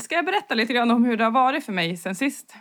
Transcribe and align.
ska 0.00 0.14
jag 0.14 0.24
berätta 0.24 0.54
lite 0.54 0.72
grann 0.72 0.90
om 0.90 1.04
hur 1.04 1.16
det 1.16 1.24
har 1.24 1.30
varit 1.30 1.64
för 1.64 1.72
mig 1.72 1.96
sen 1.96 2.14
sist 2.14 2.54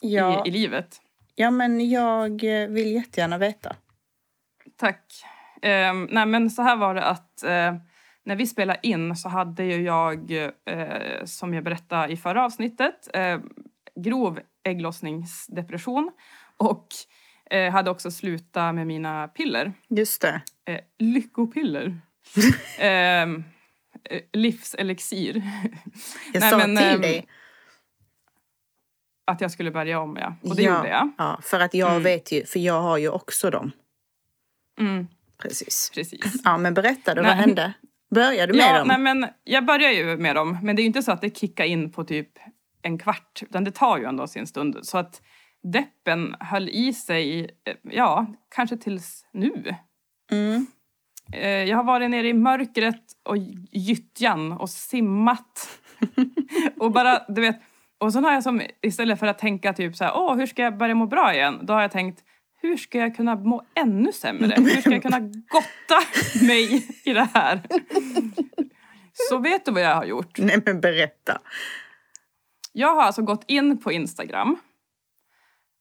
Ja, 0.00 0.44
i, 0.46 0.48
i 0.48 0.52
livet? 0.52 1.00
ja, 1.34 1.50
men 1.50 1.90
jag 1.90 2.62
eh, 2.62 2.68
vill 2.68 2.92
jättegärna 2.92 3.38
veta. 3.38 3.76
Tack. 4.76 5.04
Um, 5.62 6.08
nej 6.10 6.26
men 6.26 6.50
så 6.50 6.62
här 6.62 6.76
var 6.76 6.94
det 6.94 7.04
att 7.04 7.42
eh, 7.42 7.74
när 8.24 8.36
vi 8.36 8.46
spelade 8.46 8.78
in 8.82 9.16
så 9.16 9.28
hade 9.28 9.64
ju 9.64 9.82
jag, 9.82 10.30
eh, 10.66 11.24
som 11.24 11.54
jag 11.54 11.64
berättade 11.64 12.12
i 12.12 12.16
förra 12.16 12.44
avsnittet, 12.44 13.08
eh, 13.14 13.40
grov 13.94 14.40
ägglossningsdepression 14.64 16.10
och 16.56 16.86
eh, 17.50 17.72
hade 17.72 17.90
också 17.90 18.10
slutat 18.10 18.74
med 18.74 18.86
mina 18.86 19.28
piller. 19.28 19.72
Just 19.88 20.22
det. 20.22 20.42
Eh, 20.64 20.80
lyckopiller. 20.98 22.00
Eh, 24.10 24.20
livselixir. 24.32 25.42
Jag 26.32 26.40
Nej, 26.40 26.50
sa 26.50 26.58
men, 26.58 26.76
till 26.76 26.86
ehm, 26.86 27.00
dig. 27.00 27.26
Att 29.26 29.40
jag 29.40 29.50
skulle 29.50 29.70
börja 29.70 30.00
om, 30.00 30.16
ja. 30.16 30.34
Och 30.42 30.56
det 30.56 30.62
ja, 30.62 30.76
gjorde 30.76 30.88
jag. 30.88 31.12
Ja, 31.18 31.40
för 31.42 31.60
att 31.60 31.74
jag 31.74 31.90
Mm. 31.90 32.02
vet 32.02 32.32
ju, 32.32 32.44
för 32.46 32.58
jag 32.58 32.80
har 32.82 32.98
ju 32.98 33.08
också 33.08 33.50
dem. 33.50 33.70
Mm, 34.80 35.06
Precis. 35.38 35.90
precis. 35.94 36.34
Ja, 36.44 36.58
men 36.58 36.74
berätta 36.74 37.14
då, 37.14 37.22
vad 37.22 37.32
hände? 37.32 37.72
Började 38.14 38.52
du 38.52 38.58
med 38.58 38.66
Ja, 38.66 38.78
dem? 38.78 38.88
nej, 38.88 38.98
men 38.98 39.26
jag 39.44 39.64
börjar 39.64 39.90
ju 39.90 40.16
med 40.16 40.36
dem, 40.36 40.58
men 40.62 40.76
det 40.76 40.80
är 40.80 40.84
ju 40.84 40.86
inte 40.86 41.02
så 41.02 41.12
att 41.12 41.20
det 41.20 41.36
kickar 41.38 41.64
in 41.64 41.92
på 41.92 42.04
typ 42.04 42.28
en 42.82 42.98
kvart, 42.98 43.42
utan 43.42 43.64
det 43.64 43.70
tar 43.70 43.98
ju 43.98 44.04
ändå 44.04 44.26
sin 44.26 44.46
stund. 44.46 44.78
Så 44.82 44.98
att 44.98 45.22
deppen 45.72 46.36
höll 46.40 46.68
i 46.68 46.92
sig, 46.94 47.40
eh, 47.64 47.74
ja, 47.82 48.26
kanske 48.54 48.76
tills 48.76 49.26
nu. 49.32 49.74
Mm. 50.30 50.66
Eh, 51.32 51.48
Jag 51.48 51.76
har 51.76 51.84
varit 51.84 52.10
nere 52.10 52.28
i 52.28 52.32
mörkret 52.34 53.02
och 53.22 53.36
gyttjan 53.70 54.52
och 54.52 54.70
simmat. 54.70 55.80
och 56.78 56.92
bara, 56.92 57.24
du 57.28 57.40
vet, 57.40 57.60
och 57.98 58.12
sen 58.12 58.24
har 58.24 58.32
jag 58.32 58.42
som, 58.42 58.62
istället 58.82 59.18
för 59.18 59.26
att 59.26 59.38
tänka 59.38 59.72
typ 59.72 59.96
så 59.96 60.04
här, 60.04 60.12
åh, 60.16 60.36
hur 60.36 60.46
ska 60.46 60.62
jag 60.62 60.78
börja 60.78 60.94
må 60.94 61.06
bra 61.06 61.34
igen? 61.34 61.58
Då 61.62 61.72
har 61.72 61.80
jag 61.82 61.90
tänkt, 61.90 62.20
hur 62.62 62.76
ska 62.76 62.98
jag 62.98 63.16
kunna 63.16 63.34
må 63.36 63.62
ännu 63.74 64.12
sämre? 64.12 64.54
Hur 64.56 64.80
ska 64.80 64.90
jag 64.90 65.02
kunna 65.02 65.20
gotta 65.20 66.00
mig 66.46 66.86
i 67.04 67.12
det 67.12 67.28
här? 67.34 67.60
Så 69.12 69.38
vet 69.38 69.64
du 69.64 69.72
vad 69.72 69.82
jag 69.82 69.94
har 69.94 70.04
gjort? 70.04 70.38
Nej, 70.38 70.62
men 70.66 70.80
berätta. 70.80 71.38
Jag 72.72 72.94
har 72.94 73.02
alltså 73.02 73.22
gått 73.22 73.44
in 73.46 73.78
på 73.78 73.92
Instagram. 73.92 74.56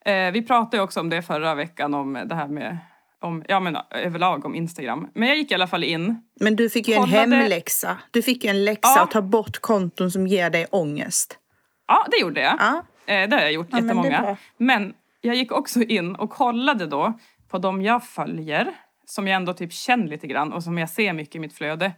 Eh, 0.05 0.31
vi 0.31 0.41
pratade 0.41 0.77
ju 0.77 0.83
också 0.83 0.99
om 0.99 1.09
det 1.09 1.21
förra 1.21 1.55
veckan, 1.55 1.93
om 1.93 2.13
det 2.25 2.35
här 2.35 2.47
med 2.47 2.77
om, 3.21 3.43
ja 3.47 3.59
men 3.59 3.77
överlag 3.91 4.45
om 4.45 4.55
Instagram. 4.55 5.07
Men 5.13 5.27
jag 5.27 5.37
gick 5.37 5.51
i 5.51 5.53
alla 5.53 5.67
fall 5.67 5.83
in. 5.83 6.21
Men 6.39 6.55
du 6.55 6.69
fick 6.69 6.87
ju 6.87 6.93
en 6.93 6.99
Kollade- 7.01 7.35
hemläxa. 7.35 7.97
Du 8.11 8.21
fick 8.21 8.43
ju 8.43 8.49
en 8.49 8.65
läxa 8.65 8.89
Ja. 8.95 9.03
att 9.03 9.11
ta 9.11 9.21
bort 9.21 9.59
konton 9.59 10.11
som 10.11 10.27
ger 10.27 10.49
dig 10.49 10.65
ångest. 10.71 11.37
Ja, 11.87 12.05
det 12.11 12.17
gjorde 12.21 12.41
jag. 12.41 12.55
Ja. 12.59 12.83
Eh, 13.13 13.29
det 13.29 13.35
har 13.35 13.41
jag 13.43 13.51
gjort 13.53 13.67
Ja, 13.71 13.75
men 13.77 13.83
jättemånga. 13.85 14.21
bra. 14.21 14.37
Men, 14.57 14.93
jag 15.21 15.35
gick 15.35 15.51
också 15.51 15.81
in 15.81 16.15
och 16.15 16.29
kollade 16.29 16.85
då 16.87 17.13
på 17.49 17.57
de 17.57 17.81
jag 17.81 18.03
följer, 18.03 18.73
som 19.05 19.27
jag 19.27 19.35
ändå 19.35 19.53
typ 19.53 19.73
känner 19.73 20.07
lite 20.07 20.27
grann 20.27 20.53
och 20.53 20.63
som 20.63 20.77
jag 20.77 20.89
ser 20.89 21.13
mycket 21.13 21.35
i 21.35 21.39
mitt 21.39 21.53
flöde. 21.53 21.91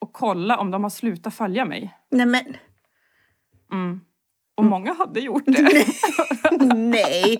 Och 0.00 0.12
kolla 0.12 0.58
om 0.58 0.70
de 0.70 0.82
har 0.82 0.90
slutat 0.90 1.34
följa 1.34 1.64
mig. 1.64 1.94
Nej 2.10 2.26
men, 2.26 2.56
Mm. 3.72 4.00
Och 4.54 4.64
många 4.64 4.94
hade 4.94 5.20
gjort 5.20 5.42
det. 5.46 5.86
nej. 6.74 7.38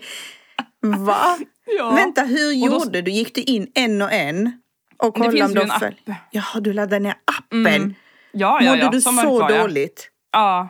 Va? 0.81 1.37
Ja. 1.77 1.91
Vänta, 1.91 2.21
hur 2.23 2.63
Och 2.63 2.69
då- 2.69 2.75
gjorde 2.85 3.01
du? 3.01 3.11
Gick 3.11 3.35
du 3.35 3.41
in 3.41 3.71
en 3.75 4.01
och 4.01 4.11
en? 4.11 4.61
Och 4.97 5.15
kollade 5.15 5.43
om 5.45 5.53
de 5.53 5.61
en 5.61 5.69
föll? 5.79 5.95
Jaha, 6.31 6.59
du 6.59 6.73
laddade 6.73 6.99
ner 6.99 7.15
appen. 7.37 7.65
Mm. 7.67 7.93
Ja, 8.31 8.59
ja, 8.61 8.69
Mådde 8.71 8.83
ja. 8.83 8.89
du 8.89 9.01
så 9.01 9.11
jag. 9.49 9.61
dåligt? 9.61 10.09
Ja, 10.31 10.69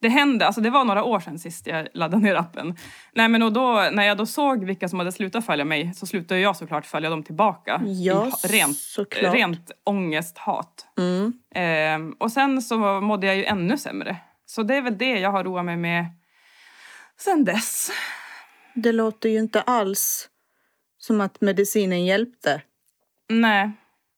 det 0.00 0.08
hände. 0.08 0.46
Alltså 0.46 0.60
det 0.60 0.70
var 0.70 0.84
några 0.84 1.04
år 1.04 1.20
sedan 1.20 1.38
sist 1.38 1.66
jag 1.66 1.88
laddade 1.94 2.22
ner 2.22 2.34
appen. 2.34 2.76
Nej, 3.14 3.28
men 3.28 3.42
och 3.42 3.52
då, 3.52 3.88
när 3.92 4.02
jag 4.02 4.16
då 4.16 4.26
såg 4.26 4.64
vilka 4.64 4.88
som 4.88 4.98
hade 4.98 5.12
slutat 5.12 5.46
följa 5.46 5.64
mig 5.64 5.94
så 5.94 6.06
slutade 6.06 6.40
jag 6.40 6.56
såklart 6.56 6.86
följa 6.86 7.10
dem 7.10 7.22
tillbaka. 7.22 7.82
Ja, 7.84 8.30
I 8.44 8.46
rent, 8.46 8.76
såklart. 8.76 9.34
rent 9.34 9.70
ångest, 9.84 10.38
hat. 10.38 10.86
Mm. 10.98 11.32
Ehm, 11.54 12.12
och 12.18 12.32
sen 12.32 12.62
så 12.62 12.76
mådde 13.00 13.26
jag 13.26 13.36
ju 13.36 13.44
ännu 13.44 13.78
sämre. 13.78 14.16
Så 14.46 14.62
det 14.62 14.76
är 14.76 14.82
väl 14.82 14.98
det 14.98 15.18
jag 15.18 15.30
har 15.30 15.44
roat 15.44 15.64
mig 15.64 15.76
med 15.76 16.06
sen 17.20 17.44
dess. 17.44 17.90
Det 18.74 18.92
låter 18.92 19.28
ju 19.28 19.38
inte 19.38 19.60
alls 19.60 20.28
som 21.04 21.20
att 21.20 21.40
medicinen 21.40 22.04
hjälpte. 22.04 22.62
Nej, 23.28 23.70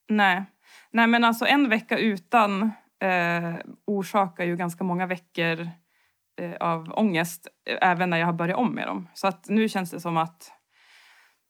nej. 0.09 0.45
Nej 0.91 1.07
men 1.07 1.25
alltså 1.25 1.47
en 1.47 1.69
vecka 1.69 1.99
utan 1.99 2.63
eh, 3.03 3.55
orsakar 3.87 4.45
ju 4.45 4.57
ganska 4.57 4.85
många 4.85 5.07
veckor 5.07 5.69
eh, 6.41 6.53
av 6.61 6.93
ångest 6.93 7.49
eh, 7.71 7.91
även 7.91 8.11
när 8.11 8.19
jag 8.19 8.27
har 8.27 8.33
börjat 8.33 8.59
om 8.59 8.75
med 8.75 8.87
dem. 8.87 9.09
Så 9.15 9.27
att 9.27 9.49
nu 9.49 9.69
känns 9.69 9.91
det 9.91 10.01
som 10.01 10.17
att 10.17 10.53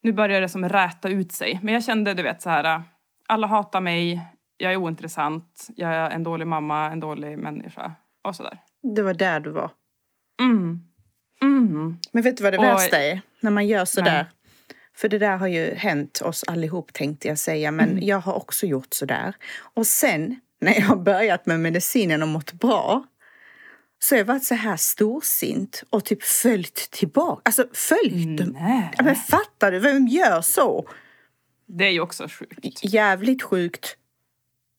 nu 0.02 0.12
börjar 0.12 0.40
det 0.40 0.48
som 0.48 0.68
räta 0.68 1.08
ut 1.08 1.32
sig. 1.32 1.60
Men 1.62 1.74
jag 1.74 1.84
kände 1.84 2.14
du 2.14 2.22
vet 2.22 2.42
så 2.42 2.50
här, 2.50 2.82
alla 3.28 3.46
hatar 3.46 3.80
mig, 3.80 4.20
jag 4.56 4.72
är 4.72 4.76
ointressant, 4.76 5.68
jag 5.76 5.94
är 5.94 6.10
en 6.10 6.22
dålig 6.22 6.46
mamma, 6.46 6.90
en 6.92 7.00
dålig 7.00 7.38
människa 7.38 7.92
och 8.24 8.36
sådär. 8.36 8.58
Det 8.94 9.02
var 9.02 9.14
där 9.14 9.40
du 9.40 9.50
var. 9.50 9.70
Mm. 10.40 10.80
Mm. 11.42 11.96
Men 12.12 12.22
vet 12.22 12.36
du 12.36 12.42
vad 12.44 12.52
det 12.52 12.58
Och- 12.58 12.64
värsta 12.64 13.02
är? 13.02 13.20
När 13.40 13.50
man 13.50 13.66
gör 13.66 13.84
sådär. 13.84 14.26
För 14.96 15.08
det 15.08 15.18
där 15.18 15.36
har 15.36 15.46
ju 15.46 15.74
hänt 15.74 16.20
oss 16.24 16.44
allihop 16.46 16.92
tänkte 16.92 17.28
jag 17.28 17.38
säga. 17.38 17.70
Men 17.70 17.90
Mm. 17.90 18.04
jag 18.06 18.18
har 18.20 18.34
också 18.34 18.66
gjort 18.66 18.94
sådär. 18.94 19.34
Och 19.74 19.86
sen 19.86 20.40
när 20.60 20.74
jag 20.74 20.86
har 20.86 20.96
börjat 20.96 21.46
med 21.46 21.60
medicinen 21.60 22.22
och 22.22 22.28
mått 22.28 22.52
bra. 22.52 23.04
Så 23.98 24.14
har 24.14 24.18
jag 24.18 24.24
varit 24.24 24.44
så 24.44 24.54
här 24.54 24.76
storsint 24.76 25.82
och 25.90 26.04
typ 26.04 26.22
följt 26.22 26.90
tillbaka. 26.90 27.42
Alltså 27.44 27.66
följt 27.72 28.38
dem. 28.38 28.56
Ja, 28.96 29.04
men 29.04 29.16
fattar 29.16 29.72
du? 29.72 29.78
Vem 29.78 30.06
gör 30.06 30.40
så? 30.40 30.88
Det 31.66 31.84
är 31.84 31.90
ju 31.90 32.00
också 32.00 32.28
sjukt. 32.28 32.80
Jävligt 32.84 33.42
sjukt. 33.42 33.96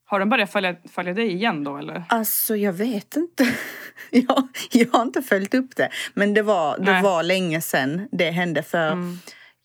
Har 0.06 0.19
de 0.19 0.29
börjat 0.29 0.51
följa, 0.51 0.75
följa 0.91 1.13
dig 1.13 1.33
igen 1.33 1.63
då 1.63 1.77
eller? 1.77 2.03
Alltså 2.09 2.56
jag 2.56 2.73
vet 2.73 3.16
inte. 3.16 3.47
jag, 4.11 4.47
jag 4.72 4.88
har 4.91 5.01
inte 5.01 5.22
följt 5.22 5.53
upp 5.53 5.75
det. 5.75 5.89
Men 6.13 6.33
det 6.33 6.41
var, 6.41 6.77
det 6.77 7.01
var 7.01 7.23
länge 7.23 7.61
sedan 7.61 8.07
det 8.11 8.31
hände. 8.31 8.63
För 8.63 8.91
Mm. 8.91 9.19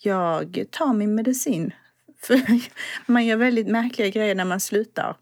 Jag 0.05 0.65
tar 0.71 0.93
min 0.93 1.15
medicin. 1.15 1.75
För 2.23 2.41
man 3.07 3.27
gör 3.27 3.37
väldigt 3.37 3.69
märkliga 3.69 4.09
grejer 4.09 4.35
när 4.35 4.45
man 4.45 4.61
slutar. 4.61 5.17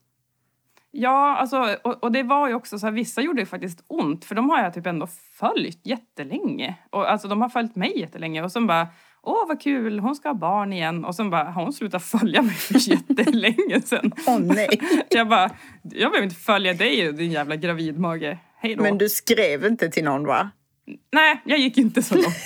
Ja, 0.93 1.37
alltså, 1.37 1.77
och, 1.85 2.05
och 2.05 2.13
det 2.13 2.23
var 2.23 2.49
ju 2.49 2.55
också 2.55 2.79
så 2.79 2.87
här, 2.87 2.93
vissa 2.93 3.21
gjorde 3.21 3.41
ju 3.41 3.47
faktiskt 3.47 3.85
ont 3.87 4.25
för 4.25 4.35
de 4.35 4.51
har 4.51 4.63
jag 4.63 4.75
typ 4.75 4.87
ändå 4.87 5.07
följt 5.39 5.87
jättelänge. 5.87 6.75
Och 6.91 7.11
alltså 7.11 7.29
de 7.29 7.41
har 7.41 7.49
följt 7.49 7.77
mig 7.77 8.01
jättelänge 8.01 8.43
och 8.43 8.53
sen 8.53 8.67
bara 8.67 8.89
Åh 9.23 9.49
vad 9.49 9.61
kul, 9.61 9.99
hon 9.99 10.15
ska 10.15 10.29
ha 10.29 10.35
barn 10.35 10.73
igen. 10.73 11.05
Och 11.05 11.15
sen 11.15 11.31
bara, 11.31 11.45
har 11.45 11.63
hon 11.63 11.73
slutat 11.73 12.05
följa 12.05 12.43
mig 12.43 12.55
för 12.55 12.75
jättelänge? 12.91 13.81
Åh 14.27 14.39
nej. 14.39 14.81
Jag 15.09 15.29
bara, 15.29 15.51
jag 15.83 16.11
behöver 16.11 16.23
inte 16.23 16.37
följa 16.37 16.75
dig 16.75 17.13
din 17.13 17.33
jävla 17.33 17.57
gravidmage. 17.57 18.37
Hej 18.57 18.75
då. 18.77 18.83
Men 18.83 18.99
du 18.99 19.09
skrev 19.09 19.65
inte 19.65 19.89
till 19.89 20.05
någon 20.05 20.27
va? 20.27 20.51
Nej, 21.13 21.41
jag 21.45 21.59
gick 21.59 21.79
inte 21.79 22.03
så 22.03 22.15
långt. 22.15 22.37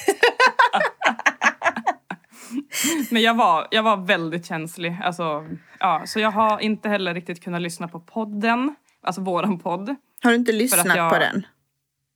Men 3.11 3.23
jag 3.23 3.35
var, 3.35 3.69
jag 3.71 3.83
var 3.83 3.97
väldigt 3.97 4.47
känslig. 4.47 4.97
Alltså, 5.03 5.47
ja, 5.81 6.03
så 6.07 6.21
jag 6.21 6.31
har 6.31 6.61
inte 6.61 6.89
heller 6.89 7.15
riktigt 7.15 7.45
kunnat 7.45 7.63
lyssna 7.63 7.89
på 7.89 8.01
podden. 8.01 8.75
Alltså 9.03 9.21
våran 9.21 9.59
podd. 9.59 9.97
Har 10.23 10.31
du 10.31 10.37
inte 10.37 10.53
lyssnat 10.53 10.97
jag- 10.97 11.13
på 11.13 11.19
den? 11.19 11.47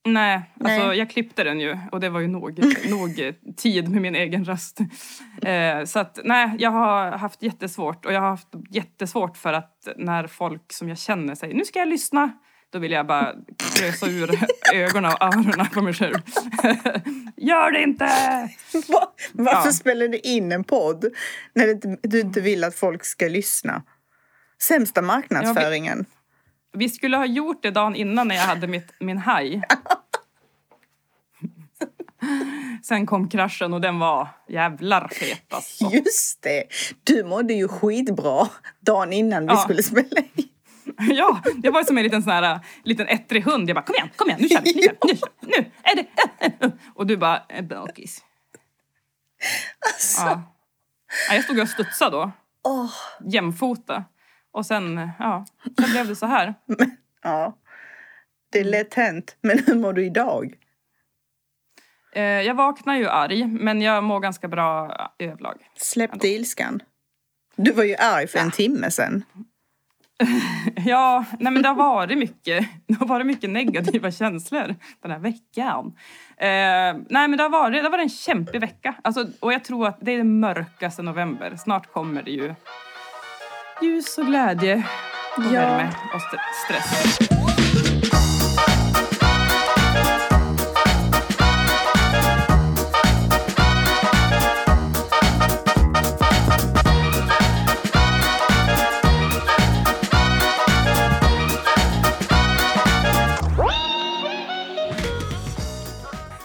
Nej, 0.05 0.41
alltså 0.59 0.87
Nej. 0.87 0.97
jag 0.97 1.09
klippte 1.09 1.43
den 1.43 1.59
ju 1.59 1.77
och 1.91 1.99
det 1.99 2.09
var 2.09 2.19
ju 2.19 2.27
nog, 2.27 2.59
nog 2.89 3.33
tid 3.57 3.89
med 3.89 4.01
min 4.01 4.15
egen 4.15 4.45
röst. 4.45 4.79
Eh, 5.41 5.83
så 5.85 5.99
att 5.99 6.19
nej, 6.23 6.55
jag 6.59 6.71
har 6.71 7.11
haft 7.11 7.43
jättesvårt 7.43 8.05
och 8.05 8.13
jag 8.13 8.21
har 8.21 8.29
haft 8.29 8.47
jättesvårt 8.69 9.37
för 9.37 9.53
att 9.53 9.87
när 9.97 10.27
folk 10.27 10.73
som 10.73 10.89
jag 10.89 10.97
känner 10.97 11.35
säger 11.35 11.55
nu 11.55 11.65
ska 11.65 11.79
jag 11.79 11.87
lyssna, 11.87 12.31
då 12.71 12.79
vill 12.79 12.91
jag 12.91 13.07
bara 13.07 13.35
krösa 13.75 14.05
ur 14.07 14.39
ögonen 14.73 15.11
och 15.13 15.21
öronen 15.23 15.69
på 15.73 15.81
mig 15.81 15.93
själv. 15.93 16.15
Gör 17.37 17.71
det 17.71 17.83
inte! 17.83 18.05
Va? 18.87 19.13
Varför 19.33 19.67
Ja. 19.67 19.73
spelar 19.73 20.07
du 20.07 20.17
in 20.17 20.51
en 20.51 20.63
podd 20.63 21.05
när 21.53 21.65
du 21.65 21.71
inte, 21.71 21.97
du 22.03 22.19
inte 22.19 22.41
vill 22.41 22.63
att 22.63 22.75
folk 22.75 23.05
ska 23.05 23.25
lyssna? 23.27 23.83
Sämsta 24.61 25.01
marknadsföringen. 25.01 26.05
Vi 26.73 26.89
skulle 26.89 27.17
ha 27.17 27.25
gjort 27.25 27.63
det 27.63 27.71
dagen 27.71 27.95
innan 27.95 28.27
när 28.27 28.35
jag 28.35 28.43
hade 28.43 28.67
mitt, 28.67 28.93
min 28.99 29.17
haj. 29.17 29.61
Sen 32.83 33.05
kom 33.05 33.29
kraschen 33.29 33.73
och 33.73 33.81
den 33.81 33.99
var 33.99 34.27
jävlar 34.47 35.07
fet 35.07 35.53
alltså. 35.53 35.85
Just 35.93 36.41
det! 36.41 36.63
Du 37.03 37.23
mådde 37.23 37.53
ju 37.53 37.67
skitbra 37.67 38.47
dagen 38.79 39.13
innan 39.13 39.43
vi 39.45 39.53
Ja. 39.53 39.57
skulle 39.57 39.83
spela 39.83 40.21
in. 40.35 40.38
Ja, 41.15 41.41
jag 41.63 41.71
var 41.71 41.83
som 41.83 41.97
en 41.97 42.03
liten 42.03 42.23
sån 42.23 42.31
här 42.33 42.59
liten 42.83 43.07
ettrig 43.07 43.43
hund. 43.43 43.69
Jag 43.69 43.75
bara 43.75 43.85
kom 43.85 43.95
igen, 43.95 44.09
kom 44.15 44.29
igen, 44.29 44.39
nu 44.41 44.47
kör 44.49 44.61
vi, 44.61 44.73
nu, 44.75 44.81
kör 44.81 44.95
vi, 45.07 45.13
nu, 45.41 45.57
nu 45.57 45.71
är 45.83 45.95
det... 45.95 46.05
äh, 46.39 46.47
äh, 46.47 46.51
äh." 46.59 46.71
Och 46.95 47.07
du 47.07 47.17
bara, 47.17 47.43
"Eh, 47.49 47.65
bakis. 47.65 48.23
Alltså, 49.93 50.21
Ja. 50.21 50.43
Ja, 51.29 51.35
jag 51.35 51.43
stod 51.43 51.59
och 51.59 51.69
studsade 51.69 52.11
då, 52.17 52.31
åh, 52.63 52.91
jämfota. 53.25 54.03
Och 54.51 54.65
sen, 54.65 55.09
ja, 55.19 55.45
sen 55.81 55.91
blev 55.91 56.07
det 56.07 56.15
så 56.15 56.25
här. 56.25 56.53
ja. 57.23 57.57
Det 58.51 58.59
är 58.59 58.63
lätt 58.63 58.93
hänt. 58.93 59.37
Men 59.41 59.59
hur 59.67 59.75
mår 59.75 59.93
du 59.93 60.05
idag? 60.05 60.53
Eh, 62.13 62.23
jag 62.23 62.55
vaknar 62.55 62.95
ju 62.95 63.07
arg, 63.07 63.45
men 63.47 63.81
jag 63.81 64.03
mår 64.03 64.19
ganska 64.19 64.47
bra 64.47 64.95
överlag. 65.19 65.57
Släppte 65.75 66.27
ilskan? 66.27 66.79
Du 67.55 67.71
var 67.71 67.83
ju 67.83 67.95
arg 67.95 68.27
för 68.27 68.39
en 68.39 68.51
timme 68.51 68.91
sen. 68.91 69.23
Ja, 70.85 71.25
nej 71.39 71.53
men 71.53 71.61
det 71.61 71.67
har 71.69 71.75
varit 71.75 72.17
mycket, 72.17 72.65
det 72.87 72.93
har 72.99 73.05
varit 73.07 73.25
mycket 73.25 73.49
negativa 73.49 74.11
känslor 74.11 74.75
den 75.01 75.11
här 75.11 75.19
veckan. 75.19 75.85
Eh, 76.37 77.01
nej 77.09 77.27
men 77.27 77.31
det 77.37 77.43
har 77.43 77.49
varit, 77.49 77.73
det 77.77 77.81
har 77.83 77.89
varit 77.89 78.03
en 78.03 78.09
kämpig 78.09 78.61
vecka. 78.61 78.95
Alltså, 79.03 79.25
och 79.39 79.53
jag 79.53 79.63
tror 79.63 79.87
att 79.87 79.97
det 80.01 80.11
är 80.11 80.17
den 80.17 80.39
mörkaste 80.39 81.01
november. 81.01 81.55
Snart 81.55 81.93
kommer 81.93 82.23
det 82.23 82.31
ju 82.31 82.53
ljus 83.81 84.17
och 84.17 84.25
glädje 84.25 84.75
och 85.37 85.43
Ja. 85.43 85.51
värme 85.51 85.89
och 86.13 86.21
st- 86.21 86.37
stress. 86.65 87.38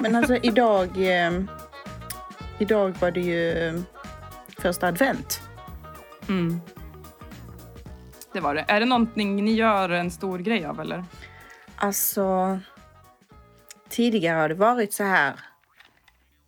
Men 0.04 0.14
alltså 0.14 0.36
idag... 0.36 0.88
Eh, 0.96 1.42
idag 2.58 2.94
var 3.00 3.10
det 3.10 3.20
ju 3.20 3.50
eh, 3.50 3.80
första 4.58 4.86
advent. 4.86 5.40
Mm. 6.28 6.60
Det 8.32 8.40
var 8.40 8.54
det. 8.54 8.64
Är 8.68 8.80
det 8.80 8.86
någonting 8.86 9.44
ni 9.44 9.52
gör 9.52 9.88
en 9.88 10.10
stor 10.10 10.38
grej 10.38 10.64
av 10.64 10.80
eller? 10.80 11.04
Alltså... 11.76 12.58
Tidigare 13.88 14.38
har 14.38 14.48
det 14.48 14.54
varit 14.54 14.92
så 14.92 15.04
här... 15.04 15.34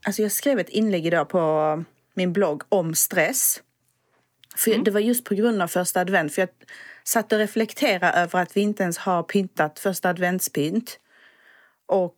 Alltså 0.06 0.23
jag 0.23 0.32
skrev 0.32 0.59
ett 0.59 0.69
inlägg 0.69 1.06
idag 1.06 1.29
på 1.29 1.85
min 2.14 2.32
blogg 2.32 2.62
om 2.69 2.94
stress. 2.94 3.62
För 4.56 4.79
Det 4.79 4.91
var 4.91 5.00
just 5.00 5.25
på 5.25 5.35
grund 5.35 5.62
av 5.62 5.69
första 5.69 6.00
advent. 6.00 6.35
För 6.35 6.43
jag 6.43 6.49
satt 7.05 7.32
och 7.32 7.38
reflekterade 7.38 8.19
över 8.19 8.43
att 8.43 8.56
vi 8.56 8.61
inte 8.61 8.82
ens 8.82 8.99
har 8.99 9.23
pyntat 9.23 9.79
första 9.79 10.09
adventspynt. 10.09 10.99
Och 11.87 12.17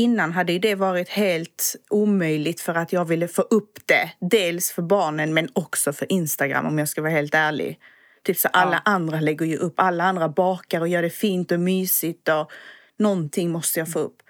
innan 0.00 0.32
hade 0.32 0.58
det 0.58 0.74
varit 0.74 1.08
helt 1.08 1.76
omöjligt 1.90 2.60
för 2.60 2.74
att 2.74 2.92
jag 2.92 3.04
ville 3.04 3.28
få 3.28 3.42
upp 3.42 3.78
det. 3.86 4.12
Dels 4.20 4.72
för 4.72 4.82
barnen 4.82 5.34
men 5.34 5.48
också 5.52 5.92
för 5.92 6.12
Instagram 6.12 6.66
om 6.66 6.78
jag 6.78 6.88
ska 6.88 7.02
vara 7.02 7.12
helt 7.12 7.34
ärlig. 7.34 7.78
Typ 8.22 8.36
så 8.36 8.48
alla 8.48 8.82
andra 8.84 9.20
lägger 9.20 9.46
ju 9.46 9.56
upp, 9.56 9.74
alla 9.76 10.04
andra 10.04 10.28
bakar 10.28 10.80
och 10.80 10.88
gör 10.88 11.02
det 11.02 11.10
fint 11.10 11.52
och 11.52 11.60
mysigt 11.60 12.28
och 12.28 12.52
någonting 12.98 13.50
måste 13.50 13.78
jag 13.78 13.92
få 13.92 13.98
upp. 13.98 14.22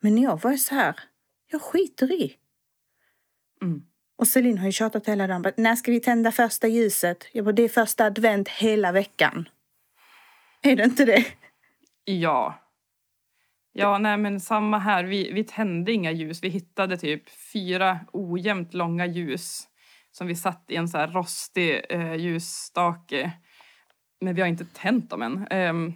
Men 0.00 0.18
jag 0.18 0.42
var 0.42 0.50
ju 0.50 0.58
så 0.58 0.74
här, 0.74 0.94
jag 1.50 1.62
skiter 1.62 2.12
i. 2.12 2.34
Mm. 3.62 3.82
Och 4.18 4.28
Celine 4.28 4.58
har 4.58 4.66
ju 4.66 4.72
tjatat 4.72 5.08
hela 5.08 5.26
dagen. 5.26 5.52
När 5.56 5.76
ska 5.76 5.90
vi 5.90 6.00
tända 6.00 6.32
första 6.32 6.68
ljuset? 6.68 7.26
Jag 7.32 7.44
bara, 7.44 7.52
det 7.52 7.62
är 7.62 7.68
första 7.68 8.04
advent 8.04 8.48
hela 8.48 8.92
veckan. 8.92 9.48
Är 10.62 10.76
det 10.76 10.84
inte 10.84 11.04
det? 11.04 11.24
Ja. 12.04 12.67
Ja, 13.80 13.98
nej 13.98 14.16
men 14.16 14.40
samma 14.40 14.78
här. 14.78 15.04
Vi, 15.04 15.32
vi 15.32 15.44
tände 15.44 15.92
inga 15.92 16.10
ljus. 16.10 16.42
Vi 16.42 16.48
hittade 16.48 16.96
typ 16.96 17.30
fyra 17.52 18.00
ojämnt 18.12 18.74
långa 18.74 19.06
ljus 19.06 19.68
som 20.10 20.26
vi 20.26 20.34
satt 20.34 20.64
i 20.68 20.76
en 20.76 20.88
så 20.88 20.98
rostig 20.98 21.84
eh, 21.88 22.14
ljusstake. 22.14 23.32
Men 24.20 24.34
vi 24.34 24.40
har 24.40 24.48
inte 24.48 24.64
tänt 24.64 25.10
dem 25.10 25.22
än. 25.22 25.46
Ehm, 25.50 25.92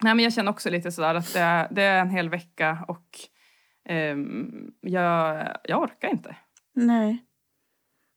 nej, 0.00 0.14
men 0.14 0.18
jag 0.18 0.32
känner 0.32 0.50
också 0.50 0.70
lite 0.70 0.92
sådär 0.92 1.14
att 1.14 1.32
det 1.32 1.40
är, 1.40 1.68
det 1.70 1.82
är 1.82 2.00
en 2.00 2.10
hel 2.10 2.28
vecka 2.28 2.84
och 2.88 3.06
ehm, 3.88 4.70
jag, 4.80 5.48
jag 5.64 5.82
orkar 5.82 6.08
inte. 6.08 6.36
Nej. 6.74 7.24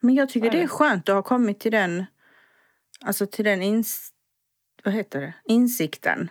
Men 0.01 0.15
jag 0.15 0.29
tycker 0.29 0.51
det 0.51 0.61
är 0.61 0.67
skönt 0.67 1.09
att 1.09 1.15
ha 1.15 1.23
kommit 1.23 1.59
till 1.59 1.71
den, 1.71 2.05
alltså 3.01 3.25
till 3.25 3.45
den 3.45 3.61
ins, 3.61 4.09
vad 4.83 4.93
heter 4.93 5.21
det? 5.21 5.33
insikten. 5.45 6.29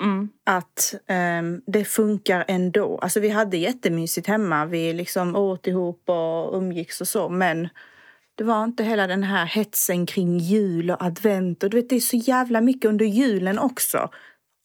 Mm. 0.00 0.28
Att 0.44 0.94
ehm, 1.06 1.62
det 1.66 1.84
funkar 1.84 2.44
ändå. 2.48 2.98
Alltså 2.98 3.20
vi 3.20 3.28
hade 3.28 3.56
jättemysigt 3.56 4.26
hemma. 4.26 4.64
Vi 4.64 4.92
liksom 4.92 5.36
åt 5.36 5.66
ihop 5.66 6.02
och 6.06 6.58
umgicks 6.58 7.00
och 7.00 7.08
så. 7.08 7.28
Men 7.28 7.68
det 8.34 8.44
var 8.44 8.64
inte 8.64 8.84
hela 8.84 9.06
den 9.06 9.22
här 9.22 9.46
hetsen 9.46 10.06
kring 10.06 10.38
jul 10.38 10.90
och 10.90 11.02
advent. 11.02 11.62
Och 11.62 11.70
du 11.70 11.76
vet, 11.76 11.88
det 11.88 11.96
är 11.96 12.00
så 12.00 12.16
jävla 12.16 12.60
mycket 12.60 12.88
under 12.88 13.06
julen 13.06 13.58
också. 13.58 14.10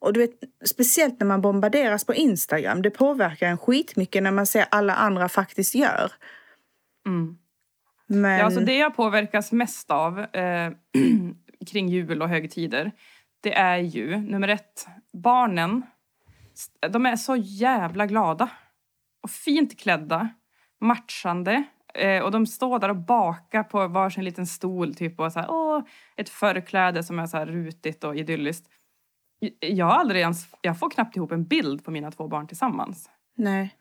Och 0.02 0.14
du 0.14 0.20
vet, 0.20 0.32
speciellt 0.66 1.20
när 1.20 1.28
man 1.28 1.42
bombarderas 1.42 2.06
på 2.06 2.14
Instagram. 2.14 2.82
Det 2.82 2.90
påverkar 2.90 3.48
en 3.48 3.58
skitmycket 3.58 4.24
när 4.24 4.32
man 4.32 4.46
ser 4.46 4.66
alla 4.72 4.96
andra 4.96 5.30
faktiskt 5.30 5.76
gör. 5.76 6.12
Mm. 7.08 7.38
Men... 8.08 8.40
Ja, 8.40 8.46
alltså 8.46 8.60
det 8.60 8.78
jag 8.78 8.96
påverkas 8.96 9.52
mest 9.52 9.92
av 9.92 10.20
eh, 10.20 10.72
kring 11.72 11.90
jul 11.90 12.22
och 12.22 12.30
högtider 12.30 12.92
det 13.42 13.54
är 13.54 13.78
ju 13.78 14.18
nummer 14.18 14.48
ett, 14.48 14.88
barnen. 15.14 15.86
De 16.90 17.06
är 17.06 17.16
så 17.16 17.36
jävla 17.36 18.06
glada 18.06 18.50
och 19.22 19.30
fint 19.30 19.80
klädda, 19.80 20.30
matchande. 20.82 21.64
Eh, 21.94 22.24
och 22.24 22.32
de 22.32 22.46
står 22.46 22.80
där 22.80 22.90
och 22.90 22.96
bakar 22.96 23.64
på 23.64 23.88
varsin 23.88 24.24
liten 24.24 24.48
stol 24.48 24.96
typ 24.96 25.20
och 25.20 25.32
så 25.32 25.40
här, 25.40 25.52
åh, 25.52 25.84
ett 26.16 26.30
förkläde 26.30 27.04
som 27.04 27.20
är 27.20 27.28
så 27.28 27.46
rutigt 27.46 28.04
och 28.04 28.16
idylliskt. 28.16 28.70
Jag 29.60 29.86
har 29.86 29.94
aldrig 29.94 30.22
ens, 30.22 30.56
jag 30.62 30.80
får 30.80 30.90
knappt 30.90 31.16
ihop 31.16 31.32
en 31.32 31.46
bild 31.46 31.86
på 31.86 31.92
mina 31.92 32.12
två 32.12 32.28
barn 32.28 32.48
tillsammans. 32.48 33.10
Nej. 33.36 33.76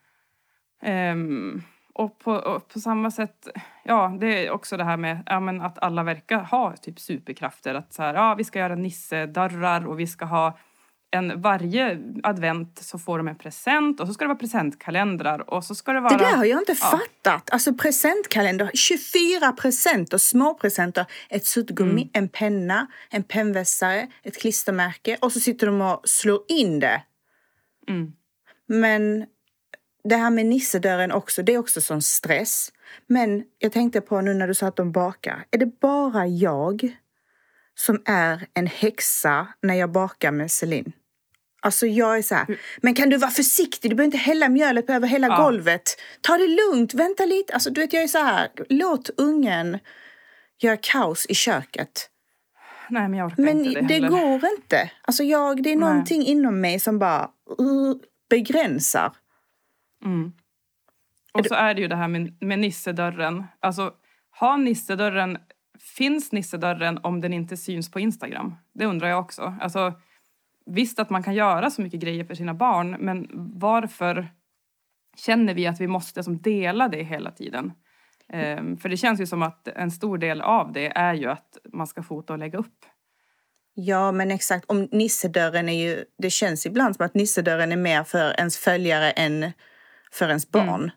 Ehm, 0.82 1.62
och, 1.98 2.18
på, 2.18 2.32
och 2.32 2.68
på 2.68 2.80
samma 2.80 3.10
sätt, 3.10 3.48
ja 3.84 4.16
det 4.20 4.46
är 4.46 4.50
också 4.50 4.76
det 4.76 4.84
här 4.84 4.96
med 4.96 5.22
ja, 5.26 5.66
att 5.66 5.78
alla 5.78 6.02
verkar 6.02 6.38
ha 6.42 6.76
typ 6.76 7.00
superkrafter. 7.00 7.74
Att 7.74 7.92
så 7.92 8.02
här, 8.02 8.14
ja 8.14 8.34
vi 8.34 8.44
ska 8.44 8.58
göra 8.58 8.74
nissedörrar 8.74 9.86
och 9.86 10.00
vi 10.00 10.06
ska 10.06 10.24
ha 10.24 10.58
en, 11.10 11.40
varje 11.40 11.98
advent 12.22 12.78
så 12.78 12.98
får 12.98 13.18
de 13.18 13.28
en 13.28 13.38
present 13.38 14.00
och 14.00 14.06
så 14.06 14.14
ska 14.14 14.24
det 14.24 14.28
vara 14.28 14.38
presentkalendrar 14.38 15.50
och 15.50 15.64
så 15.64 15.74
ska 15.74 15.92
det 15.92 16.00
vara... 16.00 16.16
Det 16.16 16.24
där 16.24 16.36
har 16.36 16.44
jag 16.44 16.60
inte 16.60 16.76
ja. 16.80 16.98
fattat. 16.98 17.50
Alltså 17.50 17.74
presentkalender, 17.74 18.70
24 18.74 19.52
presenter, 19.52 20.18
små 20.18 20.54
presenter. 20.54 21.06
Ett 21.28 21.46
suddgummi, 21.46 22.02
Mm. 22.02 22.10
en 22.12 22.28
penna, 22.28 22.86
en 23.10 23.22
pennvässare, 23.22 24.08
ett 24.22 24.40
klistermärke 24.40 25.16
och 25.20 25.32
så 25.32 25.40
sitter 25.40 25.66
de 25.66 25.80
och 25.80 26.00
slår 26.04 26.40
in 26.48 26.80
det. 26.80 27.02
Mm. 27.88 28.12
Men 28.66 29.26
det 30.08 30.16
här 30.16 30.30
med 30.30 30.46
nissedörren 30.46 31.12
också, 31.12 31.42
det 31.42 31.54
är 31.54 31.58
också 31.58 31.80
sån 31.80 32.02
stress. 32.02 32.72
Men 33.06 33.44
jag 33.58 33.72
tänkte 33.72 34.00
på 34.00 34.20
nu 34.20 34.34
när 34.34 34.48
du 34.48 34.54
sa 34.54 34.66
att 34.66 34.76
de 34.76 34.92
bakar. 34.92 35.44
Är 35.50 35.58
det 35.58 35.80
bara 35.80 36.26
jag 36.26 36.96
som 37.74 38.02
är 38.04 38.46
en 38.54 38.66
häxa 38.66 39.48
när 39.62 39.74
jag 39.74 39.92
bakar 39.92 40.32
med 40.32 40.50
Celine? 40.50 40.92
Alltså 41.62 41.86
jag 41.86 42.18
är 42.18 42.22
så 42.22 42.34
här, 42.34 42.46
men 42.82 42.94
kan 42.94 43.08
du 43.10 43.16
vara 43.16 43.30
försiktig? 43.30 43.90
Du 43.90 43.94
behöver 43.94 44.06
inte 44.16 44.18
hälla 44.18 44.48
mjölet 44.48 44.90
över 44.90 45.08
hela 45.08 45.26
Ja. 45.26 45.36
golvet. 45.36 45.96
Ta 46.20 46.38
det 46.38 46.46
lugnt, 46.46 46.94
vänta 46.94 47.24
lite. 47.24 47.54
Alltså 47.54 47.70
du 47.70 47.80
vet, 47.80 47.92
jag 47.92 48.02
är 48.02 48.08
så 48.08 48.18
här, 48.18 48.48
låt 48.68 49.10
ungen 49.16 49.78
göra 50.60 50.76
kaos 50.76 51.26
i 51.26 51.34
köket. 51.34 52.10
Nej 52.90 53.08
men 53.08 53.18
jag 53.18 53.26
orkar 53.26 53.42
Men 53.42 53.64
inte 53.66 53.80
det, 53.80 53.86
det, 53.88 53.94
heller. 53.94 54.08
går 54.08 54.50
inte. 54.56 54.90
Alltså 55.02 55.22
jag, 55.24 55.62
det 55.62 55.72
är 55.72 55.76
Nej. 55.76 55.88
någonting 55.88 56.26
inom 56.26 56.60
mig 56.60 56.80
som 56.80 56.98
bara 56.98 57.30
uh, 57.60 57.94
begränsar. 58.30 59.12
Mm. 60.04 60.32
Och 61.32 61.46
så 61.46 61.54
är 61.54 61.74
det 61.74 61.80
ju 61.80 61.88
det 61.88 61.96
här 61.96 62.08
med, 62.08 62.42
med 62.42 62.58
nissedörren. 62.58 63.44
Alltså, 63.60 63.94
har 64.30 64.58
nissedörren, 64.58 65.38
finns 65.96 66.32
nissedörren 66.32 66.98
om 67.02 67.20
den 67.20 67.32
inte 67.32 67.56
syns 67.56 67.90
på 67.90 68.00
Instagram? 68.00 68.54
Det 68.74 68.86
undrar 68.86 69.08
jag 69.08 69.20
också. 69.20 69.56
Alltså, 69.60 69.92
visst 70.66 70.98
att 70.98 71.10
man 71.10 71.22
kan 71.22 71.34
göra 71.34 71.70
så 71.70 71.82
mycket 71.82 72.00
grejer 72.00 72.24
för 72.24 72.34
sina 72.34 72.54
barn, 72.54 72.96
men 73.00 73.28
varför 73.58 74.28
känner 75.16 75.54
vi 75.54 75.66
att 75.66 75.80
vi 75.80 75.86
måste 75.86 76.22
som 76.22 76.38
dela 76.38 76.88
det 76.88 77.02
hela 77.02 77.30
tiden? 77.30 77.72
Ehm, 78.32 78.76
för 78.76 78.88
det 78.88 78.96
känns 78.96 79.20
ju 79.20 79.26
som 79.26 79.42
att 79.42 79.68
en 79.68 79.90
stor 79.90 80.18
del 80.18 80.40
av 80.40 80.72
det 80.72 80.86
är 80.86 81.14
ju 81.14 81.26
att 81.26 81.58
man 81.72 81.86
ska 81.86 82.02
fota 82.02 82.32
och 82.32 82.38
lägga 82.38 82.58
upp. 82.58 82.84
Ja, 83.74 84.12
men 84.12 84.30
exakt. 84.30 84.64
Om 84.68 84.88
nissedörren 84.92 85.68
är 85.68 85.88
ju... 85.88 86.04
Det 86.18 86.30
känns 86.30 86.66
ibland 86.66 86.96
som 86.96 87.06
att 87.06 87.14
nissedörren 87.14 87.72
är 87.72 87.76
mer 87.76 88.04
för 88.04 88.34
ens 88.38 88.58
följare 88.58 89.10
än 89.10 89.52
för 90.12 90.28
ens 90.28 90.50
barn. 90.50 90.90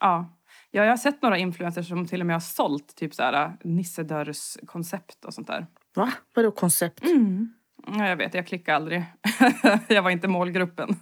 Ja. 0.00 0.38
ja, 0.70 0.84
jag 0.84 0.92
har 0.92 0.96
sett 0.96 1.22
några 1.22 1.38
influencers 1.38 1.88
som 1.88 2.06
till 2.06 2.20
och 2.20 2.26
med 2.26 2.36
har 2.36 2.40
sålt 2.40 2.96
typ 2.96 3.14
så 3.14 3.22
här 3.22 3.56
nissedörrskoncept 3.64 5.24
och 5.24 5.34
sånt 5.34 5.46
där. 5.46 5.66
Va? 5.94 6.12
Vadå 6.34 6.50
koncept? 6.50 7.04
Mm. 7.04 7.54
Ja, 7.86 8.08
jag 8.08 8.16
vet, 8.16 8.34
jag 8.34 8.46
klickade 8.46 8.76
aldrig. 8.76 9.04
jag 9.88 10.02
var 10.02 10.10
inte 10.10 10.28
målgruppen. 10.28 10.96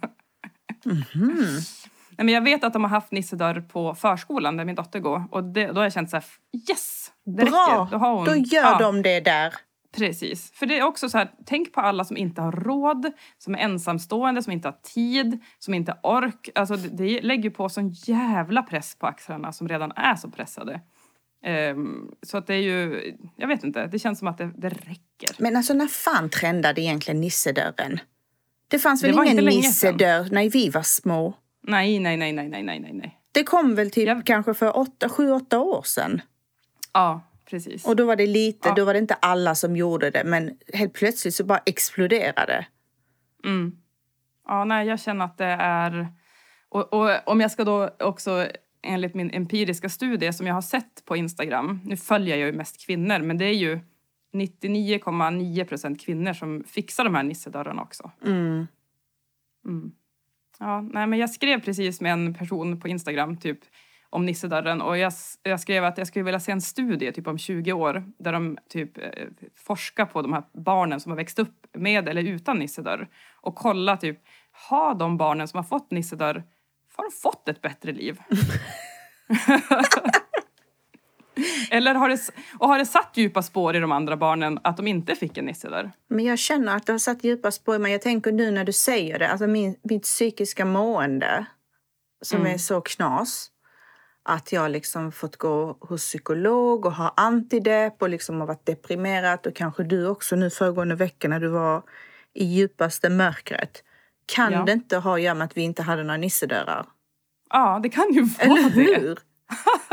Nej, 2.19 2.25
men 2.25 2.33
jag 2.33 2.41
vet 2.41 2.63
att 2.63 2.73
de 2.73 2.83
har 2.83 2.89
haft 2.89 3.11
nissedörr 3.11 3.61
på 3.61 3.95
förskolan 3.95 4.57
där 4.57 4.65
min 4.65 4.75
dotter 4.75 4.99
går. 4.99 5.23
Och 5.31 5.43
det, 5.43 5.67
då 5.67 5.73
har 5.73 5.83
jag 5.83 5.93
känt 5.93 6.09
så 6.09 6.15
här, 6.15 6.25
yes! 6.69 7.11
Det 7.25 7.45
Bra! 7.45 7.45
räcker. 7.45 7.91
Då, 7.91 7.97
har 7.97 8.13
hon, 8.13 8.25
Då 8.25 8.35
gör 8.35 8.63
ja, 8.63 8.77
de 8.79 9.01
det 9.01 9.19
där. 9.19 9.53
Precis. 9.95 10.51
För 10.51 10.65
det 10.65 10.79
är 10.79 10.83
också 10.83 11.09
så 11.09 11.17
här, 11.17 11.31
tänk 11.45 11.73
på 11.73 11.81
alla 11.81 12.05
som 12.05 12.17
inte 12.17 12.41
har 12.41 12.51
råd, 12.51 13.11
som 13.37 13.55
är 13.55 13.59
ensamstående, 13.59 14.43
som 14.43 14.53
inte 14.53 14.67
har 14.67 14.77
tid, 14.93 15.39
som 15.59 15.73
inte 15.73 15.91
har 16.01 16.17
ork. 16.17 16.49
Alltså 16.55 16.75
det, 16.75 16.89
det 16.89 17.21
lägger 17.21 17.49
på 17.49 17.69
sån 17.69 17.89
jävla 17.89 18.63
press 18.63 18.95
på 18.95 19.07
axlarna 19.07 19.51
som 19.53 19.67
redan 19.67 19.91
är 19.91 20.15
så 20.15 20.29
pressade. 20.29 20.81
Um, 21.73 22.11
så 22.23 22.37
att 22.37 22.47
det 22.47 22.53
är 22.53 22.61
ju, 22.61 23.13
jag 23.35 23.47
vet 23.47 23.63
inte, 23.63 23.87
det 23.87 23.99
känns 23.99 24.19
som 24.19 24.27
att 24.27 24.37
det, 24.37 24.51
det 24.57 24.69
räcker. 24.69 25.29
Men 25.37 25.55
alltså 25.57 25.73
när 25.73 25.87
fan 25.87 26.29
trendade 26.29 26.81
egentligen 26.81 27.21
nissedörren? 27.21 27.99
Det 28.67 28.79
fanns 28.79 29.03
väl 29.03 29.15
Det 29.15 29.25
ingen 29.25 29.45
nissedörr 29.45 30.27
när 30.31 30.49
vi 30.49 30.69
var 30.69 30.81
små? 30.81 31.33
Nej, 31.63 31.99
nej, 31.99 32.17
nej, 32.17 32.33
nej, 32.33 32.49
nej, 32.49 32.63
nej, 32.63 32.91
nej. 32.93 33.19
Det 33.31 33.43
kom 33.43 33.75
väl 33.75 33.91
typ 33.91 34.07
Jag- 34.07 34.25
kanske 34.25 34.53
för 34.53 34.77
åtta, 34.77 35.09
sju, 35.09 35.31
åtta 35.31 35.59
år 35.59 35.81
sedan. 35.85 36.21
Ja, 36.93 37.21
precis. 37.49 37.85
Och 37.85 37.95
då 37.95 38.05
var 38.05 38.15
det 38.15 38.27
lite, 38.27 38.69
Ja. 38.69 38.75
då 38.75 38.85
var 38.85 38.93
det 38.93 38.99
inte 38.99 39.13
alla 39.13 39.55
som 39.55 39.75
gjorde 39.75 40.09
det 40.09 40.23
men 40.23 40.57
helt 40.73 40.93
plötsligt 40.93 41.35
så 41.35 41.43
bara 41.43 41.61
exploderade. 41.65 42.65
Mm. 43.45 43.77
Ja, 44.47 44.63
nej, 44.63 44.87
jag 44.87 44.99
känner 44.99 45.25
att 45.25 45.37
det 45.37 45.55
är... 45.59 46.07
Och, 46.69 46.93
och 46.93 47.09
om 47.25 47.41
jag 47.41 47.51
ska 47.51 47.63
då 47.63 47.89
också, 47.99 48.47
enligt 48.81 49.15
min 49.15 49.31
empiriska 49.31 49.89
studie 49.89 50.33
som 50.33 50.47
jag 50.47 50.53
har 50.53 50.61
sett 50.61 51.05
på 51.05 51.17
Instagram, 51.17 51.79
nu 51.83 51.97
följer 51.97 52.37
jag 52.37 52.47
ju 52.47 52.53
mest 52.53 52.85
kvinnor, 52.85 53.19
men 53.19 53.37
det 53.37 53.45
är 53.45 53.53
ju 53.53 53.79
99,9 54.33 55.65
procent 55.65 56.01
kvinnor 56.01 56.33
som 56.33 56.63
fixar 56.63 57.03
de 57.03 57.15
här 57.15 57.23
nissedörrarna 57.23 57.81
också. 57.81 58.11
Mm. 58.25 58.67
Mm. 59.65 59.91
Ja, 60.59 60.81
nej, 60.81 61.07
men 61.07 61.19
jag 61.19 61.29
skrev 61.29 61.61
precis 61.61 62.01
med 62.01 62.13
en 62.13 62.33
person 62.33 62.79
på 62.79 62.87
Instagram 62.87 63.37
typ 63.37 63.59
om 64.09 64.25
nissedörren 64.25 64.81
och 64.81 64.97
jag, 64.97 65.13
jag 65.43 65.59
skrev 65.59 65.85
att 65.85 65.97
jag 65.97 66.07
skulle 66.07 66.25
vilja 66.25 66.39
se 66.39 66.51
en 66.51 66.61
studie 66.61 67.11
typ 67.11 67.27
om 67.27 67.37
20 67.37 67.73
år 67.73 68.03
där 68.19 68.33
de 68.33 68.57
typ 68.69 68.97
eh, 68.97 69.03
forskar 69.55 70.05
på 70.05 70.21
de 70.21 70.33
här 70.33 70.43
barnen 70.53 70.99
som 70.99 71.11
har 71.11 71.17
växt 71.17 71.39
upp 71.39 71.67
med 71.73 72.09
eller 72.09 72.23
utan 72.23 72.59
nissedörr 72.59 73.07
och 73.41 73.55
kolla 73.55 73.97
typ, 73.97 74.19
har 74.51 74.95
de 74.95 75.17
barnen 75.17 75.47
som 75.47 75.57
har 75.57 75.63
fått 75.63 75.91
nissedörr, 75.91 76.43
har 76.95 77.03
de 77.03 77.11
fått 77.15 77.49
ett 77.49 77.61
bättre 77.61 77.91
liv? 77.91 78.19
eller 81.71 81.95
har 81.95 82.09
det, 82.09 82.19
och 82.59 82.67
har 82.67 82.79
det 82.79 82.85
satt 82.85 83.11
djupa 83.17 83.41
spår 83.41 83.75
i 83.75 83.79
de 83.79 83.91
andra 83.91 84.17
barnen 84.17 84.59
att 84.63 84.77
de 84.77 84.87
inte 84.87 85.15
fick 85.15 85.37
en 85.37 85.45
nissedörr? 85.45 85.91
Men 86.07 86.25
jag 86.25 86.39
känner 86.39 86.75
att 86.75 86.85
det 86.85 86.91
har 86.91 86.99
satt 86.99 87.23
djupa 87.23 87.51
spår 87.51 87.75
i 87.75 87.79
mig. 87.79 87.91
Jag 87.91 88.01
tänker 88.01 88.31
nu 88.31 88.51
när 88.51 88.63
du 88.63 88.73
säger 88.73 89.19
det, 89.19 89.29
alltså 89.29 89.47
min, 89.47 89.75
mitt 89.83 90.03
psykiska 90.03 90.65
mående 90.65 91.45
som 92.21 92.39
Mm. 92.39 92.53
är 92.53 92.57
så 92.57 92.81
knas. 92.81 93.51
Att 94.31 94.51
jag 94.51 94.71
liksom 94.71 95.11
fått 95.11 95.37
gå 95.37 95.77
hos 95.79 96.01
psykolog 96.01 96.85
och 96.85 96.93
ha 96.93 97.13
antidepp 97.17 98.01
och 98.01 98.09
liksom 98.09 98.39
har 98.39 98.47
varit 98.47 98.65
deprimerad 98.65 99.47
och 99.47 99.55
kanske 99.55 99.83
du 99.83 100.07
också 100.07 100.35
nu 100.35 100.49
föregående 100.49 100.95
vecka 100.95 101.27
när 101.27 101.39
du 101.39 101.47
var 101.47 101.83
i 102.33 102.45
djupaste 102.45 103.09
mörkret. 103.09 103.83
Kan 104.25 104.53
Ja. 104.53 104.63
det 104.65 104.71
inte 104.71 104.97
ha 104.97 105.15
att 105.15 105.21
göra 105.21 105.33
med 105.35 105.45
att 105.45 105.57
vi 105.57 105.61
inte 105.61 105.83
hade 105.83 106.03
några 106.03 106.17
nissedörrar? 106.17 106.85
Ja, 107.49 107.79
det 107.83 107.89
kan 107.89 108.13
ju 108.13 108.21
vara 108.23 108.43
Eller 108.59 108.69
det. 108.69 108.99
hur? 108.99 109.19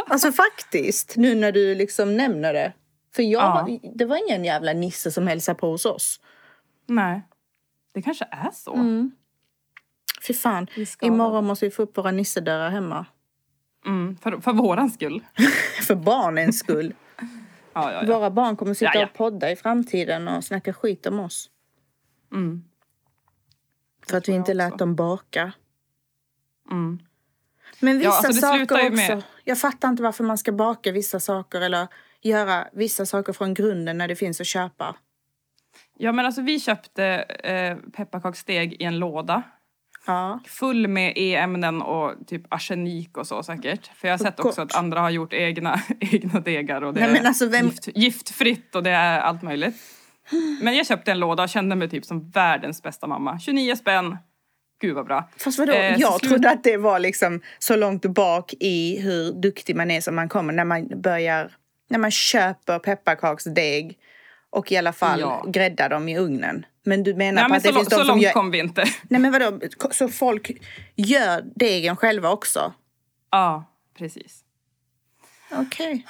Alltså 0.08 0.32
faktiskt, 0.32 1.16
nu 1.16 1.34
när 1.34 1.52
du 1.52 1.74
liksom 1.74 2.16
nämner 2.16 2.52
det. 2.52 2.72
För 3.14 3.22
jag, 3.22 3.42
Ja. 3.70 3.90
det 3.94 4.04
var 4.04 4.16
ingen 4.28 4.44
jävla 4.44 4.72
nisse 4.72 5.10
som 5.10 5.26
hälsade 5.26 5.58
på 5.58 5.70
hos 5.70 5.84
oss. 5.86 6.20
Nej, 6.86 7.22
det 7.94 8.02
kanske 8.02 8.24
är 8.30 8.50
så. 8.54 8.74
Mm. 8.74 9.10
Fy 10.26 10.34
fan, 10.34 10.66
imorgon 11.00 11.44
måste 11.46 11.64
vi 11.64 11.70
få 11.70 11.82
upp 11.82 11.96
våra 11.98 12.10
nissedörrar 12.10 12.70
hemma. 12.70 13.06
Mm, 13.86 14.16
för, 14.16 14.40
för 14.40 14.52
våran 14.52 14.90
skull. 14.90 15.24
För 15.86 15.94
barnens 15.94 16.58
skull. 16.58 16.94
Ja, 17.72 17.92
ja, 17.92 17.92
ja. 17.92 18.14
Våra 18.14 18.30
barn 18.30 18.56
kommer 18.56 18.74
sitta 18.74 19.04
och 19.04 19.12
podda 19.14 19.50
i 19.50 19.56
framtiden 19.56 20.28
och 20.28 20.44
snacka 20.44 20.72
skit 20.72 21.06
om 21.06 21.20
oss. 21.20 21.50
Mm, 22.32 22.64
För 24.08 24.16
att 24.16 24.28
vi 24.28 24.32
inte 24.32 24.54
lät 24.54 24.78
dem 24.78 24.94
baka. 24.94 25.52
mm. 26.70 26.98
Men 27.80 27.98
vissa 27.98 28.10
alltså 28.10 28.32
saker 28.32 28.92
också. 28.92 29.22
Jag 29.44 29.58
fattar 29.58 29.88
inte 29.88 30.02
varför 30.02 30.24
man 30.24 30.38
ska 30.38 30.52
baka 30.52 30.92
vissa 30.92 31.20
saker 31.20 31.60
eller 31.60 31.88
göra 32.20 32.68
vissa 32.72 33.06
saker 33.06 33.32
från 33.32 33.54
grunden 33.54 33.98
när 33.98 34.08
det 34.08 34.16
finns 34.16 34.40
att 34.40 34.46
köpa. 34.46 34.96
Ja, 35.98 36.12
men 36.12 36.26
alltså 36.26 36.42
vi 36.42 36.60
köpte 36.60 37.04
eh, 37.04 37.76
pepparkaksdeg 37.92 38.72
i 38.72 38.84
en 38.84 38.98
låda. 38.98 39.42
Ja. 40.06 40.40
Full 40.46 40.88
med 40.88 41.12
E-ämnen 41.16 41.82
och 41.82 42.12
typ 42.26 42.42
arsenik 42.54 43.16
och 43.16 43.26
så 43.26 43.42
säkert. 43.42 43.90
För 43.96 44.08
jag 44.08 44.12
har 44.12 44.24
sett 44.24 44.40
också 44.40 44.62
att 44.62 44.76
andra 44.76 45.00
har 45.00 45.10
gjort 45.10 45.32
egna, 45.32 45.80
egna 46.00 46.40
degar 46.40 46.82
och 46.84 46.94
det 46.94 47.00
Nej, 47.00 47.12
men 47.12 47.26
alltså, 47.26 47.44
är 47.44 47.48
vem- 47.48 47.66
gift, 47.66 47.88
giftfritt 47.94 48.74
och 48.74 48.82
det 48.82 48.90
är 48.90 49.20
allt 49.20 49.42
möjligt. 49.42 49.76
Men 50.62 50.76
jag 50.76 50.86
köpte 50.86 51.12
en 51.12 51.18
låda 51.18 51.42
och 51.42 51.48
kände 51.48 51.76
mig 51.76 51.88
typ 51.90 52.04
som 52.04 52.30
världens 52.30 52.82
bästa 52.82 53.06
mamma. 53.06 53.38
29 53.38 53.76
spänn. 53.76 54.16
Gud 54.80 54.94
vad 54.94 55.06
bra. 55.06 55.28
Fast 55.36 55.58
vadå, 55.58 55.72
Eh, 55.72 55.96
jag 56.00 56.20
slut- 56.20 56.30
trodde 56.30 56.50
att 56.50 56.64
det 56.64 56.76
var 56.76 56.98
liksom 56.98 57.40
så 57.58 57.76
långt 57.76 58.04
bak 58.06 58.54
i 58.60 59.00
hur 59.00 59.32
duktig 59.42 59.76
man 59.76 59.90
är 59.90 60.00
som 60.00 60.14
man 60.16 60.28
kommer 60.28 60.52
när 60.52 60.64
man 60.64 60.88
börjar, 61.02 61.50
när 61.88 61.98
man 61.98 62.10
köper 62.10 62.78
pepparkaksdeg 62.78 63.98
och 64.56 64.72
i 64.72 64.76
alla 64.76 64.92
fall 64.92 65.20
Ja. 65.20 65.44
gräddar 65.48 65.88
dem 65.88 66.08
i 66.08 66.18
ugnen. 66.18 66.66
Men 66.84 67.02
du 67.02 67.14
menar 67.14 67.42
Nej, 67.42 67.48
men 67.48 67.56
att 67.56 67.62
det 67.62 67.72
finns 67.72 67.88
de 67.88 67.94
så 67.94 68.00
som 68.00 68.08
långt 68.08 68.22
gör... 68.22 68.32
kom 68.32 68.50
vi 68.50 68.58
inte. 68.58 68.84
Nej 69.02 69.20
men 69.20 69.32
vadå, 69.32 69.60
så 69.90 70.08
folk 70.08 70.50
gör 70.96 71.44
degen 71.54 71.96
själva 71.96 72.30
också? 72.30 72.72
Ja, 73.30 73.64
precis. 73.98 74.40
Okej. 75.52 76.06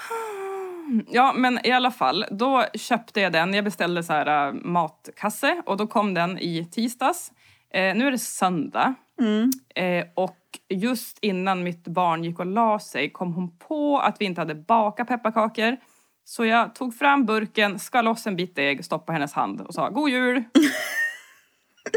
Ja, 1.08 1.32
men 1.32 1.66
i 1.66 1.70
alla 1.70 1.90
fall, 1.90 2.24
då 2.30 2.64
köpte 2.74 3.20
jag 3.20 3.32
den. 3.32 3.54
Jag 3.54 3.64
beställde 3.64 4.02
så 4.02 4.12
här 4.12 4.48
äh, 4.48 4.54
matkasse 4.54 5.62
och 5.66 5.76
då 5.76 5.86
kom 5.86 6.14
den 6.14 6.38
i 6.38 6.64
tisdags. 6.64 7.32
Eh, 7.74 7.94
nu 7.94 8.06
är 8.06 8.10
det 8.10 8.18
söndag. 8.18 8.94
Mm. 9.20 9.50
Eh, 9.74 10.06
och 10.14 10.36
just 10.68 11.18
innan 11.22 11.62
mitt 11.62 11.88
barn 11.88 12.24
gick 12.24 12.38
och 12.38 12.46
la 12.46 12.78
sig 12.78 13.12
kom 13.12 13.34
hon 13.34 13.58
på 13.58 13.98
att 13.98 14.16
vi 14.20 14.24
inte 14.24 14.40
hade 14.40 14.54
bakat 14.54 15.08
pepparkakor. 15.08 15.76
Så 16.28 16.44
jag 16.44 16.74
tog 16.74 16.94
fram 16.94 17.26
burken, 17.26 17.78
skar 17.78 18.02
loss 18.02 18.26
en 18.26 18.36
bit 18.36 18.56
deg, 18.56 18.84
stoppade 18.84 19.12
hennes 19.12 19.32
hand 19.32 19.60
och 19.60 19.74
sa 19.74 19.88
god 19.88 20.10
jul. 20.10 20.36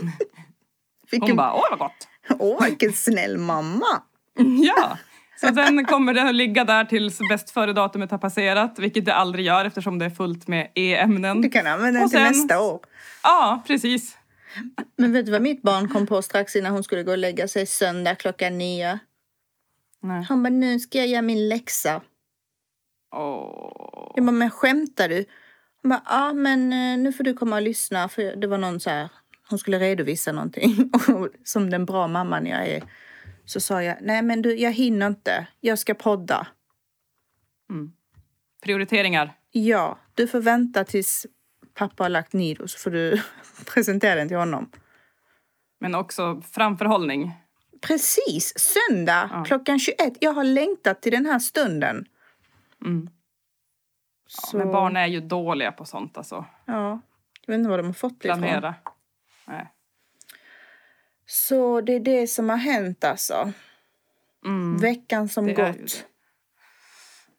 Hon 0.02 0.12
Vilken, 1.12 1.36
bara 1.36 1.54
åh 1.54 1.64
vad 1.70 1.80
gott. 1.80 2.08
Åh, 2.40 2.66
vilken 2.66 2.94
snäll 2.94 3.38
mamma! 3.38 4.04
Ja. 4.64 4.98
Så 5.42 5.54
sen 5.54 5.86
kommer 5.86 6.14
den 6.14 6.28
att 6.28 6.36
ligga 6.36 6.64
där 6.64 6.86
tills 6.86 7.20
bäst 7.30 7.50
före-datumet 7.52 8.12
har 8.12 8.18
passerat, 8.18 8.80
vilket 8.80 9.06
det 9.06 9.14
aldrig 9.14 9.46
gör 9.46 9.66
eftersom 9.66 10.00
det 10.00 10.06
är 10.06 10.10
fullt 10.10 10.48
med 10.48 10.72
E-ämnen. 10.76 11.42
Du 11.42 11.50
kan 11.50 11.68
använda 11.68 12.00
den 12.00 12.10
till 12.10 12.20
nästa 12.20 12.62
år. 12.62 12.80
Ja, 13.24 13.64
precis. 13.68 14.18
Men 14.98 15.14
vet 15.14 15.26
du 15.26 15.32
vad 15.32 15.42
mitt 15.42 15.62
barn 15.62 15.90
kom 15.90 16.08
på 16.08 16.22
strax 16.22 16.56
innan 16.56 16.72
hon 16.72 16.84
skulle 16.84 17.04
gå 17.04 17.12
och 17.12 17.18
lägga 17.18 17.48
sig 17.48 17.66
söndag 17.66 18.16
klockan 18.16 18.58
nio? 18.58 19.00
Nej. 20.02 20.24
Han 20.30 20.44
bara, 20.44 20.50
nu 20.50 20.80
ska 20.80 20.98
jag 20.98 21.08
göra 21.08 21.22
min 21.22 21.50
läxa. 21.50 22.02
Åh. 23.12 24.12
Jag 24.16 24.26
bara, 24.26 24.32
men 24.32 24.52
skämtar 24.52 25.10
du? 25.10 25.26
Hon 25.82 25.90
bara, 25.90 26.02
ja 26.06 26.34
men 26.34 26.74
eh, 26.74 26.98
nu 27.04 27.14
får 27.14 27.24
du 27.24 27.34
komma 27.34 27.56
och 27.56 27.62
lyssna. 27.62 28.10
För 28.10 28.36
det 28.36 28.48
var 28.48 28.58
någon 28.58 28.80
så 28.80 28.90
här, 28.90 29.10
hon 29.50 29.60
skulle 29.60 29.80
redovisa 29.80 30.32
någonting. 30.32 30.92
Och 31.16 31.30
som 31.44 31.70
den 31.70 31.86
bra 31.86 32.08
mamman 32.08 32.46
jag 32.46 32.68
är. 32.68 32.84
Så 33.46 33.60
sa 33.60 33.84
jag, 33.84 33.98
nej 34.02 34.22
men 34.22 34.42
du, 34.42 34.56
jag 34.56 34.72
hinner 34.72 35.08
inte. 35.08 35.48
Jag 35.60 35.80
ska 35.80 35.94
podda. 35.94 36.48
Prioriteringar. 38.62 39.34
Ja, 39.52 40.00
du 40.16 40.28
får 40.28 40.42
vänta 40.42 40.84
tills 40.84 41.26
pappa 41.74 42.04
har 42.04 42.10
lagt 42.10 42.34
Nido 42.34 42.68
så 42.68 42.80
får 42.80 42.92
du 42.92 43.22
presentera 43.66 44.16
den 44.16 44.28
till 44.28 44.38
honom. 44.38 44.72
Men 45.80 45.96
också 45.96 46.42
framförhållning. 46.52 47.32
Precis, 47.82 48.54
söndag 48.60 49.30
Ja. 49.34 49.44
klockan 49.48 49.80
21. 49.80 49.98
Jag 50.20 50.34
har 50.34 50.44
längtat 50.44 51.02
till 51.02 51.12
den 51.12 51.26
här 51.26 51.40
stunden. 51.40 52.06
Mm. 52.86 53.10
Så, 54.28 54.58
Men 54.58 54.72
barn 54.72 54.98
är 54.98 55.08
ju 55.08 55.22
dåliga 55.22 55.72
på 55.72 55.86
sånt 55.86 56.18
alltså. 56.18 56.46
Ja, 56.66 57.02
jag 57.46 57.54
vet 57.54 57.60
inte 57.60 57.70
vad 57.70 57.80
de 57.80 57.86
har 57.86 57.94
fått 57.94 58.22
det 58.22 58.28
ifrån. 58.28 58.42
Planera. 58.42 58.76
Nej. 59.48 59.74
Så 61.26 61.82
det 61.82 61.94
är 61.94 62.00
det 62.00 62.28
som 62.28 62.50
har 62.50 62.58
hänt 62.58 63.04
alltså. 63.04 63.54
Mm. 64.46 64.78
Veckan 64.78 65.30
som 65.30 65.46
Det 65.46 65.54
gått. 65.54 66.06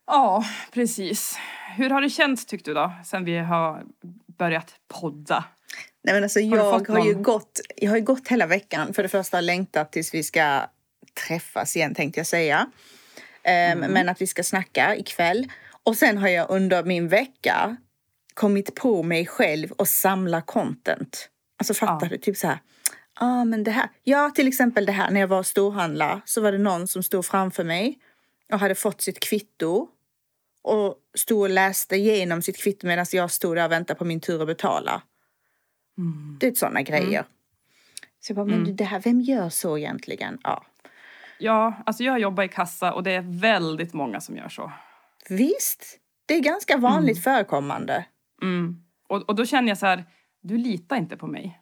Ja, 0.06 0.44
precis. 0.73 1.38
Hur 1.76 1.90
har 1.90 2.00
det 2.00 2.11
känts 2.11 2.47
tyckte 2.47 2.70
du 2.70 2.75
då, 2.75 2.92
sen 3.04 3.25
vi 3.25 3.38
har 3.38 3.85
börjat 4.26 4.75
podda? 4.88 5.44
Nej, 6.02 6.14
men 6.14 6.23
alltså, 6.23 6.38
du 6.38 6.47
jag, 6.47 6.88
har 6.88 7.06
ju 7.06 7.14
gått, 7.14 7.61
jag 7.76 7.90
har 7.90 7.97
ju 7.97 8.04
gått 8.04 8.28
hela 8.28 8.47
veckan. 8.47 8.94
För 8.94 9.02
det 9.02 9.09
första 9.09 9.40
längtat 9.40 9.92
tills 9.92 10.14
vi 10.14 10.23
ska 10.23 10.61
träffas 11.28 11.76
igen 11.76 11.94
tänkte 11.94 12.20
jag 12.20 12.26
säga. 12.26 12.70
Ehm, 13.42 13.78
Mm. 13.78 13.92
Men 13.92 14.09
att 14.09 14.20
vi 14.23 14.26
ska 14.26 14.42
snacka 14.42 14.97
ikväll. 14.97 15.52
Och 15.82 15.97
sen 15.97 16.18
har 16.18 16.28
jag 16.28 16.50
under 16.50 16.85
min 16.85 17.09
vecka 17.09 17.76
kommit 18.35 18.75
på 18.75 19.02
mig 19.02 19.26
själv 19.26 19.70
och 19.73 19.88
samla 19.88 20.40
content. 20.42 21.28
Alltså 21.59 21.75
fattar 21.75 22.06
Ja. 22.06 22.11
du? 22.11 22.18
Typ 22.18 22.37
så 22.37 22.47
här. 22.47 22.59
Ah, 23.14 23.44
men 23.44 23.64
det 23.64 23.70
här. 23.70 23.88
Ja, 24.04 24.30
till 24.35 24.49
exempel 24.49 24.87
det 24.87 24.92
här 24.92 25.11
när 25.11 25.20
jag 25.20 25.28
var 25.28 25.42
storhandla 25.42 26.20
så 26.25 26.40
var 26.40 26.52
det 26.52 26.59
någon 26.59 26.88
som 26.88 27.02
stod 27.02 27.25
framför 27.25 27.64
mig 27.64 27.99
och 28.52 28.59
hade 28.59 28.75
fått 28.75 29.00
sitt 29.00 29.20
kvitto. 29.20 29.88
och 30.62 30.94
stod 31.14 31.40
och 31.40 31.50
läste 31.50 31.97
igenom 31.97 32.42
sitt 32.42 32.56
kvitto 32.56 32.87
medan 32.87 33.06
jag 33.12 33.30
stod 33.30 33.56
där 33.56 33.64
och 33.64 33.73
väntade 33.73 33.99
på 33.99 34.04
min 34.04 34.20
tur 34.20 34.40
att 34.40 34.47
betala. 34.47 35.02
Mm. 35.99 36.37
Det 36.40 36.47
är 36.47 36.52
sådana 36.54 36.82
grejer. 36.82 37.25
Så 38.20 38.30
jag 38.30 38.37
bara, 38.37 38.47
men 38.47 38.76
det 38.76 38.85
här, 38.85 39.00
vem 39.00 39.20
gör 39.20 39.49
så 39.49 39.78
egentligen? 39.78 40.38
Ja. 40.42 40.64
Ja, 41.40 41.82
alltså 41.87 42.04
jag 42.04 42.20
jobbar 42.20 42.44
i 42.44 42.49
kassa 42.49 42.92
och 42.92 43.02
det 43.02 43.11
är 43.11 43.40
väldigt 43.40 43.92
många 43.92 44.20
som 44.20 44.37
gör 44.37 44.49
så. 44.49 44.73
Visst, 45.28 45.99
det 46.26 46.35
är 46.35 46.40
ganska 46.40 46.76
vanligt 46.76 47.25
förekommande. 47.25 48.04
Mm. 48.42 48.76
Och, 49.09 49.28
och 49.28 49.35
då 49.35 49.47
känner 49.47 49.68
jag 49.68 49.78
så 49.78 49.87
här, 49.87 50.04
du 50.42 50.59
litar 50.59 50.97
inte 50.97 51.16
på 51.16 51.26
mig. 51.26 51.61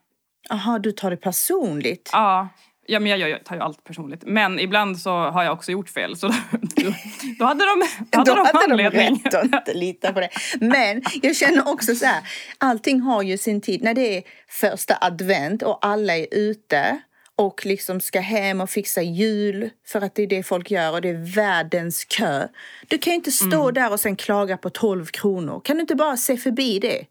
Jaha, 0.49 0.79
du 0.79 0.93
tar 0.93 1.11
det 1.11 1.17
personligt? 1.17 2.11
Ja, 2.13 2.49
ja 2.87 3.01
men 3.01 3.11
jag, 3.19 3.31
jag 3.31 3.45
tar 3.45 3.57
ju 3.57 3.63
allt 3.63 3.85
personligt. 3.85 4.23
Men 4.27 4.59
ibland 4.59 4.99
så 4.99 5.11
har 5.11 5.45
jag 5.45 5.53
också 5.53 5.73
gjort 5.73 5.89
fel. 5.89 6.17
Så 6.17 6.29
då, 6.29 6.93
då 7.39 7.45
hade 7.45 7.65
de, 7.65 7.83
då 8.11 8.19
hade 8.19 8.31
Då 8.31 8.37
de 8.37 8.47
hade 8.47 8.67
de 8.67 8.73
anledning. 8.73 9.23
rätt 9.25 9.35
att 9.35 9.45
inte 9.45 9.75
lita 9.75 10.13
på 10.13 10.21
det. 10.21 10.31
Men 10.61 11.03
jag 11.23 11.37
känner 11.37 11.69
också 11.69 11.95
så 11.95 12.07
här, 12.07 12.23
allting 12.59 13.01
har 13.01 13.23
ju 13.23 13.39
sin 13.39 13.61
tid. 13.61 13.83
När 13.83 13.95
det 13.95 14.17
är 14.17 14.23
första 14.49 14.99
advent 15.01 15.63
och 15.63 15.79
alla 15.87 16.17
är 16.17 16.27
ute 16.31 17.01
och 17.39 17.67
liksom 17.67 18.01
ska 18.01 18.21
hem 18.21 18.61
och 18.61 18.71
fixa 18.71 19.03
jul 19.03 19.71
för 19.87 20.01
att 20.01 20.15
det 20.15 20.23
är 20.23 20.27
det 20.27 20.43
folk 20.43 20.71
gör 20.71 20.93
och 20.93 21.01
det 21.03 21.09
är 21.09 21.35
världens 21.35 22.05
kö. 22.05 22.49
Du 22.89 22.99
kan 22.99 23.11
ju 23.11 23.15
inte 23.15 23.33
stå 23.33 23.63
Mm. 23.63 23.75
där 23.75 23.93
och 23.93 24.01
sen 24.01 24.17
klaga 24.17 24.57
på 24.57 24.71
12 24.71 25.07
kronor. 25.07 25.61
Kan 25.65 25.77
du 25.77 25.81
inte 25.81 25.95
bara 25.95 26.17
se 26.17 26.37
förbi 26.37 26.79
det? 26.79 27.07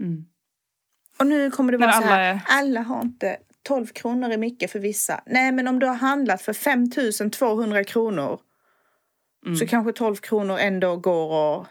Mm. 0.00 0.24
Och 1.18 1.26
nu 1.26 1.50
kommer 1.50 1.72
det 1.72 1.78
vara 1.78 1.92
så 1.92 1.96
alla 1.98 2.06
här, 2.06 2.20
är- 2.34 2.40
alla 2.48 2.80
har 2.80 3.02
inte 3.02 3.36
12 3.62 3.86
kronor 3.86 4.30
är 4.30 4.38
mycket 4.38 4.70
för 4.70 4.78
vissa. 4.78 5.22
Nej, 5.26 5.52
men 5.52 5.68
om 5.68 5.78
du 5.78 5.86
har 5.86 5.94
handlat 5.94 6.42
för 6.42 6.52
5 6.52 7.30
200 7.30 7.84
kronor 7.84 8.40
Mm. 9.46 9.56
så 9.56 9.66
kanske 9.66 9.92
12 9.92 10.16
kronor 10.16 10.58
ändå 10.58 10.96
går 10.96 11.60
att 11.60 11.66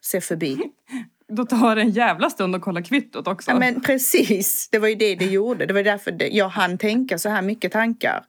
se 0.00 0.20
förbi. 0.20 0.58
Då 1.32 1.44
tar 1.44 1.76
det 1.76 1.82
en 1.82 1.90
jävla 1.90 2.30
stund 2.30 2.54
att 2.56 2.62
kolla 2.62 2.82
kvittot 2.82 3.26
också. 3.28 3.50
Ja, 3.50 3.58
men 3.58 3.80
precis, 3.80 4.68
det 4.72 4.78
var 4.78 4.88
ju 4.88 4.94
det 4.94 5.14
det 5.14 5.24
gjorde. 5.24 5.66
Det 5.66 5.74
var 5.74 5.82
därför 5.82 6.10
det, 6.12 6.28
jag 6.28 6.48
hann 6.48 6.78
tänka 6.78 7.18
så 7.18 7.28
här 7.28 7.42
mycket 7.42 7.72
tankar 7.72 8.24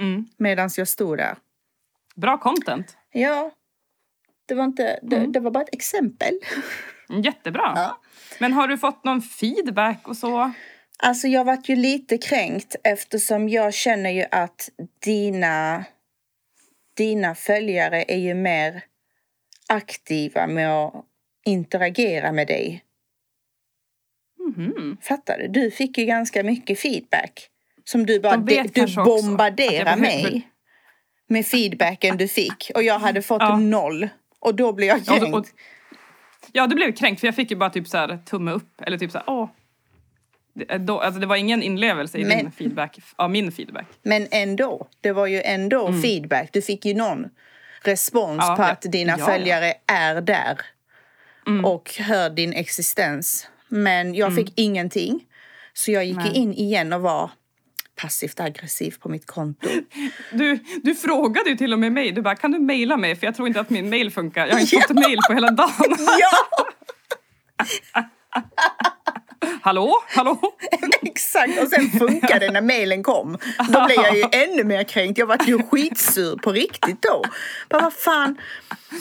Mm. 0.00 0.26
medan 0.36 0.70
jag 0.76 0.88
stod 0.88 1.18
där. 1.18 1.36
Bra 2.16 2.38
content. 2.38 2.96
Ja, 3.12 3.50
det 4.46 4.54
var, 4.54 4.64
inte, 4.64 4.98
det, 5.02 5.16
Mm. 5.16 5.32
det 5.32 5.40
var 5.40 5.50
bara 5.50 5.62
ett 5.62 5.74
exempel. 5.74 6.34
Mm, 7.10 7.22
Jättebra. 7.22 7.72
Ja. 7.76 7.98
Men 8.38 8.52
har 8.52 8.68
du 8.68 8.78
fått 8.78 9.04
någon 9.04 9.22
feedback 9.22 10.08
och 10.08 10.16
så? 10.16 10.52
Alltså 10.98 11.28
jag 11.28 11.44
vart 11.44 11.68
ju 11.68 11.76
lite 11.76 12.18
kränkt 12.18 12.76
eftersom 12.84 13.48
jag 13.48 13.74
känner 13.74 14.10
ju 14.10 14.24
att 14.30 14.68
dina, 15.04 15.84
dina 16.96 17.34
följare 17.34 18.04
är 18.08 18.18
ju 18.18 18.34
mer 18.34 18.84
aktiva 19.68 20.46
med 20.46 20.70
att 20.84 21.04
interagera 21.50 22.32
med 22.32 22.46
dig. 22.46 22.84
Mhm. 24.56 24.96
Fattar 25.02 25.38
du? 25.38 25.48
Du 25.48 25.70
fick 25.70 25.98
ju 25.98 26.04
ganska 26.04 26.42
mycket 26.42 26.78
feedback. 26.80 27.48
Som 27.84 28.06
du 28.06 28.20
bara, 28.20 28.36
De 28.36 28.62
du 28.74 28.94
bombarderar 29.04 29.96
mig 29.96 30.48
med 31.26 31.46
feedbacken 31.46 32.16
du 32.16 32.28
fick. 32.28 32.70
Och 32.74 32.82
jag 32.82 32.98
hade 32.98 33.22
fått 33.22 33.42
Ja. 33.42 33.56
noll. 33.56 34.08
Och 34.38 34.54
då 34.54 34.72
blev 34.72 34.88
jag 34.88 34.98
Ja, 35.06 35.18
kränkt. 35.18 35.34
och- 35.34 35.40
och- 35.40 35.46
Ja, 36.52 36.66
du 36.66 36.74
blev 36.74 36.92
kränkt 36.92 37.20
för 37.20 37.26
jag 37.28 37.34
fick 37.34 37.50
ju 37.50 37.56
bara 37.56 37.70
typ 37.70 37.88
så 37.88 37.96
här 37.98 38.18
tumme 38.26 38.50
upp 38.52 38.80
eller 38.82 38.98
typ 38.98 39.10
så 39.10 39.18
här 39.18 39.24
åh. 39.30 39.48
Det, 40.54 40.78
då, 40.78 41.00
alltså 41.00 41.20
det 41.20 41.26
var 41.26 41.36
ingen 41.36 41.62
inlevelse 41.62 42.18
i 42.18 42.20
din 42.24 42.28
Men- 42.28 42.52
feedback, 42.52 42.98
av 43.16 43.30
min 43.30 43.52
feedback. 43.52 43.86
Men 44.02 44.26
ändå, 44.30 44.88
det 45.00 45.12
var 45.12 45.26
ju 45.26 45.42
ändå 45.42 45.92
feedback. 46.02 46.48
Du 46.52 46.62
fick 46.62 46.84
ju 46.84 46.94
någon 46.94 47.26
respons 47.82 48.30
Mm. 48.44 48.46
Ja, 48.50 48.56
på 48.56 48.62
att 48.62 48.82
dina 48.82 49.16
ja. 49.18 49.26
följare 49.26 49.74
är 49.86 50.20
där 50.20 50.60
Mm. 51.46 51.64
och 51.64 51.94
hör 51.98 52.30
din 52.30 52.52
existens. 52.52 53.46
Men 53.68 54.14
jag 54.14 54.34
fick 54.34 54.52
ingenting. 54.56 55.24
Så 55.72 55.90
jag 55.90 56.04
gick 56.04 56.16
Nej. 56.16 56.32
in 56.34 56.52
igen 56.52 56.92
och 56.92 57.00
var 57.00 57.30
passivt 57.96 58.40
aggressiv 58.40 58.94
på 59.00 59.08
mitt 59.08 59.26
konto. 59.26 59.68
Du, 60.32 60.58
du 60.82 60.94
frågade 60.94 61.50
ju 61.50 61.56
till 61.56 61.72
och 61.72 61.78
med 61.78 61.92
mig, 61.92 62.12
du 62.12 62.22
bara 62.22 62.36
kan 62.36 62.50
du 62.50 62.58
mejla 62.58 62.96
mig 62.96 63.16
för 63.16 63.26
jag 63.26 63.34
tror 63.34 63.48
inte 63.48 63.60
att 63.60 63.70
min 63.70 63.90
mail 63.90 64.10
funkar. 64.10 64.46
Jag 64.46 64.54
har 64.54 64.60
inte 64.60 64.76
fått 64.88 64.96
mail 64.96 65.18
på 65.28 65.34
hela 65.34 65.50
dagen. 65.50 65.96
ja, 67.94 68.04
Hallå? 69.62 69.94
Hallå? 70.08 70.38
exakt! 71.02 71.62
Och 71.62 71.68
sen 71.68 71.90
funkade 71.90 72.46
det 72.46 72.52
när 72.52 72.60
mejlen 72.60 73.02
kom. 73.02 73.38
Då 73.68 73.86
blev 73.86 73.96
jag 73.96 74.16
ju 74.16 74.24
ännu 74.32 74.64
mer 74.64 74.84
kränkt. 74.84 75.18
Jag 75.18 75.26
var 75.26 75.38
ju 75.46 75.62
skitsur 75.62 76.36
på 76.36 76.52
riktigt 76.52 77.02
då. 77.02 77.24
Bara, 77.68 77.82
vad 77.82 77.92
fan. 77.92 78.38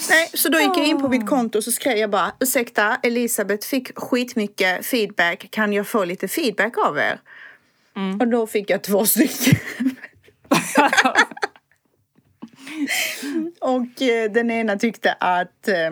Nej, 0.09 0.29
så 0.33 0.49
då 0.49 0.59
gick 0.59 0.77
jag 0.77 0.87
in 0.87 1.01
på 1.01 1.09
mitt 1.09 1.27
konto 1.27 1.57
och 1.57 1.63
så 1.63 1.71
skrev 1.71 1.97
jag 1.97 2.09
bara 2.09 2.31
ursäkta 2.39 2.97
Elisabeth 3.03 3.67
fick 3.67 3.99
skitmycket 3.99 4.85
feedback. 4.85 5.51
Kan 5.51 5.73
jag 5.73 5.87
få 5.87 6.05
lite 6.05 6.27
feedback 6.27 6.77
av 6.77 6.97
er? 6.97 7.19
Och 8.19 8.27
då 8.27 8.47
fick 8.47 8.69
jag 8.69 8.83
två 8.83 9.05
stycken. 9.05 9.59
och 13.59 14.01
eh, 14.01 14.31
den 14.31 14.51
ena 14.51 14.75
tyckte 14.75 15.13
att 15.19 15.67
eh, 15.67 15.91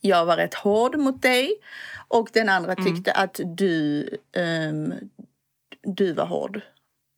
jag 0.00 0.26
var 0.26 0.36
rätt 0.36 0.54
hård 0.54 0.96
mot 0.98 1.22
dig. 1.22 1.54
Och 2.08 2.28
den 2.32 2.48
andra 2.48 2.74
tyckte 2.74 3.12
att 3.12 3.40
du, 3.44 4.08
ehm, 4.36 4.94
du 5.82 6.12
var 6.12 6.26
hård. 6.26 6.60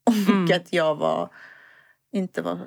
Och 0.51 0.57
att 0.57 0.73
jag 0.73 0.95
var 0.95 1.31
inte 2.13 2.43
var... 2.43 2.59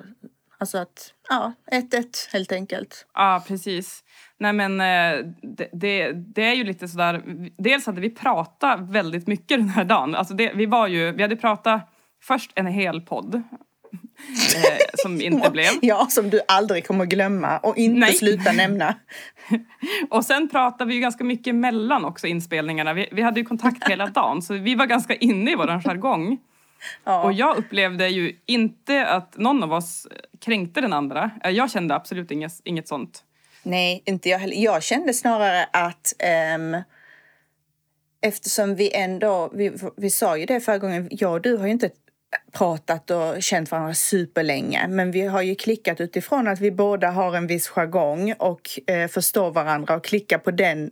Alltså 0.58 0.78
att, 0.78 1.14
ja, 1.28 1.52
1-1 1.72 2.32
helt 2.32 2.52
enkelt. 2.52 3.06
Ja, 3.14 3.44
precis. 3.48 4.04
Nej 4.38 4.52
men 4.52 4.80
eh, 4.80 5.26
det, 5.42 5.68
det, 5.72 6.12
det 6.12 6.42
är 6.44 6.54
ju 6.54 6.64
lite 6.64 6.88
sådär, 6.88 7.22
dels 7.58 7.86
hade 7.86 8.00
vi 8.00 8.10
pratat 8.10 8.80
väldigt 8.80 9.26
mycket 9.26 9.58
den 9.58 9.68
här 9.68 9.84
dagen. 9.84 10.14
Alltså 10.14 10.34
det, 10.34 10.52
vi 10.54 10.66
var 10.66 10.86
ju, 10.86 11.12
vi 11.12 11.22
hade 11.22 11.36
pratat 11.36 11.82
först 12.22 12.52
en 12.54 12.66
hel 12.66 13.00
podd. 13.00 13.42
Eh, 14.56 14.78
som 14.94 15.20
inte 15.20 15.50
blev. 15.50 15.70
Ja, 15.82 16.06
som 16.10 16.30
du 16.30 16.40
aldrig 16.48 16.86
kommer 16.86 17.04
glömma 17.06 17.58
och 17.58 17.76
inte 17.76 18.00
Nej. 18.00 18.14
sluta 18.14 18.52
nämna. 18.56 18.94
Och 20.10 20.24
sen 20.24 20.48
pratade 20.48 20.88
vi 20.88 20.94
ju 20.94 21.00
ganska 21.00 21.24
mycket 21.24 21.54
mellan 21.54 22.04
också 22.04 22.26
inspelningarna. 22.26 22.92
Vi, 22.94 23.08
vi 23.12 23.22
hade 23.22 23.40
ju 23.40 23.46
kontakt 23.46 23.88
hela 23.88 24.06
dagen 24.06 24.42
så 24.42 24.54
vi 24.54 24.74
var 24.74 24.86
ganska 24.86 25.14
inne 25.14 25.52
i 25.52 25.54
våran 25.54 25.82
jargong. 25.82 26.38
Ja. 27.04 27.22
Och 27.24 27.32
jag 27.32 27.56
upplevde 27.56 28.08
ju 28.08 28.36
inte 28.46 29.06
att 29.06 29.36
någon 29.36 29.62
av 29.62 29.72
oss 29.72 30.06
kränkte 30.40 30.80
den 30.80 30.92
andra. 30.92 31.30
Eh, 31.44 31.50
Jag 31.50 31.70
kände 31.70 31.94
absolut 31.94 32.30
inget, 32.30 32.52
inget 32.64 32.88
sånt. 32.88 33.24
Nej, 33.62 34.02
inte 34.06 34.28
jag 34.28 34.38
heller. 34.38 34.56
Jag 34.56 34.82
kände 34.82 35.14
snarare 35.14 35.66
att 35.72 36.14
ehm, 36.18 36.76
eftersom 38.20 38.74
vi 38.74 38.94
ändå, 38.94 39.50
vi, 39.54 39.72
vi 39.96 40.10
sa 40.10 40.36
ju 40.38 40.46
det 40.46 40.60
förra 40.60 40.78
gången, 40.78 41.08
jag 41.10 41.32
och 41.32 41.40
du 41.40 41.56
har 41.56 41.66
ju 41.66 41.72
inte 41.72 41.90
pratat 42.52 43.10
och 43.10 43.42
känt 43.42 43.70
varandra 43.70 43.94
superlänge. 43.94 44.88
Men 44.88 45.10
vi 45.10 45.20
har 45.26 45.42
ju 45.42 45.54
klickat 45.54 46.00
utifrån 46.00 46.48
att 46.48 46.60
vi 46.60 46.70
båda 46.70 47.10
har 47.10 47.36
en 47.36 47.46
viss 47.46 47.68
jargong 47.68 48.34
och 48.38 48.80
eh, 48.86 49.08
förstår 49.08 49.50
varandra 49.50 49.96
och 49.96 50.04
klickar 50.04 50.38
på 50.38 50.50
den, 50.50 50.90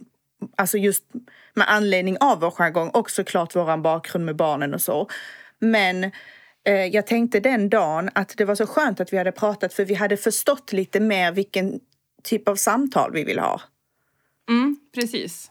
alltså 0.56 0.78
just 0.78 1.04
med 1.54 1.70
anledning 1.70 2.16
av 2.20 2.40
vår 2.40 2.50
jargong 2.50 2.88
och 2.88 3.10
såklart 3.10 3.56
våran 3.56 3.82
bakgrund 3.82 4.24
med 4.24 4.36
barnen 4.36 4.74
och 4.74 4.80
så. 4.80 5.08
Men 5.58 6.04
eh, 6.64 6.86
jag 6.86 7.06
tänkte 7.06 7.40
den 7.40 7.68
dagen 7.68 8.10
att 8.14 8.34
det 8.36 8.44
var 8.44 8.54
så 8.54 8.66
skönt 8.66 9.00
att 9.00 9.12
vi 9.12 9.16
hade 9.16 9.32
pratat 9.32 9.74
för 9.74 9.84
vi 9.84 9.94
hade 9.94 10.16
förstått 10.16 10.72
lite 10.72 11.00
mer 11.00 11.32
vilken 11.32 11.80
typ 12.22 12.48
av 12.48 12.56
samtal 12.56 13.12
vi 13.12 13.24
vill 13.24 13.38
ha. 13.38 13.60
Mm, 14.48 14.76
precis. 14.94 15.50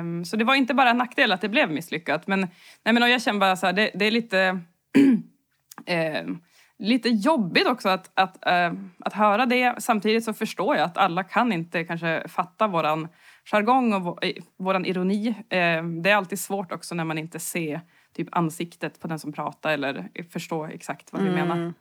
Um, 0.00 0.24
så 0.24 0.36
det 0.36 0.44
var 0.44 0.54
inte 0.54 0.74
bara 0.74 0.90
en 0.90 0.98
nackdel 0.98 1.32
att 1.32 1.40
det 1.40 1.48
blev 1.48 1.70
misslyckat. 1.70 2.26
Men, 2.26 2.40
nej, 2.84 2.94
men 2.94 3.02
och 3.02 3.08
jag 3.08 3.22
känner 3.22 3.40
bara 3.40 3.56
så 3.56 3.66
här, 3.66 3.72
det, 3.72 3.90
det 3.94 4.04
är 4.04 4.10
lite, 4.10 4.60
ehm, 5.86 6.38
lite 6.78 7.08
jobbigt 7.08 7.66
också 7.66 7.88
att, 7.88 8.10
att, 8.14 8.46
ehm, 8.46 8.90
att 8.98 9.12
höra 9.12 9.46
det. 9.46 9.74
Samtidigt 9.78 10.24
så 10.24 10.32
förstår 10.32 10.76
jag 10.76 10.84
att 10.84 10.96
alla 10.96 11.24
kan 11.24 11.52
inte 11.52 11.84
kanske 11.84 12.28
fatta 12.28 12.66
våran 12.66 13.08
jargong 13.44 13.92
och 13.92 14.02
vå- 14.02 14.18
eh, 14.22 14.42
våran 14.58 14.84
ironi. 14.86 15.34
Ehm, 15.50 16.02
det 16.02 16.10
är 16.10 16.16
alltid 16.16 16.40
svårt 16.40 16.72
också 16.72 16.94
när 16.94 17.04
man 17.04 17.18
inte 17.18 17.38
ser 17.38 17.80
typ 18.16 18.28
ansiktet 18.32 19.00
på 19.00 19.08
den 19.08 19.18
som 19.18 19.32
pratar 19.32 19.72
eller 19.72 20.08
förstår 20.32 20.70
exakt 20.72 21.12
vad 21.12 21.22
vi 21.22 21.30
menar. 21.30 21.72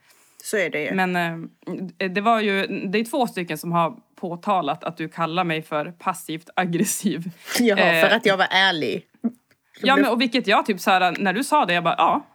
Så 0.44 0.58
är 0.58 0.70
det 0.70 0.84
ju. 0.84 0.94
Men 0.94 1.16
eh, 1.98 2.10
det 2.12 2.22
var 2.22 2.40
ju, 2.42 2.68
det 2.68 3.00
är 3.00 3.06
två 3.06 3.28
stycken 3.28 3.58
som 3.58 3.72
har 3.72 3.98
påtalat 4.16 4.84
att 4.84 4.98
du 4.98 5.10
kallar 5.10 5.44
mig 5.44 5.62
för 5.62 5.92
passivt 5.92 6.50
aggressiv. 6.56 7.32
ja, 7.60 7.76
för 7.76 8.10
eh, 8.10 8.16
att 8.16 8.26
jag 8.26 8.38
var 8.38 8.48
ärlig. 8.52 9.06
Ja, 9.82 9.96
men 9.96 10.06
och 10.12 10.22
vilket 10.22 10.48
jag 10.48 10.66
typ 10.66 10.80
så 10.80 10.92
här, 10.92 11.16
när 11.20 11.34
du 11.34 11.44
sa 11.44 11.66
det, 11.66 11.74
jag 11.74 11.84
bara 11.84 11.96
ja, 11.98 12.26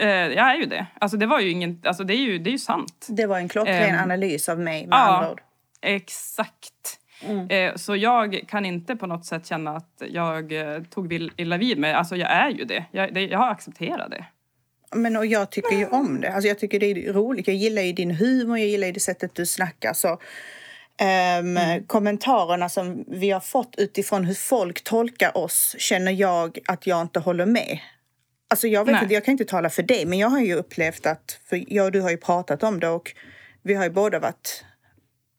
eh, 0.00 0.08
jag 0.08 0.50
är 0.50 0.56
ju 0.56 0.66
det. 0.66 0.86
Alltså 1.00 1.16
det 1.16 1.26
var 1.26 1.40
ju 1.40 1.50
ingen, 1.50 1.82
alltså 1.84 2.04
det 2.04 2.14
är 2.14 2.18
ju, 2.18 2.38
det 2.38 2.50
är 2.50 2.52
ju 2.52 2.58
sant. 2.58 3.06
Det 3.08 3.26
var 3.26 3.38
en 3.38 3.48
klockren 3.48 3.94
Ehm, 3.94 4.02
analys 4.02 4.48
av 4.48 4.60
mig 4.60 4.86
med 4.86 4.96
ja. 4.96 5.02
andra 5.02 5.32
ord. 5.32 5.42
Exakt. 5.82 7.00
Eh, 7.48 7.74
så 7.74 7.96
jag 7.96 8.44
kan 8.48 8.66
inte 8.66 8.96
på 8.96 9.06
något 9.06 9.26
sätt 9.26 9.46
känna 9.46 9.76
att 9.76 10.02
jag 10.08 10.52
eh, 10.52 10.82
tog 10.82 11.12
illa 11.36 11.56
vid 11.56 11.78
mig. 11.78 11.92
Alltså 11.92 12.16
jag 12.16 12.30
är 12.30 12.50
ju 12.50 12.64
det. 12.64 12.84
Jag, 12.90 13.14
det, 13.14 13.20
jag 13.20 13.38
har 13.38 13.50
accepterat 13.50 14.10
det. 14.10 14.24
Men 14.92 15.16
och 15.16 15.26
jag 15.26 15.50
tycker 15.50 15.76
ju 15.76 15.86
om 15.86 16.20
det. 16.20 16.32
Alltså 16.32 16.48
jag 16.48 16.58
tycker 16.58 16.80
det 16.80 16.86
är 16.86 17.12
roligt. 17.12 17.48
Jag 17.48 17.56
gillar 17.56 17.82
ju 17.82 17.92
din 17.92 18.10
humor, 18.10 18.58
jag 18.58 18.68
gillar 18.68 18.86
ju 18.86 18.92
det 18.92 19.00
sättet 19.00 19.34
du 19.34 19.46
snackar. 19.46 19.92
Så 19.92 20.18
Um, 21.40 21.58
Kommentarerna 21.86 22.68
som 22.68 23.04
vi 23.08 23.30
har 23.30 23.40
fått 23.40 23.74
utifrån 23.78 24.24
hur 24.24 24.34
folk 24.34 24.84
tolkar 24.84 25.36
oss 25.36 25.76
känner 25.78 26.12
jag 26.12 26.58
att 26.66 26.86
jag 26.86 27.02
inte 27.02 27.20
håller 27.20 27.46
med. 27.46 27.78
Alltså 28.50 28.66
jag, 28.68 28.84
vet 28.84 28.92
Nej. 28.92 29.02
inte, 29.02 29.14
jag 29.14 29.24
kan 29.24 29.32
inte 29.32 29.44
tala 29.44 29.70
för 29.70 29.82
dig, 29.82 30.06
men 30.06 30.18
jag 30.18 30.28
har 30.28 30.40
ju 30.40 30.54
upplevt 30.54 31.06
att... 31.06 31.38
För 31.48 31.64
jag 31.74 31.84
och 31.86 31.92
du 31.92 32.00
har 32.00 32.10
ju 32.10 32.16
pratat 32.16 32.62
om 32.62 32.80
det 32.80 32.88
och 32.88 33.12
vi 33.62 33.74
har 33.74 33.84
ju 33.84 33.90
båda 33.90 34.18
varit 34.18 34.64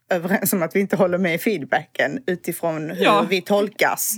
överens 0.09 0.53
om 0.53 0.63
att 0.63 0.75
vi 0.75 0.79
inte 0.79 0.95
håller 0.95 1.17
med 1.17 1.35
i 1.35 1.37
feedbacken 1.37 2.23
utifrån 2.27 2.89
hur 2.89 3.03
Ja. 3.03 3.25
vi 3.29 3.41
tolkas. 3.41 4.15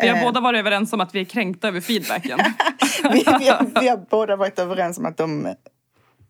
Vi 0.00 0.08
har 0.08 0.16
Eh. 0.16 0.22
båda 0.24 0.40
varit 0.40 0.58
överens 0.58 0.92
om 0.92 1.00
att 1.00 1.14
vi 1.14 1.20
är 1.20 1.24
kränkta 1.24 1.68
över 1.68 1.80
feedbacken. 1.80 2.38
vi, 3.12 3.18
vi, 3.38 3.48
har, 3.48 3.80
vi 3.80 3.88
har 3.88 3.96
båda 4.10 4.36
varit 4.36 4.58
överens 4.58 4.98
om 4.98 5.06
att 5.06 5.16
de, 5.16 5.54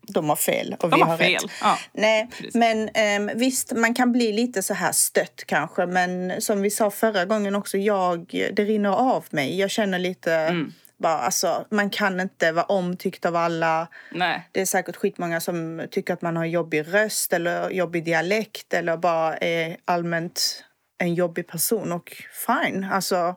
de 0.07 0.29
har 0.29 0.35
fel 0.35 0.75
och 0.79 0.89
De 0.89 0.95
vi 0.95 1.01
har 1.01 1.09
har 1.09 1.17
fel. 1.17 1.33
rätt. 1.33 1.51
Ja. 1.61 1.77
Nej, 1.93 2.27
Precis. 2.37 2.55
men 2.55 2.89
ehm, 2.93 3.31
visst, 3.35 3.71
man 3.75 3.93
kan 3.93 4.11
bli 4.11 4.31
lite 4.33 4.63
så 4.63 4.73
här 4.73 4.91
stött 4.91 5.43
kanske. 5.45 5.85
Men 5.85 6.41
som 6.41 6.61
vi 6.61 6.69
sa 6.71 6.91
förra 6.91 7.25
gången 7.25 7.55
också, 7.55 7.77
jag, 7.77 8.25
det 8.53 8.63
rinner 8.65 8.89
av 8.89 9.25
mig. 9.29 9.59
Jag 9.59 9.69
känner 9.71 9.99
lite, 9.99 10.33
Mm. 10.35 10.73
Bara, 10.97 11.17
alltså, 11.17 11.65
man 11.71 11.89
kan 11.89 12.19
inte 12.19 12.51
vara 12.51 12.65
omtyckt 12.65 13.25
av 13.25 13.35
alla. 13.35 13.87
Nej. 14.11 14.49
Det 14.51 14.61
är 14.61 14.65
säkert 14.65 14.95
skitmånga 14.95 15.39
som 15.39 15.87
tycker 15.91 16.13
att 16.13 16.21
man 16.21 16.37
har 16.37 16.45
jobbig 16.45 16.93
röst 16.93 17.33
eller 17.33 17.69
jobbig 17.69 18.05
dialekt 18.05 18.73
eller 18.73 18.97
bara 18.97 19.37
är 19.37 19.77
allmänt 19.85 20.63
en 20.97 21.13
jobbig 21.13 21.47
person. 21.47 21.91
Och 21.91 22.13
fine, 22.47 22.83
alltså 22.83 23.35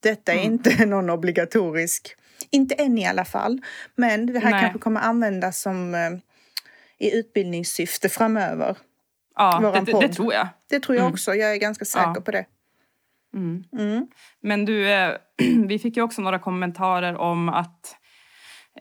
detta 0.00 0.32
är 0.32 0.36
Mm. 0.38 0.52
inte 0.52 0.86
någon 0.86 1.10
obligatorisk, 1.10 2.14
inte 2.50 2.74
än 2.74 2.98
i 2.98 3.06
alla 3.06 3.24
fall. 3.24 3.60
Men 3.94 4.26
det 4.26 4.38
här 4.38 4.50
Nej. 4.50 4.60
kanske 4.60 4.78
kommer 4.78 5.00
användas 5.00 5.60
som 5.60 5.94
eh, 5.94 6.10
i 6.98 7.16
utbildningssyfte 7.18 8.08
framöver. 8.08 8.76
Ja, 9.36 9.82
det, 9.86 9.92
det 10.00 10.08
tror 10.08 10.32
jag. 10.34 10.48
Det 10.70 10.80
tror 10.80 10.96
jag 10.96 11.02
Mm. 11.02 11.12
också, 11.12 11.34
jag 11.34 11.52
är 11.52 11.56
ganska 11.56 11.84
säker 11.84 12.12
Ja. 12.14 12.20
på 12.20 12.30
det. 12.30 12.44
Mm. 13.34 13.64
Mm. 13.78 14.06
Men 14.40 14.64
du, 14.64 14.90
eh, 14.90 15.14
vi 15.66 15.78
fick 15.78 15.96
ju 15.96 16.02
också 16.02 16.22
några 16.22 16.38
kommentarer 16.38 17.16
om 17.16 17.48
att 17.48 17.96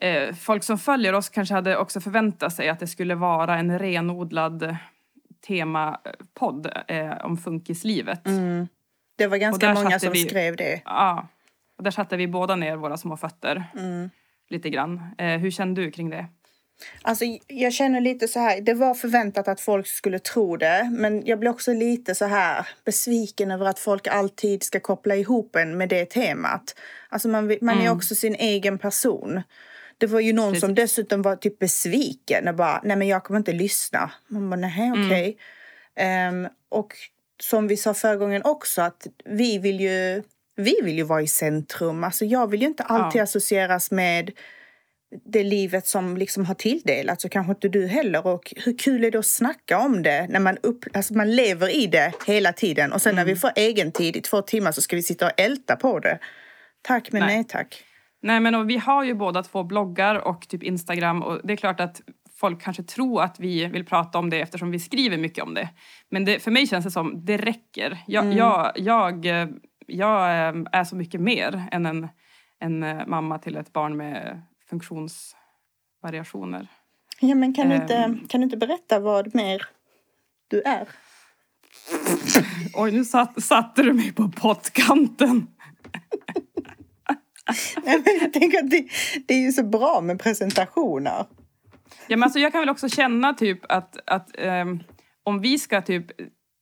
eh, 0.01 0.35
folk 0.35 0.63
som 0.63 0.77
följer 0.77 1.13
oss 1.13 1.29
kanske 1.29 1.53
hade 1.55 1.77
också 1.77 2.01
förväntat 2.01 2.53
sig 2.53 2.69
att 2.69 2.79
det 2.79 2.87
skulle 2.87 3.15
vara 3.15 3.57
en 3.59 3.79
renodlad 3.79 4.75
temapodd 5.47 6.71
eh, 6.87 7.11
om 7.25 7.37
funkislivet. 7.37 8.27
Mm. 8.27 8.67
Det 9.17 9.27
var 9.27 9.37
ganska 9.37 9.73
många 9.73 9.99
som 9.99 10.11
vi- 10.11 10.19
skrev 10.25 10.55
det. 10.55 10.81
Ja, 10.85 11.27
och 11.77 11.83
där 11.83 11.91
satte 11.91 12.17
vi 12.17 12.27
båda 12.27 12.55
ner 12.55 12.75
våra 12.75 12.97
små 12.97 13.17
fötter 13.17 13.63
Mm. 13.75 14.09
lite 14.49 14.69
grann. 14.69 15.01
Hur 15.17 15.51
kände 15.51 15.81
du 15.81 15.91
kring 15.91 16.09
det? 16.09 16.25
Alltså, 17.01 17.25
jag 17.47 17.73
känner 17.73 18.01
lite 18.01 18.27
så 18.27 18.39
här, 18.39 18.61
det 18.61 18.73
var 18.73 18.93
förväntat 18.93 19.47
att 19.47 19.61
folk 19.61 19.87
skulle 19.87 20.19
tro 20.19 20.57
det, 20.57 20.89
men 20.93 21.25
jag 21.25 21.39
blir 21.39 21.49
också 21.49 21.73
lite 21.73 22.15
så 22.15 22.25
här 22.25 22.67
besviken 22.85 23.51
över 23.51 23.65
att 23.65 23.79
folk 23.79 24.07
alltid 24.07 24.63
ska 24.63 24.79
koppla 24.79 25.15
ihop 25.15 25.55
en 25.55 25.77
med 25.77 25.89
det 25.89 26.05
temat. 26.05 26.75
Alltså 27.09 27.27
man, 27.27 27.57
man 27.61 27.77
är 27.77 27.81
Mm. 27.81 27.97
också 27.97 28.15
sin 28.15 28.35
egen 28.35 28.77
person. 28.79 29.41
Det 29.97 30.07
var 30.07 30.19
ju 30.19 30.33
någon 30.33 30.55
som 30.59 30.75
Precis. 30.75 30.95
dessutom 30.95 31.21
var 31.21 31.35
typ 31.35 31.59
besviken 31.59 32.47
och 32.47 32.55
bara, 32.55 32.81
nej 32.83 32.97
men 32.97 33.07
jag 33.07 33.23
kommer 33.23 33.37
inte 33.37 33.51
lyssna. 33.53 34.11
Man 34.27 34.49
bara, 34.49 34.55
nej 34.55 34.87
Mm. 34.87 35.05
okej. 35.05 35.37
Ehm, 35.95 36.47
och 36.69 36.93
som 37.41 37.67
vi 37.67 37.77
sa 37.77 37.93
förra 37.93 38.15
gången 38.15 38.41
också, 38.45 38.81
att 38.81 39.07
vi 39.25 39.57
vill 39.57 39.79
ju, 39.79 40.23
vi 40.55 40.75
vill 40.83 40.97
ju 40.97 41.03
vara 41.03 41.21
i 41.21 41.27
centrum. 41.27 42.03
Alltså 42.03 42.25
jag 42.25 42.49
vill 42.51 42.61
ju 42.61 42.67
inte 42.67 42.83
alltid 42.83 43.19
Ja. 43.19 43.23
associeras 43.23 43.91
med 43.91 44.31
det 45.25 45.43
livet 45.43 45.87
som 45.87 46.17
liksom 46.17 46.45
har 46.45 46.53
tilldelats 46.55 47.25
och 47.25 47.31
kanske 47.31 47.51
inte 47.51 47.69
du 47.69 47.87
heller. 47.87 48.27
Och 48.27 48.53
hur 48.65 48.77
kul 48.77 49.03
är 49.03 49.11
det 49.11 49.19
att 49.19 49.25
snacka 49.25 49.79
om 49.79 50.03
det 50.03 50.27
när 50.29 50.39
man, 50.39 50.57
upp, 50.63 50.85
alltså 50.93 51.13
man 51.13 51.35
lever 51.35 51.75
i 51.75 51.87
det 51.87 52.13
hela 52.27 52.53
tiden 52.53 52.91
och 52.93 53.01
sen 53.01 53.15
när 53.15 53.25
vi 53.25 53.31
Mm. 53.31 53.39
får 53.39 53.51
egen 53.55 53.91
tid 53.91 54.15
i 54.15 54.21
två 54.21 54.41
timmar 54.41 54.71
så 54.71 54.81
ska 54.81 54.95
vi 54.95 55.01
sitta 55.03 55.25
och 55.25 55.39
älta 55.39 55.75
på 55.75 55.99
det. 55.99 56.19
Tack 56.81 57.11
men 57.11 57.21
nej, 57.21 57.35
Nej. 57.35 57.45
tack. 57.47 57.83
Nej, 58.21 58.39
men 58.39 58.67
vi 58.67 58.77
har 58.77 59.03
ju 59.03 59.13
båda 59.13 59.43
två 59.43 59.63
bloggar 59.63 60.15
och 60.15 60.47
typ 60.47 60.63
Instagram 60.63 61.23
och 61.23 61.39
det 61.43 61.53
är 61.53 61.57
klart 61.57 61.79
att 61.79 62.01
folk 62.39 62.61
kanske 62.61 62.83
tror 62.83 63.21
att 63.21 63.39
vi 63.39 63.65
vill 63.65 63.85
prata 63.85 64.17
om 64.19 64.29
det 64.29 64.41
eftersom 64.41 64.71
vi 64.71 64.79
skriver 64.79 65.17
mycket 65.17 65.43
om 65.43 65.53
det. 65.53 65.69
Men 66.09 66.25
det, 66.25 66.39
för 66.39 66.51
mig 66.51 66.67
känns 66.67 66.85
det 66.85 66.91
som 66.91 67.25
det 67.25 67.37
räcker. 67.37 67.97
Jag, 68.07 68.23
Mm. 68.25 68.37
jag, 68.37 68.71
jag, 68.75 69.25
jag 69.87 70.21
eh, 70.47 70.53
är 70.71 70.83
så 70.83 70.95
mycket 70.95 71.21
mer 71.21 71.67
än 71.71 71.85
en, 71.85 72.07
en 72.59 72.83
eh, 72.83 73.07
mamma 73.07 73.39
till 73.39 73.57
ett 73.57 73.73
barn 73.73 73.97
med 73.97 74.41
funktionsvariationer. 74.69 76.67
Ja 77.19 77.35
men 77.35 77.53
kan 77.53 77.69
du, 77.69 77.75
inte, 77.75 77.95
Ehm. 77.95 78.27
kan 78.27 78.41
du 78.41 78.43
inte 78.43 78.57
berätta 78.57 78.99
vad 78.99 79.35
mer 79.35 79.65
du 80.47 80.61
är? 80.61 80.87
Oj, 82.73 82.91
nu 82.91 83.05
satt, 83.05 83.43
satte 83.43 83.83
du 83.83 83.93
mig 83.93 84.13
på 84.13 84.31
pottkanten. 84.31 85.47
Nej, 87.83 88.01
men 88.05 88.17
jag 88.21 88.33
tänker 88.33 88.63
att 88.63 88.69
det, 88.69 88.87
det 89.27 89.33
är 89.33 89.41
ju 89.41 89.51
så 89.51 89.63
bra 89.63 90.01
med 90.01 90.19
presentationer. 90.19 91.25
Ja, 92.07 92.17
men 92.17 92.23
alltså, 92.23 92.39
jag 92.39 92.51
kan 92.51 92.61
väl 92.61 92.69
också 92.69 92.89
känna 92.89 93.33
typ 93.33 93.59
att, 93.71 93.97
att 94.05 94.29
ehm, 94.37 94.79
om 95.23 95.41
vi 95.41 95.59
ska 95.59 95.81
typ 95.81 96.05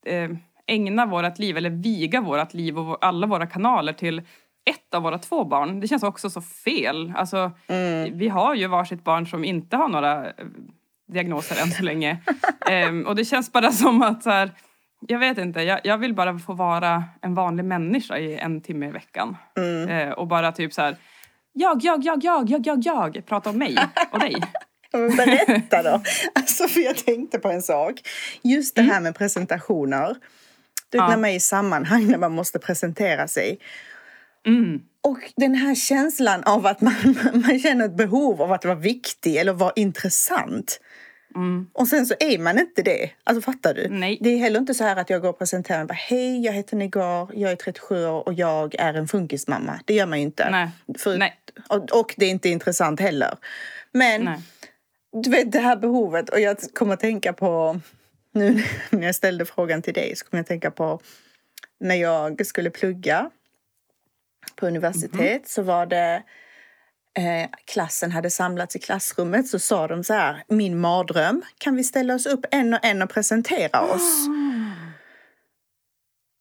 eh, 0.05 0.29
ägna 0.67 1.05
vårt 1.05 1.39
liv 1.39 1.57
eller 1.57 1.69
viga 1.69 2.21
vårt 2.21 2.53
liv 2.53 2.79
och 2.79 3.05
alla 3.05 3.27
våra 3.27 3.47
kanaler 3.47 3.93
till 3.93 4.21
ett 4.69 4.93
av 4.93 5.03
våra 5.03 5.17
två 5.19 5.45
barn. 5.45 5.79
Det 5.79 5.87
känns 5.87 6.03
också 6.03 6.29
så 6.29 6.41
fel. 6.41 7.13
Alltså, 7.15 7.51
Vi 8.11 8.29
har 8.29 8.55
ju 8.55 8.67
varsitt 8.67 9.03
barn 9.03 9.27
som 9.27 9.43
inte 9.43 9.77
har 9.77 9.87
några 9.89 10.25
eh, 10.25 10.33
diagnoser 11.07 11.61
än 11.61 11.71
så 11.71 11.83
länge. 11.83 12.17
Ehm, 12.69 13.05
och 13.07 13.15
det 13.15 13.25
känns 13.25 13.51
bara 13.51 13.71
som 13.71 14.01
att 14.01 14.23
så 14.23 14.29
här, 14.29 14.51
jag 15.07 15.19
vet 15.19 15.37
inte, 15.37 15.61
jag, 15.61 15.79
jag 15.83 15.97
vill 15.97 16.13
bara 16.13 16.39
få 16.39 16.53
vara 16.53 17.03
en 17.21 17.35
vanlig 17.35 17.65
människa 17.65 18.17
i 18.17 18.37
en 18.37 18.61
timme 18.61 18.87
i 18.87 18.91
veckan. 18.91 19.37
Eh, 19.89 20.09
och 20.09 20.27
bara 20.27 20.51
typ 20.51 20.73
så 20.73 20.81
här, 20.81 20.95
jag, 21.53 21.83
jag, 21.83 22.03
jag, 22.05 22.23
jag, 22.23 22.49
jag, 22.49 22.67
jag, 22.67 22.85
jag, 22.85 23.25
prata 23.25 23.49
om 23.49 23.57
mig 23.57 23.77
och 24.11 24.19
dig. 24.19 24.35
Men 24.93 25.15
berätta 25.15 25.83
då. 25.83 26.01
Alltså 26.35 26.67
för 26.67 26.79
jag 26.79 26.97
tänkte 26.97 27.39
på 27.39 27.49
en 27.49 27.61
sak. 27.61 27.93
Just 28.41 28.75
det 28.75 28.81
här 28.81 29.01
med 29.01 29.15
presentationer. 29.15 30.07
Du 30.89 30.97
vet 30.97 31.03
Ja. 31.03 31.07
när 31.07 31.17
man 31.17 31.29
är 31.29 31.35
i 31.35 31.39
sammanhang 31.39 32.07
när 32.07 32.17
man 32.17 32.31
måste 32.31 32.59
presentera 32.59 33.27
sig. 33.27 33.59
Mm. 34.47 34.81
Och 35.01 35.33
den 35.35 35.55
här 35.55 35.75
känslan 35.75 36.43
av 36.43 36.65
att 36.65 36.81
man, 36.81 36.93
man 37.33 37.59
känner 37.59 37.85
ett 37.85 37.97
behov 37.97 38.41
av 38.41 38.51
att 38.51 38.65
vara 38.65 38.75
viktig 38.75 39.35
eller 39.35 39.53
vara 39.53 39.73
intressant. 39.75 40.79
Mm. 41.35 41.67
Och 41.73 41.87
sen 41.87 42.05
så 42.05 42.13
är 42.19 42.39
man 42.39 42.59
inte 42.59 42.81
det. 42.81 43.09
Alltså 43.23 43.41
fattar 43.41 43.73
du? 43.73 43.87
Nej. 43.89 44.17
Det 44.21 44.29
är 44.29 44.37
heller 44.37 44.59
inte 44.59 44.73
så 44.73 44.83
här 44.83 44.95
att 44.95 45.09
jag 45.09 45.21
går 45.21 45.29
och 45.29 45.37
presenterar 45.37 45.85
bara 45.85 45.93
hej, 45.93 46.45
jag 46.45 46.53
heter 46.53 46.77
Negar, 46.77 47.29
jag 47.33 47.51
är 47.51 47.55
37 47.55 48.05
år 48.05 48.27
och 48.27 48.33
jag 48.33 48.75
är 48.75 48.93
en 48.93 49.07
funkismamma. 49.07 49.79
Det 49.85 49.93
gör 49.93 50.05
man 50.05 50.19
ju 50.19 50.23
inte. 50.23 50.49
Nej. 50.49 50.69
För, 50.97 51.17
Nej. 51.17 51.33
Och, 51.67 51.99
och 51.99 52.13
det 52.17 52.25
är 52.25 52.29
inte 52.29 52.49
intressant 52.49 52.99
heller. 52.99 53.37
Men 53.91 54.23
Nej. 54.23 54.39
du 55.23 55.29
vet 55.29 55.51
det 55.51 55.59
här 55.59 55.75
behovet 55.75 56.29
och 56.29 56.39
jag 56.39 56.57
kommer 56.73 56.93
att 56.93 56.99
tänka 56.99 57.33
på 57.33 57.79
nu 58.31 58.63
när 58.89 59.05
jag 59.05 59.15
ställde 59.15 59.45
frågan 59.45 59.81
till 59.81 59.93
dig 59.93 60.15
så 60.15 60.25
kommer 60.25 60.39
jag 60.39 60.43
att 60.43 60.47
tänka 60.47 60.71
på 60.71 60.99
när 61.79 61.95
jag 61.95 62.45
skulle 62.45 62.69
plugga 62.69 63.29
på 64.55 64.67
universitet 64.67 65.47
så 65.47 65.61
var 65.61 65.85
det 65.85 66.23
eh, 67.17 67.49
klassen 67.65 68.11
hade 68.11 68.29
samlats 68.29 68.75
i 68.75 68.79
klassrummet 68.79 69.47
så 69.47 69.59
sa 69.59 69.87
de 69.87 70.03
så 70.03 70.13
här 70.13 70.43
min 70.47 70.79
mardröm 70.79 71.41
kan 71.57 71.75
vi 71.75 71.83
ställa 71.83 72.15
oss 72.15 72.25
upp 72.25 72.45
en 72.51 72.73
och 72.73 72.85
en 72.85 73.01
och 73.01 73.09
presentera 73.09 73.81
oss 73.81 74.27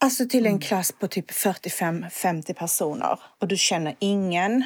Alltså 0.05 0.27
till 0.29 0.47
en 0.47 0.59
klass 0.59 0.93
på 0.93 1.09
typ 1.09 1.31
45-50 1.31 2.55
personer 2.55 3.21
och 3.41 3.49
du 3.49 3.57
känner 3.57 3.97
ingen. 3.99 4.65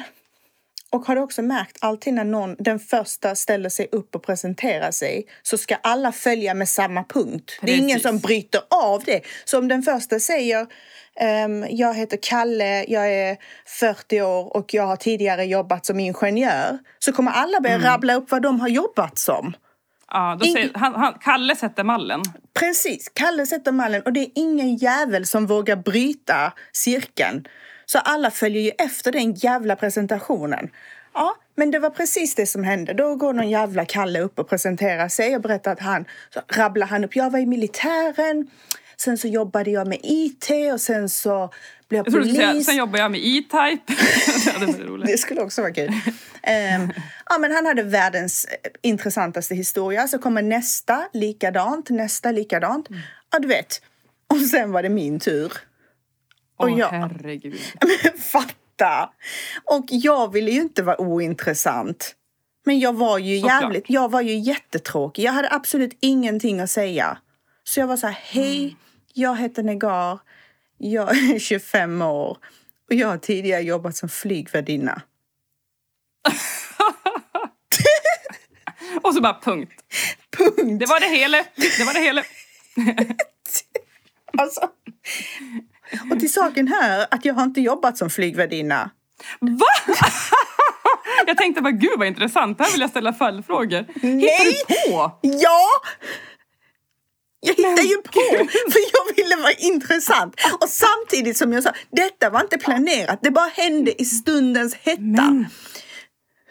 Och 0.91 1.05
har 1.05 1.15
du 1.15 1.21
också 1.21 1.41
märkt 1.41 1.77
alltid 1.79 2.13
när 2.13 2.23
någon, 2.23 2.55
den 2.59 2.79
första 2.79 3.35
ställer 3.35 3.69
sig 3.69 3.87
upp 3.91 4.15
och 4.15 4.23
presenterar 4.23 4.91
sig 4.91 5.25
så 5.41 5.57
ska 5.57 5.75
alla 5.75 6.11
följa 6.11 6.53
med 6.53 6.69
samma 6.69 7.03
punkt. 7.03 7.59
Det 7.61 7.71
är 7.71 7.77
ingen 7.77 7.87
Precis. 7.87 8.03
som 8.03 8.19
bryter 8.19 8.61
av 8.69 9.03
det. 9.05 9.21
Så 9.45 9.57
om 9.57 9.67
den 9.67 9.83
första 9.83 10.19
säger 10.19 10.67
ehm, 11.15 11.65
jag 11.69 11.93
heter 11.93 12.17
Kalle, 12.21 12.85
jag 12.87 13.13
är 13.13 13.37
40 13.65 14.21
år 14.21 14.57
och 14.57 14.73
jag 14.73 14.83
har 14.83 14.95
tidigare 14.95 15.45
jobbat 15.45 15.85
som 15.85 15.99
ingenjör 15.99 16.79
så 16.99 17.11
kommer 17.11 17.31
alla 17.31 17.61
börja 17.61 17.79
rabbla 17.79 18.13
upp 18.13 18.31
vad 18.31 18.41
de 18.41 18.59
har 18.59 18.67
jobbat 18.67 19.17
som. 19.17 19.53
Ja, 20.07 20.37
då 20.39 20.45
säger, 20.45 20.71
han, 20.73 20.95
han, 20.95 21.13
Kalle 21.21 21.55
sätter 21.55 21.83
mallen. 21.83 22.21
Precis, 22.59 23.11
Kalle 23.13 23.45
sätter 23.45 23.71
mallen 23.71 24.01
och 24.01 24.13
det 24.13 24.19
är 24.19 24.29
ingen 24.35 24.75
jävel 24.75 25.25
som 25.25 25.47
vågar 25.47 25.75
bryta 25.75 26.53
cirkeln. 26.73 27.47
Så 27.91 27.99
alla 27.99 28.31
följer 28.31 28.61
ju 28.61 28.71
efter 28.77 29.11
den 29.11 29.33
jävla 29.33 29.75
presentationen. 29.75 30.69
Ja, 31.13 31.35
men 31.55 31.71
det 31.71 31.79
var 31.79 31.89
precis 31.89 32.35
det 32.35 32.45
som 32.45 32.63
hände. 32.63 32.93
Då 32.93 33.15
går 33.15 33.33
någon 33.33 33.49
jävla 33.49 33.85
Kalle 33.85 34.19
upp 34.19 34.39
och 34.39 34.49
presenterar 34.49 35.09
sig 35.09 35.35
och 35.35 35.41
berättar 35.41 35.71
att 35.71 35.79
han, 35.79 36.05
så 36.33 36.41
rabblar 36.47 36.87
han 36.87 37.03
upp, 37.03 37.15
jag 37.15 37.29
var 37.29 37.39
i 37.39 37.45
militären. 37.45 38.47
Sen 38.97 39.17
så 39.17 39.27
jobbade 39.27 39.71
jag 39.71 39.87
med 39.87 39.99
IT 40.03 40.49
och 40.73 40.81
sen 40.81 41.09
så 41.09 41.49
blev 41.89 41.97
jag 41.97 42.07
Jag 42.07 42.13
skulle 42.13 42.35
säga, 42.35 42.51
polis. 42.51 42.65
sen 42.65 42.75
jobbar 42.75 42.99
jag 42.99 43.11
med 43.11 43.19
E-Type. 43.23 43.93
det. 44.97 45.11
Det 45.11 45.17
skulle 45.17 45.41
också 45.41 45.61
vara 45.61 45.73
kul. 45.73 45.93
Ehm, 46.43 46.93
ja, 47.29 47.37
men 47.39 47.51
han 47.51 47.65
hade 47.65 47.83
världens 47.83 48.45
eh, 48.45 48.71
intressantaste 48.81 49.55
historia. 49.55 50.07
Så 50.07 50.17
kommer 50.17 50.41
nästa 50.41 51.07
likadant, 51.13 51.89
nästa 51.89 52.31
likadant. 52.31 52.89
Mm. 52.89 53.01
Ja, 53.31 53.39
du 53.39 53.47
vet. 53.47 53.81
Och 54.27 54.39
sen 54.39 54.71
var 54.71 54.83
det 54.83 54.89
min 54.89 55.19
tur. 55.19 55.53
Och 56.61 56.69
Åh 56.69 56.79
jag- 56.79 56.89
herregud. 56.89 57.59
Men 57.81 58.17
fatta! 58.21 59.09
Och 59.65 59.85
jag 59.89 60.33
ville 60.33 60.51
ju 60.51 60.61
inte 60.61 60.83
vara 60.83 61.01
ointressant. 61.01 62.15
Men 62.65 62.79
jag 62.79 62.93
var 62.93 63.17
ju 63.17 63.39
Såklart. 63.39 63.61
jävligt, 63.61 63.85
jag 63.87 64.11
var 64.11 64.21
ju 64.21 64.33
jättetråkig. 64.39 65.23
Jag 65.23 65.31
hade 65.31 65.49
absolut 65.51 65.97
ingenting 65.99 66.59
att 66.59 66.69
säga. 66.69 67.17
Så 67.63 67.79
jag 67.79 67.87
var 67.87 67.97
så 67.97 68.07
här, 68.07 68.19
hej, 68.23 68.75
jag 69.13 69.35
heter 69.37 69.63
Negar. 69.63 70.19
Jag 70.77 71.17
är 71.17 71.39
25 71.39 72.01
år 72.01 72.37
och 72.89 72.93
jag 72.95 73.07
har 73.07 73.17
tidigare 73.17 73.61
jobbat 73.61 73.95
som 73.97 74.09
flygvärdinna. 74.09 75.01
Och 79.03 79.13
så 79.13 79.21
bara 79.21 79.39
punkt. 79.43 79.73
Punkt! 80.37 80.79
Det 80.79 80.85
var 80.85 80.99
det 80.99 81.17
hela. 81.17 81.37
Det 81.77 81.83
var 81.85 81.93
det 81.93 81.99
hela. 81.99 82.23
Alltså. 84.37 84.69
Och 86.11 86.19
till 86.19 86.33
saken 86.33 86.67
hör 86.67 87.07
att 87.11 87.25
jag 87.25 87.33
har 87.33 87.43
inte 87.43 87.61
jobbat 87.61 87.97
som 87.97 88.09
flygvärdinna. 88.09 88.89
Va? 89.39 89.95
Jag 91.27 91.37
tänkte 91.37 91.61
bara, 91.61 91.71
gud 91.71 91.91
vad 91.97 92.07
intressant. 92.07 92.59
Här 92.59 92.71
vill 92.71 92.81
jag 92.81 92.89
ställa 92.89 93.13
följdfrågor. 93.13 93.85
Hittar 94.01 94.45
du 94.45 94.91
på? 94.91 95.19
Ja! 95.21 95.67
Jag 97.39 97.55
hittade 97.55 97.81
ju 97.81 97.95
på, 97.95 98.47
för 98.71 98.79
jag 98.93 99.15
ville 99.15 99.35
vara 99.35 99.51
intressant. 99.51 100.35
Och 100.59 100.69
samtidigt 100.69 101.37
som 101.37 101.53
jag 101.53 101.63
sa, 101.63 101.71
detta 101.91 102.29
var 102.29 102.41
inte 102.41 102.57
planerat. 102.57 103.19
Det 103.21 103.31
bara 103.31 103.49
hände 103.53 104.01
i 104.01 104.05
stundens 104.05 104.75
hetta. 104.75 105.01
Men, 105.01 105.45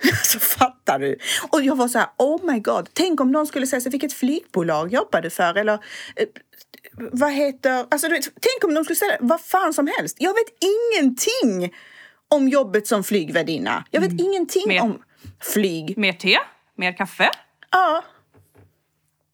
Så 0.24 0.38
fattar 0.38 0.98
du? 0.98 1.18
Och 1.50 1.62
jag 1.62 1.76
var 1.76 1.88
så 1.88 1.98
här, 1.98 2.08
oh 2.18 2.52
my 2.52 2.60
god. 2.60 2.88
Tänk 2.92 3.20
om 3.20 3.32
någon 3.32 3.46
skulle 3.46 3.66
säga 3.66 3.80
så 3.80 3.90
vilket 3.90 4.12
flygbolag 4.12 4.92
jobbar 4.92 5.20
du 5.20 5.30
för? 5.30 5.54
Eller 5.54 5.74
eh, 6.16 6.26
vad 7.12 7.32
heter... 7.32 7.86
Alltså, 7.90 8.08
vet, 8.08 8.24
tänk 8.24 8.64
om 8.64 8.74
de 8.74 8.84
skulle 8.84 8.96
säga 8.96 9.16
vad 9.20 9.40
fan 9.40 9.74
som 9.74 9.90
helst. 9.98 10.16
Jag 10.18 10.30
vet 10.34 10.64
ingenting 10.94 11.74
om 12.28 12.48
jobbet 12.48 12.86
som 12.86 13.04
flygvärdinna. 13.04 13.84
Jag 13.90 14.00
vet 14.00 14.20
ingenting 14.20 14.68
Mer. 14.68 14.82
om 14.82 15.02
flyg. 15.40 15.98
mer 15.98 16.12
te? 16.12 16.38
Mer 16.76 16.96
kaffe? 16.96 17.30
Ja, 17.70 18.04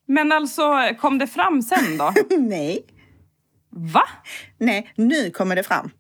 Men 0.07 0.33
alltså, 0.33 0.94
kom 1.00 1.18
det 1.18 1.26
fram 1.26 1.62
sen 1.62 1.98
då? 1.98 2.12
nej. 2.38 2.87
Va? 3.70 4.09
Nej, 4.59 4.92
nu 4.94 5.31
kommer 5.31 5.57
det 5.57 5.62
fram. 5.62 5.90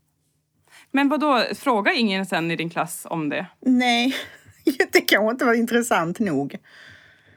Men 0.90 1.08
vad 1.08 1.20
då? 1.20 1.44
fråga 1.54 1.92
ingen 1.92 2.26
sen 2.26 2.50
i 2.50 2.56
din 2.56 2.70
klass 2.70 3.06
om 3.10 3.28
det? 3.28 3.46
Nej, 3.60 4.14
det 4.92 5.00
kanske 5.00 5.30
inte 5.30 5.44
var 5.44 5.54
intressant 5.54 6.18
nog. 6.18 6.56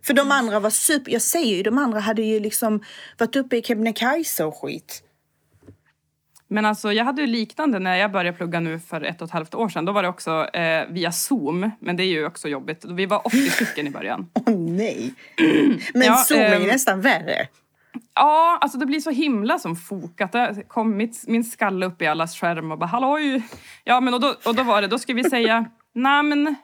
För 0.09 0.13
de 0.13 0.31
andra 0.31 0.59
var 0.59 0.69
super... 0.69 1.11
Jag 1.11 1.21
säger 1.21 1.55
ju, 1.55 1.63
de 1.63 1.77
andra 1.77 1.99
hade 1.99 2.21
ju 2.21 2.39
liksom 2.39 2.83
varit 3.17 3.35
uppe 3.35 3.57
i 3.57 3.61
Kebnekaise 3.61 4.43
och 4.43 4.61
skit. 4.61 5.03
Men 6.47 6.65
alltså, 6.65 6.93
jag 6.93 7.05
hade 7.05 7.21
ju 7.21 7.27
liknande 7.27 7.79
när 7.79 7.95
jag 7.95 8.11
började 8.11 8.37
plugga 8.37 8.59
nu 8.59 8.79
för 8.79 9.01
ett 9.01 9.21
och 9.21 9.27
ett 9.27 9.33
halvt 9.33 9.55
år 9.55 9.69
sedan. 9.69 9.85
Då 9.85 9.91
var 9.91 10.03
det 10.03 10.09
också 10.09 10.45
eh, 10.45 10.87
via 10.89 11.11
Zoom, 11.11 11.71
men 11.79 11.97
det 11.97 12.03
är 12.03 12.05
ju 12.05 12.25
också 12.25 12.47
jobbigt. 12.47 12.85
Vi 12.85 13.05
var 13.05 13.27
80 13.27 13.37
stycken 13.49 13.87
i 13.87 13.89
början. 13.89 14.29
Åh 14.33 14.59
nej! 14.59 15.13
Men 15.93 16.07
Ja, 16.07 16.15
Zoom 16.15 16.39
är 16.39 16.55
ju 16.55 16.63
ehm, 16.63 16.67
nästan 16.67 17.01
värre. 17.01 17.47
Ja, 18.15 18.57
alltså 18.61 18.77
det 18.77 18.85
blir 18.85 18.99
så 18.99 19.11
himla 19.11 19.59
som 19.59 19.75
fokat. 19.75 20.31
Det 20.31 20.63
kom 20.67 20.97
mitt, 20.97 21.27
min 21.27 21.43
skalle 21.43 21.85
upp 21.85 22.01
i 22.01 22.07
allas 22.07 22.39
skärm 22.39 22.71
och 22.71 22.77
bara 22.77 22.85
halloj! 22.85 23.41
Ja, 23.83 23.99
men 23.99 24.13
och 24.13 24.21
då, 24.21 24.35
och 24.45 24.55
då 24.55 24.63
var 24.63 24.81
det, 24.81 24.87
då 24.87 24.99
skulle 24.99 25.23
vi 25.23 25.29
säga 25.29 25.65
namn 25.95 26.55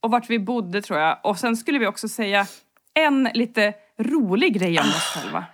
och 0.00 0.10
vart 0.10 0.30
vi 0.30 0.38
bodde 0.38 0.82
tror 0.82 0.98
jag. 0.98 1.18
Och 1.22 1.38
sen 1.38 1.56
skulle 1.56 1.78
vi 1.78 1.86
också 1.86 2.08
säga 2.08 2.46
en 2.98 3.28
lite 3.34 3.74
rolig 3.98 4.54
grej 4.54 4.78
om 4.78 4.88
oss 4.88 5.14
själva. 5.16 5.44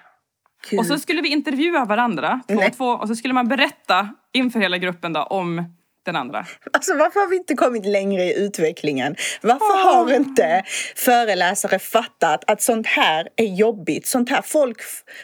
Kul. 0.69 0.79
Och 0.79 0.87
så 0.87 0.99
skulle 0.99 1.23
vi 1.23 1.29
intervjua 1.29 1.85
varandra, 1.85 2.41
två 2.49 2.55
Nej. 2.55 2.67
och 2.67 2.77
två, 2.77 2.87
och 2.87 3.09
så 3.09 3.15
skulle 3.15 3.35
man 3.35 3.49
berätta 3.49 4.09
inför 4.33 4.61
hela 4.61 4.79
gruppen 4.79 5.13
då 5.13 5.23
om 5.23 5.65
den 6.05 6.17
andra. 6.17 6.47
Alltså 6.73 6.97
varför 6.97 7.21
har 7.21 7.29
vi 7.29 7.37
inte 7.37 7.55
kommit 7.55 7.87
längre 7.87 8.23
i 8.23 8.45
utvecklingen? 8.45 9.17
Varför 9.41 9.75
Åh. 9.75 9.95
har 9.95 10.13
inte 10.13 10.63
föreläsare 10.97 11.79
fattat 11.79 12.45
att 12.47 12.63
sånt 12.63 12.87
här 12.87 13.29
är 13.37 13.45
jobbigt? 13.45 14.07
Sånt 14.07 14.31
här, 14.31 14.43
folk, 14.43 14.77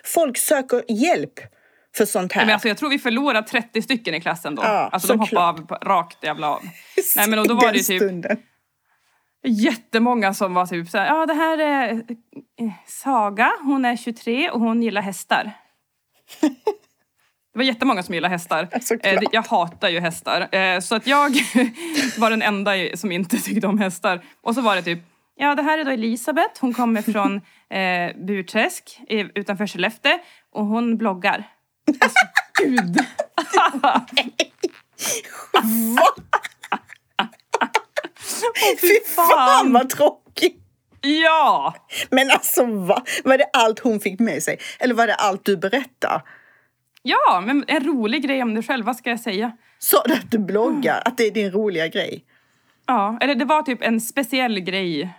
folk 0.04 0.38
söker 0.38 0.82
hjälp 0.88 1.40
för 1.96 2.04
sånt 2.04 2.32
här. 2.32 2.46
Men 2.46 2.52
alltså, 2.52 2.68
jag 2.68 2.76
tror 2.76 2.90
vi 2.90 2.98
förlorade 2.98 3.48
30 3.48 3.82
stycken 3.82 4.14
i 4.14 4.20
klassen 4.20 4.54
då. 4.54 4.62
Ja, 4.62 4.88
alltså 4.92 5.08
de 5.08 5.20
hoppade 5.20 5.46
av 5.46 5.78
rakt 5.82 6.24
jävla 6.24 6.50
av. 6.50 6.62
Nej 7.16 7.28
men 7.28 7.38
och 7.38 7.48
då 7.48 7.54
var 7.54 7.72
det 7.72 7.78
ju 7.78 7.98
typ. 7.98 8.38
Jättemånga 9.44 10.34
som 10.34 10.54
var 10.54 10.66
typ 10.66 10.88
såhär, 10.88 11.06
ja 11.06 11.26
det 11.26 11.34
här 11.34 11.58
är 11.58 11.92
eh, 12.60 12.72
Saga, 12.86 13.52
hon 13.62 13.84
är 13.84 13.96
23 13.96 14.50
och 14.50 14.60
hon 14.60 14.82
gillar 14.82 15.02
hästar. 15.02 15.52
Det 17.52 17.58
var 17.58 17.64
jättemånga 17.64 18.02
som 18.02 18.14
gillar 18.14 18.28
hästar. 18.28 18.68
Såklart. 18.80 19.06
Eh, 19.22 19.28
Jag 19.32 19.42
hatar 19.42 19.88
ju 19.88 20.00
hästar. 20.00 20.54
Eh, 20.54 20.80
Så 20.80 20.94
att 20.94 21.06
jag 21.06 21.30
var 22.18 22.30
den 22.30 22.42
enda 22.42 22.72
som 22.96 23.12
inte 23.12 23.38
tyckte 23.42 23.66
om 23.66 23.78
hästar. 23.78 24.20
Och 24.40 24.54
så 24.54 24.60
var 24.60 24.76
det 24.76 24.82
typ, 24.82 24.98
ja 25.36 25.54
det 25.54 25.62
här 25.62 25.78
är 25.78 25.84
då 25.84 25.90
Elisabeth, 25.90 26.60
hon 26.60 26.74
kommer 26.74 27.02
från 27.02 27.36
eh, 27.70 28.16
Burträsk 28.26 29.00
utanför 29.34 29.66
Skellefteå 29.66 30.18
och 30.52 30.66
hon 30.66 30.96
bloggar. 30.96 31.44
Alltså 32.00 32.18
gud! 32.62 32.98
Fy 38.80 39.00
fan 39.16 39.72
vad 39.72 39.90
tråkigt! 39.90 40.58
Ja! 41.00 41.74
Men 42.10 42.30
alltså 42.30 42.64
va? 42.64 43.02
Var 43.24 43.38
det 43.38 43.46
allt 43.52 43.78
hon 43.78 44.00
fick 44.00 44.20
med 44.20 44.42
sig? 44.42 44.58
Eller 44.78 44.94
var 44.94 45.06
det 45.06 45.14
allt 45.14 45.44
du 45.44 45.56
berättar? 45.56 46.22
Ja, 47.02 47.42
men 47.46 47.64
en 47.68 47.84
rolig 47.84 48.22
grej 48.22 48.42
om 48.42 48.54
dig 48.54 48.62
själva 48.62 48.94
ska 48.94 49.10
jag 49.10 49.20
säga. 49.20 49.52
Sa 49.78 50.02
du 50.06 50.14
att 50.14 50.30
du 50.30 50.38
bloggar? 50.38 51.02
Att 51.04 51.16
det 51.16 51.26
är 51.26 51.30
din 51.30 51.50
roliga 51.50 51.88
grej? 51.88 52.24
Ja, 52.86 53.18
eller 53.20 53.34
det 53.34 53.44
var 53.44 53.62
typ 53.62 53.82
en 53.82 54.00
speciell 54.00 54.60
grej. 54.60 55.10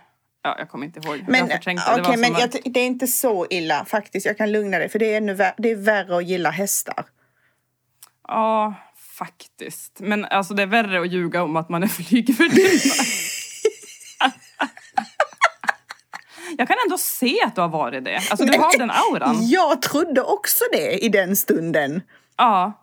Ja, 0.42 0.56
jag 0.58 0.68
kommer 0.68 0.86
inte 0.86 1.00
ihåg. 1.00 1.24
Men 1.28 1.40
jag 1.40 1.50
förträngde. 1.50 1.82
det 1.96 2.02
var 2.02 2.16
men 2.16 2.32
jag, 2.32 2.42
att- 2.42 2.56
det 2.64 2.80
är 2.80 2.86
inte 2.86 3.06
så 3.06 3.46
illa 3.50 3.84
faktiskt. 3.84 4.26
Jag 4.26 4.36
kan 4.36 4.52
lugna 4.52 4.78
dig. 4.78 4.88
För 4.88 4.98
det 4.98 5.12
är, 5.12 5.16
ännu 5.16 5.34
vär, 5.34 5.54
det 5.56 5.70
är 5.70 5.76
värre 5.76 6.16
att 6.16 6.24
gilla 6.24 6.50
hästar. 6.50 7.04
Ja, 8.28 8.74
faktiskt. 9.18 10.00
Men 10.00 10.24
alltså 10.24 10.54
det 10.54 10.62
är 10.62 10.66
värre 10.66 11.00
att 11.00 11.12
ljuga 11.12 11.42
om 11.42 11.56
att 11.56 11.68
man 11.68 11.82
är 11.82 11.86
flygvärdinna. 12.02 12.94
jag 16.58 16.68
kan 16.68 16.76
ändå 16.86 16.98
se 16.98 17.36
att 17.46 17.54
du 17.54 17.60
har 17.60 17.68
varit 17.68 18.04
det. 18.04 18.16
Alltså 18.16 18.44
du 18.46 18.58
har 18.58 18.78
den 18.78 18.90
auran. 18.90 19.48
Jag 19.48 19.82
trodde 19.82 20.22
också 20.22 20.64
det 20.72 21.04
i 21.04 21.08
den 21.08 21.36
stunden. 21.36 22.02
Ja. 22.36 22.80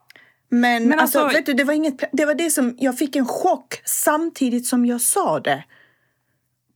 Men, 0.49 0.87
Men 0.87 0.99
alltså, 0.99 1.19
alltså- 1.19 1.37
vet 1.37 1.45
du, 1.45 1.53
det 1.53 1.63
var 1.63 1.73
inget... 1.73 2.03
Det 2.11 2.25
var 2.25 2.33
det 2.35 2.51
som... 2.51 2.75
Jag 2.79 2.97
fick 2.97 3.15
en 3.15 3.25
chock 3.25 3.81
samtidigt 3.85 4.65
som 4.67 4.85
jag 4.85 5.01
sa 5.01 5.39
det. 5.39 5.63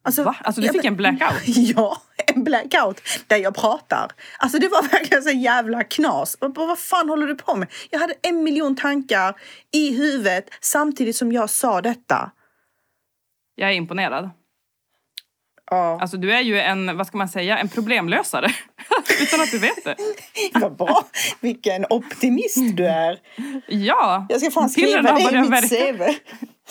Alltså, 0.03 0.23
Va? 0.23 0.35
Alltså 0.43 0.61
du 0.61 0.67
jag- 0.67 0.75
fick 0.75 0.85
en 0.85 0.95
blackout? 0.95 1.41
Ja, 1.45 1.97
en 2.35 2.43
blackout 2.43 3.01
där 3.27 3.37
jag 3.37 3.55
pratar. 3.55 4.11
Alltså 4.37 4.59
det 4.59 4.67
var 4.67 4.81
verkligen 4.81 5.23
så 5.23 5.31
jävla 5.31 5.83
knas. 5.83 6.35
Och 6.35 6.55
Vad 6.55 6.79
fan 6.79 7.09
håller 7.09 7.27
du 7.27 7.35
på 7.35 7.55
med? 7.55 7.67
Jag 7.89 7.99
hade 7.99 8.13
en 8.21 8.43
miljon 8.43 8.75
tankar 8.75 9.35
i 9.71 9.95
huvudet 9.95 10.49
samtidigt 10.61 11.15
som 11.15 11.31
jag 11.31 11.49
sa 11.49 11.81
detta. 11.81 12.31
Jag 13.55 13.69
är 13.69 13.73
imponerad. 13.73 14.29
Ja, 15.71 15.99
Alltså 16.01 16.17
du 16.17 16.33
är 16.33 16.41
ju 16.41 16.59
en, 16.59 16.97
vad 16.97 17.07
ska 17.07 17.17
man 17.17 17.29
säga, 17.29 17.57
en 17.57 17.69
problemlösare. 17.69 18.47
Utan 19.21 19.41
att 19.41 19.51
du 19.51 19.59
vet 19.59 19.83
det. 19.83 19.95
vad 20.59 20.75
bra. 20.75 21.05
Vilken 21.39 21.85
optimist 21.89 22.77
du 22.77 22.85
är. 22.85 23.19
Ja. 23.67 24.25
Jag 24.29 24.41
ska 24.41 24.51
fan 24.51 24.69
skriva 24.69 25.01
det 25.01 25.21
i 25.21 25.41
mitt. 25.41 25.69
CV. 25.69 26.01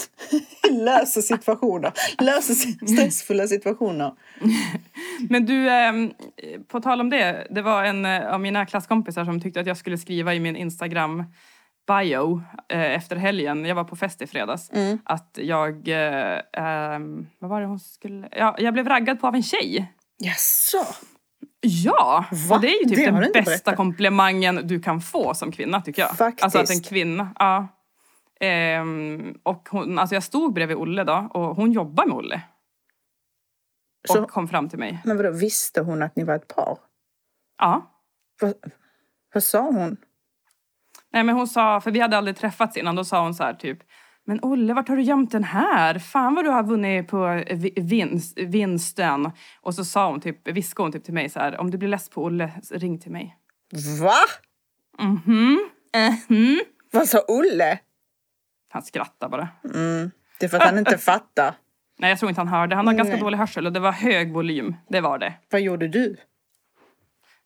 Löser 0.70 1.20
situationer. 1.20 1.92
Löser 2.18 2.54
stressfulla 2.87 3.46
situationer. 3.46 4.12
Men 5.30 5.46
du, 5.46 5.70
ehm, 5.70 6.12
på 6.68 6.80
tal 6.80 7.00
om 7.00 7.11
det. 7.11 7.46
Det 7.50 7.62
var 7.62 7.85
en 7.85 8.04
eh, 8.04 8.35
av 8.35 8.40
mina 8.40 8.66
klasskompisar 8.66 9.24
som 9.24 9.40
tyckte 9.40 9.61
att 9.61 9.66
jag 9.66 9.76
skulle 9.76 9.98
skriva 9.98 10.35
i 10.35 10.40
min 10.40 10.57
Instagram 10.57 11.24
bio 11.87 12.42
eh, 12.68 12.80
efter 12.94 13.16
helgen. 13.16 13.64
Jag 13.64 13.74
var 13.74 13.85
på 13.85 13.96
fest 13.96 14.22
i 14.22 14.26
fredags. 14.26 14.70
Mm. 14.72 14.98
Att 15.04 15.38
jag, 15.42 15.88
eh, 15.88 16.40
ehm, 16.52 17.26
vad 17.38 17.50
var 17.50 17.61
det 17.61 17.66
hon 17.66 17.80
skulle, 17.80 18.28
ja, 18.33 18.57
jag 18.59 18.74
blev 18.74 18.88
raggad 18.88 19.20
på 19.20 19.26
av 19.26 19.35
en 19.35 19.42
tjej. 19.42 19.92
Jaså? 20.18 20.85
Ja, 21.61 22.24
Va? 22.48 22.54
och 22.54 22.61
det 22.61 22.68
är 22.68 22.83
ju 22.83 22.88
typ 22.88 22.96
Det 22.96 23.11
den 23.11 23.20
bästa 23.20 23.42
berättat. 23.42 23.76
komplimangen 23.76 24.61
du 24.64 24.80
kan 24.80 25.00
få 25.00 25.35
som 25.35 25.52
kvinna 25.52 25.80
tycker 25.80 26.02
jag. 26.02 26.16
Faktiskt. 26.16 26.44
Alltså 26.44 26.59
att 26.59 26.70
en 26.70 26.83
kvinna, 26.83 27.28
ja. 27.38 27.68
Ehm, 28.44 29.38
och 29.42 29.68
hon, 29.70 29.98
alltså 29.98 30.14
jag 30.16 30.22
stod 30.22 30.52
bredvid 30.54 30.76
Olle 30.76 31.04
då 31.04 31.28
och 31.35 31.57
hon 31.57 31.72
jobbar 31.72 32.07
med 32.07 32.16
Olle. 32.16 32.42
Och 34.09 34.14
Så- 34.14 34.26
kom 34.26 34.48
fram 34.48 34.68
till 34.68 34.78
mig. 34.78 35.02
Men 35.04 35.16
vadå, 35.16 35.30
visste 35.30 35.80
hon 35.80 36.02
att 36.02 36.16
ni 36.16 36.24
var 36.24 36.35
ett 36.35 36.48
par? 36.48 36.78
Ja. 37.59 37.90
Vad, 38.40 38.54
vad 39.35 39.42
sa 39.42 39.61
hon? 39.61 39.96
Nej 41.12 41.24
men 41.24 41.35
hon 41.37 41.48
sa, 41.48 41.80
för 41.80 41.90
vi 41.90 42.00
hade 42.00 42.18
aldrig 42.18 42.37
träffats 42.37 42.76
innan, 42.76 42.94
då 42.96 43.04
sa 43.04 43.22
hon 43.22 43.35
så 43.35 43.42
här 43.44 43.54
typ 43.54 43.78
men 44.26 44.38
Olle, 44.42 44.74
vart 44.74 44.88
har 44.88 44.96
du 44.96 45.02
gömt 45.02 45.33
den 45.33 45.44
här? 45.44 45.98
Fan 45.98 46.35
vad 46.35 46.44
du 46.44 46.50
har 46.50 46.62
vunnit 46.62 47.09
på 47.09 47.42
vi- 47.50 47.74
vinst, 47.76 48.38
vinsten. 48.38 49.30
Och 49.61 49.74
så 49.74 49.85
sa 49.85 50.11
hon 50.11 50.20
typ, 50.20 50.48
viskade 50.48 50.85
hon 50.85 50.92
typ 50.92 51.04
till 51.04 51.14
mig 51.14 51.28
så 51.28 51.38
här, 51.40 51.61
om 51.61 51.70
du 51.70 51.78
blir 51.78 51.88
less 51.88 52.09
på 52.09 52.24
Olle, 52.24 52.52
ring 52.70 52.98
till 52.98 53.12
mig. 53.12 53.38
Va? 54.00 54.14
Mhm. 55.04 55.59
Mhm. 56.28 56.61
Vad 56.92 57.09
sa 57.09 57.24
Olle? 57.28 57.78
Han 58.75 58.83
skrattade 58.83 59.31
bara. 59.31 59.49
Det 60.41 60.47
är 60.47 60.49
för 60.49 60.57
att 60.57 60.63
han 60.63 60.79
inte 60.79 60.99
fattar. 61.13 61.55
Nej, 61.99 62.11
jag 62.11 62.19
tror 62.19 62.29
inte 62.29 62.41
han 62.41 62.49
hörde. 62.49 62.77
Han 62.77 62.87
har 62.87 62.95
ganska 62.95 63.13
Nej. 63.13 63.21
dålig 63.21 63.39
hörsel 63.39 63.67
och 63.67 63.73
det 63.73 63.81
var 63.81 63.93
hög 63.93 64.33
volym. 64.33 64.77
Det 64.89 65.01
var 65.01 65.19
det. 65.19 65.33
Vad 65.51 65.61
gjorde 65.61 65.89
du? 65.89 66.17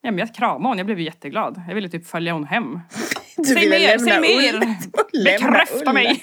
Ja, 0.00 0.10
men 0.10 0.18
jag 0.18 0.34
kramade 0.34 0.64
honom. 0.64 0.78
Jag 0.78 0.86
blev 0.86 1.00
jätteglad. 1.00 1.62
Jag 1.68 1.74
ville 1.74 1.88
typ 1.88 2.06
följa 2.06 2.32
honom 2.32 2.48
hem. 2.48 2.80
Du 3.36 3.44
Säg 3.44 3.70
mer, 3.70 3.98
säg 3.98 4.20
mer! 4.20 4.60
Bekräfta 5.24 5.92
mig! 5.92 6.22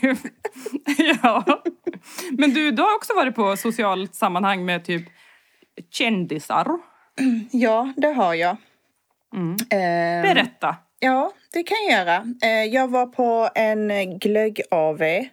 ja. 1.21 1.61
Men 2.31 2.53
du, 2.53 2.71
du 2.71 2.81
har 2.81 2.95
också 2.95 3.13
varit 3.13 3.35
på 3.35 3.57
socialt 3.57 4.15
sammanhang 4.15 4.65
med 4.65 4.85
typ 4.85 5.05
kändisar. 5.91 6.67
Ja, 7.51 7.93
det 7.97 8.07
har 8.07 8.33
jag. 8.33 8.57
Mm. 9.35 9.55
Ehm, 9.69 10.21
Berätta. 10.21 10.75
Ja, 10.99 11.31
det 11.55 11.63
kan 11.63 11.77
jag 11.89 11.99
göra. 11.99 12.33
Eh, 12.41 12.65
Jag 12.73 12.87
var 12.87 13.05
på 13.05 13.49
en 13.55 14.19
glögg-AV 14.19 15.29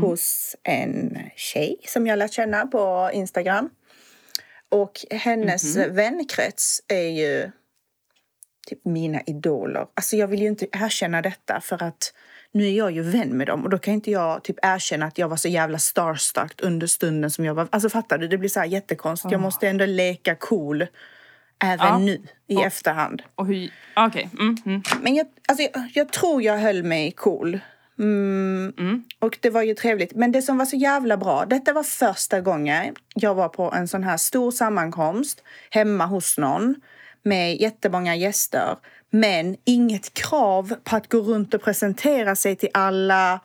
hos 0.00 0.56
en 0.62 1.18
tjej 1.36 1.76
som 1.86 2.06
jag 2.06 2.18
lärt 2.18 2.32
känna 2.32 2.66
på 2.66 3.10
Instagram. 3.12 3.70
Och 4.68 4.92
hennes 5.10 5.76
vänkrets 5.76 6.82
är 6.88 7.08
ju 7.08 7.50
typ 8.68 8.84
mina 8.84 9.20
idoler. 9.26 9.86
Alltså 9.94 10.16
jag 10.16 10.28
vill 10.28 10.40
ju 10.40 10.48
inte 10.48 10.66
erkänna 10.72 11.22
detta 11.22 11.60
för 11.60 11.82
att 11.82 12.12
nu 12.52 12.66
är 12.66 12.72
jag 12.72 12.90
ju 12.90 13.02
vän 13.02 13.36
med 13.36 13.46
dem 13.46 13.64
och 13.64 13.70
då 13.70 13.78
kan 13.78 13.94
inte 13.94 14.10
jag 14.10 14.44
typ 14.44 14.56
erkänna 14.62 15.06
att 15.06 15.18
jag 15.18 15.28
var 15.28 15.36
så 15.36 15.48
jävla 15.48 15.78
starstruck 15.78 16.60
under 16.62 16.86
stunden 16.86 17.30
som 17.30 17.44
jag 17.44 17.54
var. 17.54 17.68
Alltså 17.70 17.88
fattar 17.88 18.18
du? 18.18 18.28
Det 18.28 18.38
blir 18.38 18.48
så 18.48 18.60
här 18.60 18.66
jättekonstigt. 18.66 19.32
Jag 19.32 19.40
måste 19.40 19.68
ändå 19.68 19.86
leka 19.86 20.34
cool 20.34 20.86
även 21.64 21.86
Ja. 21.86 21.98
nu 21.98 22.22
i 22.46 22.62
efterhand. 22.62 23.22
Och 23.34 23.46
hur... 23.46 23.70
Okej. 23.96 24.28
Mm, 24.38 24.56
mm. 24.66 24.82
Men 25.00 25.14
jag, 25.14 25.26
alltså, 25.48 25.62
jag, 25.62 25.90
jag 25.94 26.12
tror 26.12 26.42
jag 26.42 26.58
höll 26.58 26.82
mig 26.82 27.12
cool. 27.12 27.60
Mm. 27.98 29.04
Och 29.18 29.38
det 29.40 29.50
var 29.50 29.62
ju 29.62 29.74
trevligt. 29.74 30.14
Men 30.14 30.32
det 30.32 30.42
som 30.42 30.58
var 30.58 30.66
så 30.66 30.76
jävla 30.76 31.16
bra, 31.16 31.46
detta 31.46 31.72
var 31.72 31.82
första 31.82 32.40
gången 32.40 32.94
jag 33.14 33.34
var 33.34 33.48
på 33.48 33.72
en 33.72 33.88
sån 33.88 34.04
här 34.04 34.16
stor 34.16 34.50
sammankomst 34.50 35.42
hemma 35.70 36.06
hos 36.06 36.38
någon 36.38 36.74
med 37.22 37.56
jättemånga 37.56 38.16
gäster. 38.16 38.76
Men 39.10 39.56
inget 39.64 40.14
krav 40.14 40.74
på 40.84 40.96
att 40.96 41.08
gå 41.08 41.18
runt 41.18 41.54
och 41.54 41.62
presentera 41.62 42.36
sig 42.36 42.56
till 42.56 42.68
alla. 42.74 43.40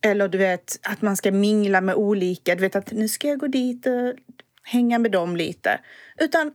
Eller 0.00 0.28
du 0.28 0.38
vet, 0.38 0.78
att 0.82 1.02
man 1.02 1.16
ska 1.16 1.32
mingla 1.32 1.80
med 1.80 1.94
olika. 1.94 2.54
Du 2.54 2.60
vet 2.60 2.76
att 2.76 2.92
nu 2.92 3.08
ska 3.08 3.28
jag 3.28 3.38
gå 3.38 3.46
dit 3.46 3.86
och 3.86 4.14
hänga 4.62 4.98
med 4.98 5.10
dem 5.10 5.36
lite. 5.36 5.80
Utan 6.18 6.52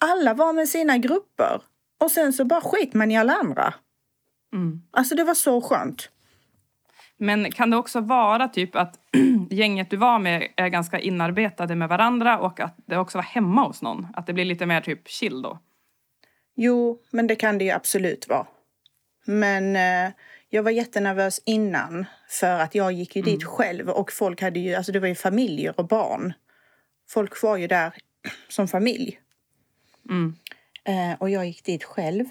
alla 0.00 0.34
var 0.34 0.52
med 0.52 0.68
sina 0.68 0.98
grupper. 0.98 1.62
Och 2.00 2.10
sen 2.10 2.32
så 2.32 2.44
bara 2.44 2.60
skit 2.60 2.94
man 2.94 3.10
i 3.10 3.18
alla 3.18 3.32
andra. 3.32 3.74
Mm. 4.52 4.82
Alltså 4.90 5.14
det 5.14 5.24
var 5.24 5.34
så 5.34 5.60
skönt. 5.60 6.10
Men 7.16 7.52
kan 7.52 7.70
det 7.70 7.76
också 7.76 8.00
vara 8.00 8.48
typ 8.48 8.76
att 8.76 8.98
gänget 9.50 9.90
du 9.90 9.96
var 9.96 10.18
med 10.18 10.48
är 10.56 10.68
ganska 10.68 10.98
inarbetade 10.98 11.74
med 11.74 11.88
varandra 11.88 12.38
och 12.38 12.60
att 12.60 12.76
det 12.86 12.96
också 12.96 13.18
var 13.18 13.22
hemma 13.22 13.66
hos 13.66 13.82
någon? 13.82 14.06
Att 14.14 14.26
det 14.26 14.32
blir 14.32 14.44
lite 14.44 14.66
mer 14.66 14.80
typ 14.80 15.08
chill 15.08 15.42
då? 15.42 15.58
Jo, 16.56 17.00
men 17.10 17.26
det 17.26 17.36
kan 17.36 17.58
det 17.58 17.64
ju 17.64 17.70
absolut 17.70 18.28
vara. 18.28 18.46
Men 19.26 19.76
eh, 19.76 20.12
jag 20.48 20.62
var 20.62 20.70
jättenervös 20.70 21.40
innan 21.44 22.06
för 22.28 22.58
att 22.58 22.74
jag 22.74 22.92
gick 22.92 23.16
ju 23.16 23.22
dit 23.22 23.44
själv 23.44 23.90
och 23.90 24.12
folk 24.12 24.42
hade 24.42 24.60
ju, 24.60 24.74
alltså 24.74 24.92
det 24.92 25.00
var 25.00 25.08
ju 25.08 25.14
familjer 25.14 25.74
och 25.80 25.86
barn. 25.86 26.32
Folk 27.08 27.42
var 27.42 27.56
ju 27.56 27.66
där 27.66 27.94
som 28.48 28.68
familj. 28.68 29.18
Mm. 30.08 30.36
Eh, 30.84 31.18
och 31.18 31.30
jag 31.30 31.46
gick 31.46 31.64
dit 31.64 31.84
själv. 31.84 32.24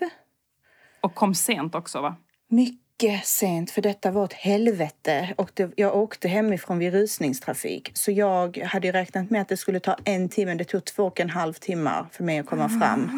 Och 1.01 1.15
kom 1.15 1.35
sent 1.35 1.75
också 1.75 2.01
va? 2.01 2.15
Mycket 2.47 3.25
sent, 3.25 3.71
för 3.71 3.81
detta 3.81 4.11
var 4.11 4.25
ett 4.25 4.33
helvete. 4.33 5.33
Och 5.37 5.51
det, 5.53 5.71
jag 5.75 5.95
åkte 5.95 6.27
hemifrån 6.27 6.79
vid 6.79 6.93
rusningstrafik. 6.93 7.91
Så 7.93 8.11
jag 8.11 8.57
hade 8.57 8.91
räknat 8.91 9.29
med 9.29 9.41
att 9.41 9.47
det 9.47 9.57
skulle 9.57 9.79
ta 9.79 9.97
en 10.03 10.29
timme. 10.29 10.55
Det 10.55 10.63
tog 10.63 10.85
två 10.85 11.03
och 11.03 11.19
en 11.19 11.29
halv 11.29 11.53
timmar 11.53 12.05
för 12.11 12.23
mig 12.23 12.39
att 12.39 12.45
komma 12.45 12.69
fram. 12.69 13.11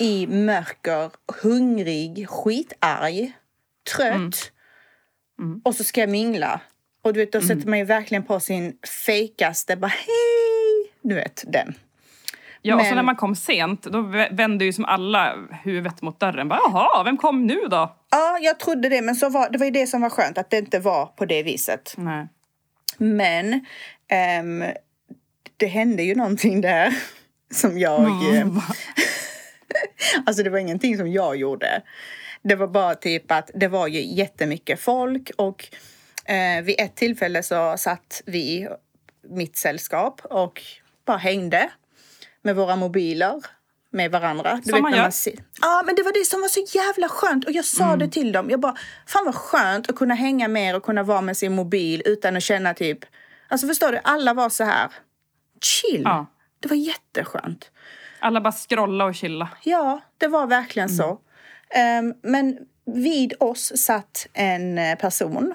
I 0.00 0.26
mörker, 0.26 1.10
hungrig, 1.42 2.28
skitarg, 2.28 3.32
trött. 3.94 4.52
Och 5.64 5.74
så 5.74 5.84
ska 5.84 6.00
jag 6.00 6.10
mingla. 6.10 6.60
Och 7.02 7.12
du 7.12 7.20
vet, 7.20 7.32
då 7.32 7.40
sätter 7.40 7.68
man 7.68 7.78
ju 7.78 7.84
verkligen 7.84 8.22
på 8.22 8.40
sin 8.40 8.78
fejkaste, 9.06 9.76
bara 9.76 9.88
hej! 9.88 10.92
Du 11.02 11.14
vet, 11.14 11.44
den. 11.46 11.74
Ja, 12.62 12.74
och 12.74 12.80
så 12.80 12.86
Men- 12.86 12.96
när 12.96 13.02
man 13.02 13.16
kom 13.16 13.34
sent, 13.36 13.82
då 13.82 13.98
vä- 13.98 14.36
vände 14.36 14.64
ju 14.64 14.72
som 14.72 14.84
alla 14.84 15.34
huvudet 15.64 16.02
mot 16.02 16.20
dörren. 16.20 16.48
Bara, 16.48 16.60
Jaha, 16.64 17.02
vem 17.04 17.16
kom 17.16 17.46
nu 17.46 17.60
då? 17.70 17.96
Ja, 18.10 18.38
jag 18.40 18.60
trodde 18.60 18.88
det, 18.88 19.02
men 19.02 19.14
så 19.14 19.28
var, 19.30 19.50
det 19.50 19.58
var 19.58 19.64
ju 19.64 19.70
det 19.72 19.86
som 19.86 20.00
var 20.00 20.10
skönt, 20.10 20.38
att 20.38 20.50
det 20.50 20.58
inte 20.58 20.78
var 20.78 21.06
på 21.06 21.24
det 21.24 21.42
viset. 21.42 21.94
Nej. 21.96 22.28
Men 22.98 23.66
ehm, 24.08 24.64
det 25.56 25.66
hände 25.66 26.02
ju 26.02 26.14
någonting 26.14 26.60
där 26.60 26.94
som 27.54 27.78
jag... 27.78 28.00
eh, 28.36 28.46
alltså 30.26 30.42
det 30.42 30.50
var 30.50 30.58
ingenting 30.58 30.96
som 30.96 31.12
jag 31.12 31.36
gjorde. 31.36 31.82
Det 32.42 32.54
var 32.54 32.66
bara 32.66 32.94
typ 32.94 33.30
att 33.32 33.50
det 33.54 33.68
var 33.68 33.86
ju 33.86 34.02
jättemycket 34.02 34.80
folk 34.80 35.30
och 35.36 35.68
eh, 36.24 36.62
vid 36.64 36.74
ett 36.80 36.96
tillfälle 36.96 37.42
så 37.42 37.74
satt 37.76 38.22
vi, 38.26 38.68
mitt 39.30 39.56
sällskap, 39.56 40.20
och 40.24 40.62
bara 41.06 41.16
hängde 41.16 41.70
med 42.48 42.56
våra 42.56 42.76
mobiler 42.76 43.42
med 43.90 44.10
varandra. 44.10 44.60
Som 44.64 44.82
man 44.82 44.90
när 44.90 44.98
gör. 44.98 45.10
se- 45.10 45.36
Ja, 45.60 45.82
men 45.86 45.94
det 45.94 46.02
var 46.02 46.12
det 46.12 46.24
som 46.24 46.40
var 46.40 46.48
så 46.48 46.60
jävla 46.78 47.08
skönt. 47.08 47.44
Och 47.44 47.52
jag 47.52 47.64
sa 47.64 47.96
det 47.96 48.08
till 48.08 48.32
dem. 48.32 48.50
Jag 48.50 48.60
bara, 48.60 48.74
fan 49.06 49.24
vad 49.24 49.34
skönt 49.34 49.90
att 49.90 49.96
kunna 49.96 50.14
hänga 50.14 50.48
med 50.48 50.76
och 50.76 50.82
kunna 50.82 51.02
vara 51.02 51.20
med 51.20 51.36
sin 51.36 51.54
mobil 51.54 52.02
utan 52.04 52.36
att 52.36 52.42
känna 52.42 52.74
typ... 52.74 52.98
Alltså 53.48 53.66
förstår 53.66 53.92
du, 53.92 54.00
alla 54.04 54.34
var 54.34 54.48
så 54.48 54.64
här 54.64 54.88
chill. 55.62 56.02
Ja. 56.04 56.26
Det 56.60 56.68
var 56.68 56.76
jätteskönt. 56.76 57.70
Alla 58.20 58.40
bara 58.40 58.52
scrolla 58.52 59.04
och 59.04 59.14
chilla. 59.14 59.48
Ja, 59.62 60.00
det 60.18 60.26
var 60.28 60.46
verkligen 60.46 60.88
så. 60.88 61.18
Ehm, 61.70 62.14
men 62.22 62.58
vid 62.86 63.34
oss 63.40 63.72
satt 63.76 64.26
en 64.32 64.78
eh, 64.78 64.98
person 64.98 65.54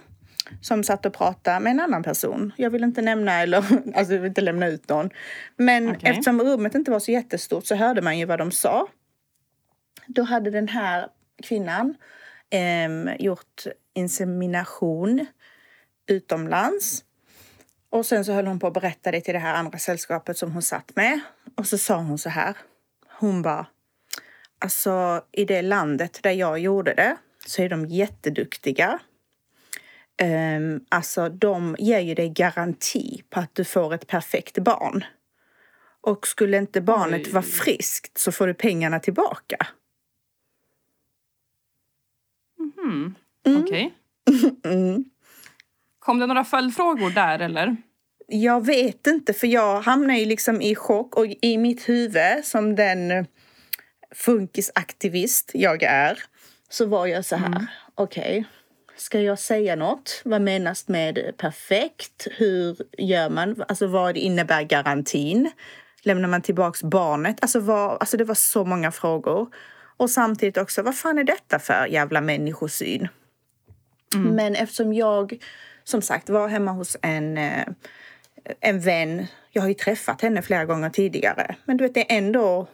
som 0.61 0.83
satt 0.83 1.05
och 1.05 1.13
pratade 1.13 1.59
med 1.59 1.71
en 1.71 1.79
annan 1.79 2.03
person. 2.03 2.51
Jag 2.57 2.69
vill 2.69 2.83
inte 2.83 3.01
nämna 3.01 3.41
eller 3.41 3.57
alltså 3.95 4.13
jag 4.13 4.21
vill 4.21 4.29
inte 4.29 4.41
lämna 4.41 4.67
ut 4.67 4.89
någon. 4.89 5.09
Men 5.57 5.89
Okej. 5.89 6.09
eftersom 6.09 6.41
rummet 6.41 6.75
inte 6.75 6.91
var 6.91 6.99
så 6.99 7.11
jättestort 7.11 7.65
så 7.65 7.75
hörde 7.75 8.01
man 8.01 8.19
ju 8.19 8.25
vad 8.25 8.39
de 8.39 8.51
sa. 8.51 8.87
Då 10.07 10.23
hade 10.23 10.51
den 10.51 10.67
här 10.67 11.07
kvinnan 11.43 11.95
ehm, 12.49 13.09
gjort 13.19 13.63
insemination 13.93 15.25
utomlands. 16.07 17.03
Och 17.89 18.05
sen 18.05 18.25
så 18.25 18.33
höll 18.33 18.47
hon 18.47 18.59
på 18.59 18.67
att 18.67 18.73
berätta 18.73 19.11
det 19.11 19.21
till 19.21 19.33
det 19.33 19.39
här 19.39 19.55
andra 19.55 19.79
sällskapet 19.79 20.37
som 20.37 20.51
hon 20.51 20.61
satt 20.61 20.95
med. 20.95 21.19
Och 21.55 21.67
så 21.67 21.77
sa 21.77 21.95
hon 21.95 22.17
så 22.17 22.29
här. 22.29 22.57
Hon 23.19 23.41
bara, 23.41 23.65
alltså 24.59 25.23
i 25.31 25.45
det 25.45 25.61
landet 25.61 26.19
där 26.23 26.31
jag 26.31 26.59
gjorde 26.59 26.93
det 26.93 27.17
så 27.45 27.61
är 27.61 27.69
de 27.69 27.85
jätteduktiga. 27.85 28.99
Um, 30.21 30.85
alltså 30.89 31.29
de 31.29 31.75
ger 31.79 31.99
ju 31.99 32.15
dig 32.15 32.29
garanti 32.29 33.23
på 33.29 33.39
att 33.39 33.55
du 33.55 33.63
får 33.63 33.93
ett 33.93 34.07
perfekt 34.07 34.57
barn. 34.57 35.03
Och 36.01 36.27
skulle 36.27 36.57
inte 36.57 36.81
barnet 36.81 37.33
vara 37.33 37.43
friskt 37.43 38.17
så 38.17 38.31
får 38.31 38.47
du 38.47 38.53
pengarna 38.53 38.99
tillbaka. 38.99 39.67
Mhm. 42.59 43.15
Mm. 43.45 43.63
Okej. 43.63 43.93
Mm. 44.63 45.03
Kom 45.99 46.19
det 46.19 46.25
några 46.25 46.43
följdfrågor 46.43 47.09
där 47.09 47.39
eller? 47.39 47.77
Jag 48.27 48.65
vet 48.65 49.07
inte, 49.07 49.33
för 49.33 49.47
jag 49.47 49.81
hamnar 49.81 50.15
ju 50.15 50.25
liksom 50.25 50.61
i 50.61 50.75
chock 50.75 51.15
och 51.15 51.25
i 51.41 51.57
mitt 51.57 51.89
huvud 51.89 52.45
som 52.45 52.75
den 52.75 53.27
funkisaktivist 54.11 55.51
jag 55.53 55.83
är 55.83 56.19
så 56.69 56.85
var 56.85 57.07
jag 57.07 57.25
så 57.25 57.35
här, 57.35 57.67
okej, 57.95 58.45
ska 58.97 59.21
jag 59.21 59.39
säga 59.39 59.75
något? 59.75 60.21
Vad 60.25 60.41
menas 60.41 60.87
med 60.87 61.37
perfekt? 61.37 62.27
Hur 62.31 62.77
gör 62.97 63.29
man? 63.29 63.63
Alltså 63.67 63.87
vad 63.87 64.17
innebär 64.17 64.63
garantin? 64.63 65.51
Lämnar 66.01 66.29
man 66.29 66.41
tillbaks 66.41 66.83
barnet? 66.83 67.37
Alltså, 67.41 67.59
vad, 67.59 67.91
alltså 67.99 68.17
det 68.17 68.23
var 68.23 68.35
så 68.35 68.65
många 68.65 68.91
frågor. 68.91 69.47
Och 69.97 70.09
samtidigt 70.09 70.57
också, 70.57 70.81
vad 70.81 70.97
fan 70.97 71.17
är 71.17 71.23
detta 71.23 71.59
för 71.59 71.87
jävla 71.87 72.21
människosyn? 72.21 73.07
Men 74.15 74.55
eftersom 74.55 74.93
jag 74.93 75.39
som 75.83 76.01
sagt 76.01 76.29
var 76.29 76.47
hemma 76.47 76.71
hos 76.71 76.97
en, 77.01 77.37
eh, 77.37 77.65
en 78.59 78.79
vän. 78.79 79.27
Jag 79.51 79.61
har 79.61 79.69
ju 79.69 79.73
träffat 79.73 80.21
henne 80.21 80.41
flera 80.41 80.65
gånger 80.65 80.89
tidigare. 80.89 81.55
Men 81.65 81.77
du 81.77 81.83
vet, 81.83 81.93
det 81.93 82.11
är 82.11 82.17
ändå 82.17 82.67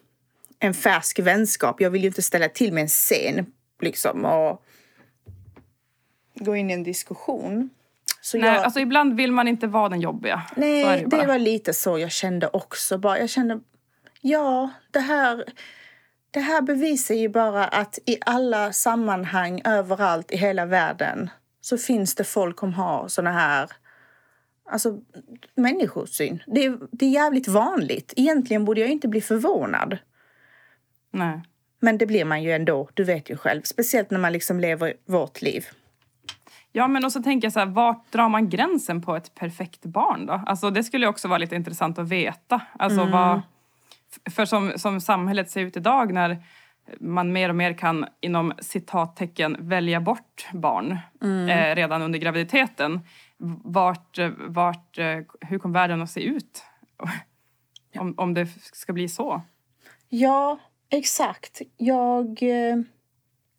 en 0.59 0.73
färsk 0.73 1.19
vänskap. 1.19 1.81
Jag 1.81 1.89
vill 1.89 2.01
ju 2.01 2.07
inte 2.07 2.21
ställa 2.21 2.49
till 2.49 2.73
med 2.73 2.81
en 2.81 2.87
scen 2.87 3.45
liksom. 3.81 4.25
Och 4.25 4.63
gå 6.39 6.55
in 6.55 6.69
i 6.69 6.73
en 6.73 6.83
diskussion. 6.83 7.69
Så 8.21 8.37
Nej, 8.37 8.49
jag, 8.49 8.63
alltså 8.63 8.79
ibland 8.79 9.13
vill 9.13 9.31
man 9.31 9.47
inte 9.47 9.67
vara 9.67 9.89
den 9.89 10.01
jobbiga. 10.01 10.41
Nej 10.55 11.01
det 11.01 11.07
bara. 11.07 11.27
var 11.27 11.39
lite 11.39 11.73
så 11.73 11.99
jag 11.99 12.11
kände 12.11 12.47
också. 12.47 12.97
Bara, 12.97 13.19
jag 13.19 13.29
kände, 13.29 13.59
ja, 14.21 14.69
det 14.91 14.99
här, 14.99 15.43
det 16.31 16.39
här 16.39 16.61
bevisar 16.61 17.15
ju 17.15 17.29
bara 17.29 17.65
att 17.65 17.99
i 18.05 18.17
alla 18.25 18.73
sammanhang 18.73 19.61
överallt 19.65 20.31
i 20.31 20.37
hela 20.37 20.65
världen 20.65 21.29
så 21.61 21.77
finns 21.77 22.15
det 22.15 22.23
folk 22.23 22.59
som 22.59 22.73
har 22.73 23.07
såna 23.07 23.31
här 23.31 23.69
alltså, 24.69 25.01
människosyn. 25.55 26.43
Det 26.47 26.65
är, 26.65 26.77
det 26.91 27.05
är 27.05 27.09
jävligt 27.09 27.47
vanligt. 27.47 28.13
Egentligen 28.15 28.65
borde 28.65 28.81
jag 28.81 28.89
inte 28.89 29.07
bli 29.07 29.21
förvånad. 29.21 29.97
Nej. 31.11 31.41
Men 31.79 31.97
det 31.97 32.05
blir 32.05 32.25
man 32.25 32.43
ju 32.43 32.51
ändå, 32.51 32.89
du 32.93 33.03
vet 33.03 33.29
ju 33.29 33.37
själv. 33.37 33.61
Speciellt 33.61 34.11
när 34.11 34.19
man 34.19 34.33
liksom 34.33 34.59
lever 34.59 34.93
vårt 35.05 35.41
liv. 35.41 35.65
Ja, 36.71 36.87
men 36.87 37.05
och 37.05 37.11
så 37.11 37.23
tänker 37.23 37.45
jag 37.45 37.53
så 37.53 37.59
här, 37.59 37.67
vart 37.67 38.11
drar 38.11 38.29
man 38.29 38.49
gränsen 38.49 39.01
på 39.01 39.15
ett 39.15 39.35
perfekt 39.35 39.85
barn 39.85 40.25
då? 40.25 40.41
Alltså 40.45 40.69
det 40.69 40.83
skulle 40.83 41.07
också 41.07 41.27
vara 41.27 41.37
lite 41.37 41.55
intressant 41.55 41.99
att 41.99 42.09
veta. 42.09 42.61
Alltså 42.79 43.05
vad, 43.05 43.41
för 44.29 44.45
som, 44.45 44.71
som 44.75 45.01
samhället 45.01 45.49
ser 45.49 45.61
ut 45.61 45.77
idag 45.77 46.13
när 46.13 46.43
man 46.99 47.31
mer 47.31 47.49
och 47.49 47.55
mer 47.55 47.73
kan 47.73 48.05
inom 48.21 48.53
citattecken 48.59 49.57
välja 49.59 50.01
bort 50.01 50.47
barn 50.53 50.97
eh, 51.49 51.75
redan 51.75 52.01
under 52.01 52.19
graviditeten. 52.19 52.99
Vart, 53.63 54.19
vart, 54.37 54.97
eh, 54.97 55.19
hur 55.41 55.59
kommer 55.59 55.73
världen 55.73 56.01
att 56.01 56.11
se 56.11 56.21
ut? 56.21 56.63
Om, 57.99 58.13
om 58.17 58.33
det 58.33 58.45
ska 58.61 58.93
bli 58.93 59.09
så. 59.09 59.41
Ja, 60.09 60.59
exakt. 60.89 61.61
Jag, 61.77 62.43
eh, 62.43 62.77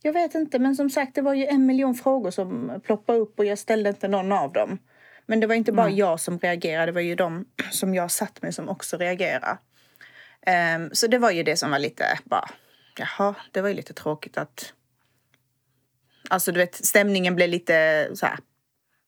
jag 0.02 0.12
vet 0.12 0.34
inte, 0.34 0.58
men 0.58 0.76
som 0.76 0.90
sagt 0.90 1.14
det 1.14 1.22
var 1.22 1.34
ju 1.34 1.46
en 1.46 1.66
miljon 1.66 1.94
frågor 1.94 2.30
som 2.30 2.80
ploppade 2.84 3.18
upp 3.18 3.38
och 3.38 3.44
jag 3.44 3.58
ställde 3.58 3.88
inte 3.88 4.08
någon 4.08 4.32
av 4.32 4.52
dem. 4.52 4.78
Men 5.26 5.40
det 5.40 5.46
var 5.46 5.54
inte 5.54 5.72
bara 5.72 5.90
jag 5.90 6.20
som 6.20 6.38
reagerade, 6.38 6.86
det 6.86 6.92
var 6.92 7.00
ju 7.00 7.14
de 7.14 7.44
som 7.70 7.94
jag 7.94 8.10
satt 8.10 8.42
med 8.42 8.54
som 8.54 8.68
också 8.68 8.96
reagerade. 8.96 9.58
Ehm, 10.46 10.90
så 10.92 11.06
det 11.06 11.18
var 11.18 11.30
ju 11.30 11.42
det 11.42 11.56
som 11.56 11.70
var 11.70 11.78
lite 11.78 12.04
bara, 12.24 12.50
jaha, 12.98 13.34
det 13.50 13.60
var 13.60 13.68
ju 13.68 13.74
lite 13.74 13.92
tråkigt 13.92 14.38
att... 14.38 14.72
Alltså 16.30 16.52
du 16.52 16.58
vet, 16.58 16.74
stämningen 16.74 17.34
blev 17.34 17.48
lite 17.48 18.08
så 18.14 18.26
här 18.26 18.38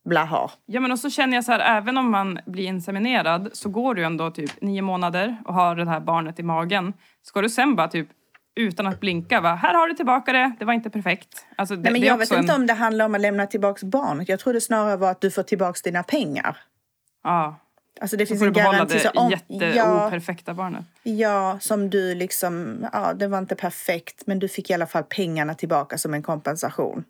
blaha. 0.05 0.51
Ja 0.66 0.80
men 0.80 0.93
och 0.93 0.99
så 0.99 1.11
känner 1.11 1.34
jag 1.34 1.45
så 1.45 1.53
här, 1.53 1.76
även 1.76 1.99
om 1.99 2.11
man 2.11 2.38
blir 2.47 2.64
inseminerad 2.64 3.51
så 3.53 3.68
går 3.68 3.95
du 3.95 4.05
ändå 4.05 4.30
typ 4.30 4.61
nio 4.61 4.82
månader 4.82 5.36
och 5.45 5.55
har 5.55 5.76
det 5.76 5.88
här 5.88 6.01
barnet 6.01 6.38
i 6.38 6.43
magen. 6.43 6.93
Ska 7.22 7.40
du 7.40 7.51
sen 7.51 7.76
bara 7.76 7.88
typ 7.88 8.09
utan 8.55 8.86
att 8.86 9.00
blinka 9.00 9.40
va, 9.40 9.55
här 9.55 9.74
har 9.74 9.88
du 9.88 9.94
tillbaka 9.94 10.32
det, 10.32 10.53
det 10.59 10.64
var 10.64 10.72
inte 10.72 10.90
perfekt. 10.90 11.46
Alltså, 11.57 11.76
det, 11.76 11.82
Nej, 11.82 11.92
men 11.92 12.00
jag 12.03 12.18
vet 12.18 12.32
inte 12.32 12.53
en, 12.53 12.61
om 12.61 12.66
det 12.66 12.72
handlar 12.74 13.05
om 13.05 13.14
att 13.14 13.20
lämna 13.20 13.46
tillbaka 13.46 13.86
barnet. 13.86 14.28
Jag 14.28 14.40
tror 14.40 14.53
det 14.53 14.61
snarare 14.61 14.96
var 14.96 15.11
att 15.11 15.20
du 15.20 15.30
får 15.30 15.42
tillbaka 15.42 15.78
dina 15.84 16.03
pengar. 16.03 16.57
Ja, 17.24 17.59
Alltså 18.00 18.16
det 18.16 18.26
så 18.26 18.28
finns 18.28 18.40
får 18.40 18.46
en 18.46 18.53
du 18.53 18.61
garanti. 18.61 18.94
det 18.94 19.00
så 19.00 19.11
om- 19.11 19.30
ja, 19.30 19.38
jätteoperfekta 19.66 20.55
barnet. 20.55 20.84
ja, 21.03 21.59
som 21.61 21.90
du 21.90 22.14
liksom, 22.14 22.86
ja 22.92 23.12
det 23.14 23.26
var 23.28 23.38
inte 23.38 23.57
perfekt 23.57 24.26
men 24.26 24.38
du 24.38 24.48
fick 24.48 24.70
i 24.70 24.74
alla 24.74 24.86
fall 24.86 25.05
pengarna 25.05 25.55
tillbaka 25.55 25.98
som 25.98 26.14
en 26.14 26.22
kompensation. 26.22 27.05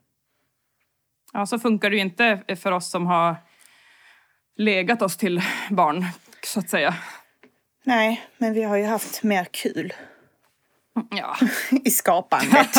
Ja, 1.32 1.47
så 1.47 1.59
funkar 1.59 1.90
det 1.90 1.97
ju 1.97 2.03
inte 2.03 2.57
för 2.57 2.72
oss 2.72 2.90
som 2.90 3.07
har 3.07 3.36
legat 4.57 5.03
oss 5.03 5.16
till 5.16 5.43
barn, 5.70 6.05
så 6.45 6.61
att 6.61 6.70
säga. 6.70 6.95
Nej, 7.84 8.22
men 8.38 8.53
vi 8.55 8.62
har 8.62 8.76
ju 8.76 8.84
haft 8.84 9.22
mer 9.22 9.45
kul 9.51 9.93
Ja, 11.11 11.36
i 11.84 11.90
skapandet. 11.90 12.76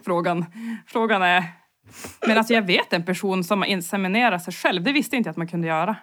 frågan, 0.04 0.44
frågan 0.86 1.22
är... 1.22 1.44
Men 2.26 2.38
alltså 2.38 2.54
jag 2.54 2.62
vet 2.62 2.92
en 2.92 3.04
person 3.04 3.44
som 3.44 3.58
har 3.58 3.66
inseminerat 3.66 4.42
sig 4.42 4.54
själv. 4.54 4.82
Det 4.82 4.92
visste 4.92 5.16
inte 5.16 5.28
jag 5.28 5.30
att 5.30 5.36
man 5.36 5.48
kunde 5.48 5.68
göra. 5.68 5.96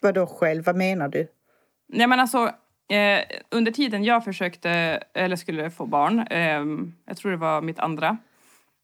Vadå 0.00 0.26
själv, 0.26 0.64
vad 0.64 0.76
menar 0.76 1.08
du? 1.08 1.28
Nej 1.92 2.06
men 2.06 2.20
alltså, 2.20 2.50
eh, 2.90 3.20
under 3.50 3.72
tiden 3.72 4.04
jag 4.04 4.24
försökte, 4.24 4.70
eller 5.14 5.36
skulle 5.36 5.70
få 5.70 5.86
barn, 5.86 6.18
eh, 6.30 6.64
jag 7.06 7.16
tror 7.16 7.30
det 7.30 7.36
var 7.36 7.62
mitt 7.62 7.78
andra, 7.78 8.16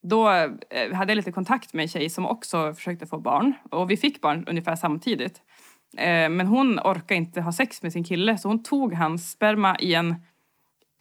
då 0.02 0.30
eh, 0.30 0.92
hade 0.94 1.12
jag 1.12 1.16
lite 1.16 1.32
kontakt 1.32 1.72
med 1.72 1.82
en 1.82 1.88
tjej 1.88 2.10
som 2.10 2.26
också 2.26 2.74
försökte 2.74 3.06
få 3.06 3.18
barn. 3.18 3.52
Och 3.70 3.90
vi 3.90 3.96
fick 3.96 4.20
barn 4.20 4.44
ungefär 4.46 4.76
samtidigt. 4.76 5.42
Eh, 5.98 6.28
men 6.28 6.46
hon 6.46 6.78
orkade 6.78 7.14
inte 7.14 7.40
ha 7.40 7.52
sex 7.52 7.82
med 7.82 7.92
sin 7.92 8.04
kille 8.04 8.38
så 8.38 8.48
hon 8.48 8.62
tog 8.62 8.94
hans 8.94 9.30
sperma 9.30 9.76
i 9.78 9.94
en 9.94 10.10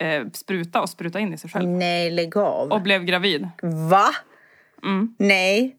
eh, 0.02 0.28
spruta 0.34 0.82
och 0.82 0.89
sprutade 0.89 1.22
in 1.22 1.34
i 1.34 1.38
sig 1.38 1.50
själv. 1.50 1.70
Nej, 1.70 2.12
lägg 2.12 2.38
av. 2.38 2.72
Och 2.72 2.82
blev 2.82 3.04
gravid. 3.04 3.48
Va? 3.89 4.08
Mm. 4.84 5.16
Nej. 5.20 5.76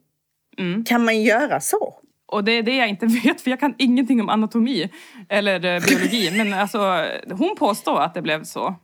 Mm. 0.58 0.84
Kan 0.84 1.04
man 1.04 1.22
göra 1.22 1.60
så? 1.60 1.94
Och 2.26 2.44
det 2.44 2.52
är 2.52 2.62
det 2.62 2.76
jag 2.76 2.88
inte 2.88 3.06
vet 3.24 3.40
för 3.40 3.50
jag 3.50 3.60
kan 3.60 3.74
ingenting 3.78 4.20
om 4.20 4.28
anatomi 4.28 4.90
eller 5.28 5.64
eh, 5.64 5.82
biologi. 5.86 6.30
Men 6.36 6.54
alltså, 6.54 7.04
hon 7.30 7.56
påstår 7.58 8.00
att 8.00 8.14
det 8.14 8.22
blev 8.22 8.44
så. 8.44 8.74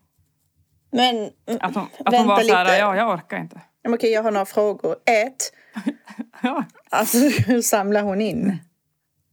Men 0.93 1.31
Att 1.61 1.75
hon, 1.75 1.87
att 2.05 2.17
hon 2.17 2.27
var 2.27 2.41
så 2.41 2.55
här, 2.55 2.65
lite. 2.65 2.77
ja 2.77 2.97
jag 2.97 3.11
orkar 3.15 3.39
inte. 3.39 3.61
Men 3.83 3.95
okej, 3.95 4.13
jag 4.13 4.23
har 4.23 4.31
några 4.31 4.47
frågor. 4.47 4.97
Ett, 5.07 5.53
Ja. 6.43 6.65
alltså 6.91 7.19
hur 7.47 7.63
samlar 7.63 8.03
hon 8.03 8.21
in 8.21 8.59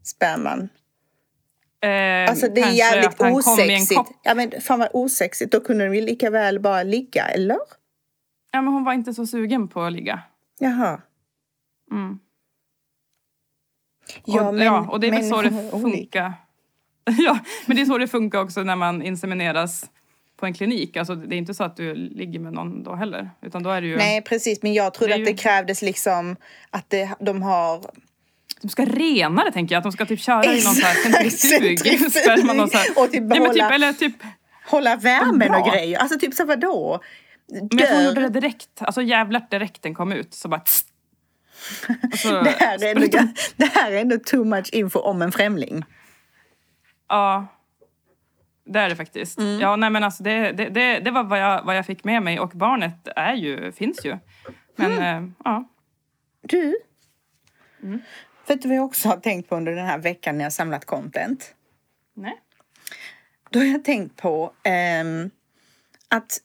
sperman? 0.04 0.70
Eh, 1.82 2.30
Alltså 2.30 2.48
det 2.48 2.62
är 2.62 2.72
jävligt 2.72 3.22
osexigt. 3.22 4.02
Ja 4.24 4.34
men 4.36 4.52
fan 4.62 4.80
vad 4.80 4.90
osexigt. 4.94 5.52
Då 5.52 5.60
kunde 5.60 5.86
de 5.88 5.96
ju 5.96 6.02
lika 6.02 6.30
väl 6.30 6.60
bara 6.60 6.84
ligga, 6.84 7.26
eller? 7.26 7.58
Ja 8.52 8.62
men 8.62 8.74
hon 8.74 8.84
var 8.84 8.94
inte 8.94 9.14
så 9.14 9.28
sugen 9.28 9.68
på 9.68 9.82
att 9.82 9.94
ligga. 9.94 10.22
Jaha. 10.60 11.02
Mm. 11.92 12.20
Ja, 14.26 14.48
och, 14.48 14.54
men 14.54 14.66
ja, 14.66 14.88
och 14.90 15.00
det 15.00 15.08
är 15.08 15.12
väl 15.12 15.30
så 15.30 15.42
det 15.42 15.70
funkar. 15.72 16.34
ja, 17.18 17.40
men 17.66 17.76
det 17.76 17.82
är 17.82 17.86
så 17.86 17.98
det 17.98 18.08
funkar 18.08 18.40
också 18.42 18.64
när 18.64 18.76
man 18.76 19.02
insemineras 19.02 19.90
på 20.38 20.46
en 20.46 20.54
klinik. 20.54 20.98
Alltså, 20.98 21.16
det 21.16 21.36
är 21.36 21.38
inte 21.38 21.54
så 21.54 21.64
att 21.64 21.76
du 21.76 21.94
ligger 21.96 22.40
med 22.40 22.54
någon 22.54 22.84
då 22.84 22.96
heller. 22.96 23.30
Utan 23.42 23.64
då 23.64 23.70
är 23.70 23.82
det 23.82 23.88
ju... 23.88 23.98
Nej 23.98 24.22
precis, 24.22 24.62
men 24.62 24.74
jag 24.74 24.94
trodde 24.94 25.14
Det 25.14 25.20
att 25.20 25.26
det 25.26 25.32
ju- 25.32 25.38
krävdes 25.38 25.82
liksom 25.82 26.36
att 26.70 26.90
det, 26.90 27.10
de 27.20 27.42
har 27.42 27.92
De 28.62 28.70
ska 28.70 28.86
rena 28.86 29.44
det 29.44 29.52
tänker 29.52 29.76
jag. 29.76 29.78
Att 29.78 29.84
de 29.84 29.92
ska 29.92 30.06
typ 30.06 30.20
köra 30.22 30.44
i 30.46 30.48
någon 30.64 30.76
så 30.76 30.86
här 30.86 31.30
centrifug. 31.30 31.80
Så 32.12 32.30
här. 32.78 33.04
Och 33.04 33.12
typ 33.12 33.22
Nej, 33.24 33.40
men 33.40 33.50
typ, 33.54 33.56
behålla- 33.60 33.76
eller 33.76 33.94
typ... 33.94 34.16
hålla 34.66 34.96
värmen 34.96 35.56
och 35.56 35.68
grejer. 35.72 36.00
Alltså 36.00 36.20
typ 36.20 36.34
så 36.34 36.46
vadå? 36.46 37.00
Men 37.52 37.70
jag 37.72 37.88
tror 37.88 37.96
hon 37.98 38.06
gjorde 38.06 38.22
Dör. 38.22 38.30
det 38.30 38.40
direkt. 38.40 38.70
Alltså 38.82 39.02
jävlar 39.02 39.48
direkt 39.50 39.82
den 39.82 39.96
kom 39.96 40.12
ut. 40.12 40.34
Så 40.34 40.48
bara... 40.48 40.62
Och 42.12 42.18
så, 42.20 42.42
Det 42.42 42.50
här, 42.60 42.84
är 42.84 42.96
ändå, 42.96 43.08
det 43.56 43.66
här 43.66 43.92
är 43.92 44.02
ändå 44.02 44.18
too 44.26 44.44
much 44.46 44.70
info 44.72 45.00
om 45.00 45.22
en 45.22 45.32
främling. 45.32 45.84
Ja, 47.10 47.48
det 48.66 48.80
är 48.80 48.90
det 48.90 48.96
faktiskt. 48.96 49.40
Mm. 49.40 49.60
Ja, 49.60 49.76
nej 49.76 49.90
men 49.90 50.04
alltså 50.04 50.24
det, 50.24 50.52
det, 50.52 50.70
det, 50.70 51.00
det 51.00 51.12
var 51.12 51.24
vad 51.24 51.40
jag, 51.40 51.64
vad 51.64 51.78
jag 51.78 51.86
fick 51.86 52.04
med 52.04 52.24
mig 52.24 52.40
och 52.40 52.50
barnet 52.50 53.08
är 53.16 53.34
ju, 53.34 53.72
finns 53.72 54.06
ju. 54.06 54.18
Men 54.76 54.92
Mm. 54.92 55.24
eh, 55.26 55.30
ja, 55.44 55.70
Du, 56.42 56.76
Mm. 57.84 58.00
Vet 58.50 58.62
du 58.62 58.68
vad 58.68 58.78
jag 58.78 58.86
också 58.86 59.10
har 59.10 59.18
tänkt 59.18 59.50
på 59.50 59.56
under 59.56 59.72
den 59.72 59.86
här 59.86 59.98
veckan 59.98 60.38
när 60.38 60.46
jag 60.46 60.54
samlat 60.54 60.86
content? 60.86 61.56
nej. 62.14 62.42
Då 63.50 63.60
har 63.60 63.66
jag 63.66 63.84
tänkt 63.84 64.22
på 64.22 64.54
ehm, 64.64 65.30
att 66.08 66.42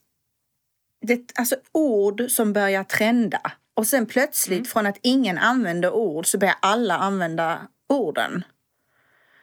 det, 1.00 1.32
alltså 1.34 1.56
ord 1.72 2.22
som 2.28 2.52
börjar 2.52 2.84
trenda 2.84 3.52
och 3.74 3.86
sen 3.86 4.06
plötsligt 4.06 4.58
Mm. 4.58 4.64
från 4.64 4.86
att 4.86 4.98
ingen 5.02 5.38
använder 5.38 5.90
ord 5.94 6.26
så 6.26 6.38
börjar 6.38 6.56
alla 6.60 6.96
använda 6.96 7.68
orden. 7.88 8.44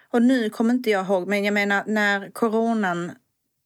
Och 0.10 0.22
nu 0.22 0.50
kommer 0.50 0.74
inte 0.74 0.90
jag 0.90 1.06
ihåg, 1.06 1.28
men 1.28 1.44
jag 1.44 1.54
menar 1.54 1.84
när 1.88 2.32
coronan, 2.32 3.12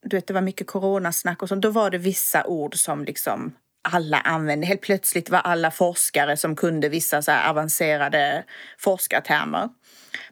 du 0.06 0.18
vet 0.18 0.28
det 0.28 0.34
var 0.34 0.42
mycket 0.42 0.68
coronasnack 0.68 1.42
och 1.42 1.50
sånt, 1.50 1.62
då 1.62 1.70
var 1.70 1.90
det 1.90 1.98
vissa 1.98 2.46
ord 2.46 2.76
som 2.76 3.06
liksom 3.06 3.54
alla 3.94 4.18
använde. 4.20 4.66
Helt 4.68 4.82
plötsligt 4.82 5.30
var 5.30 5.40
alla 5.40 5.72
forskare 5.72 6.38
som 6.38 6.56
kunde 6.56 6.90
vissa 6.90 7.22
så 7.22 7.32
här 7.32 7.50
avancerade 7.50 8.44
forskartermer. 8.78 9.70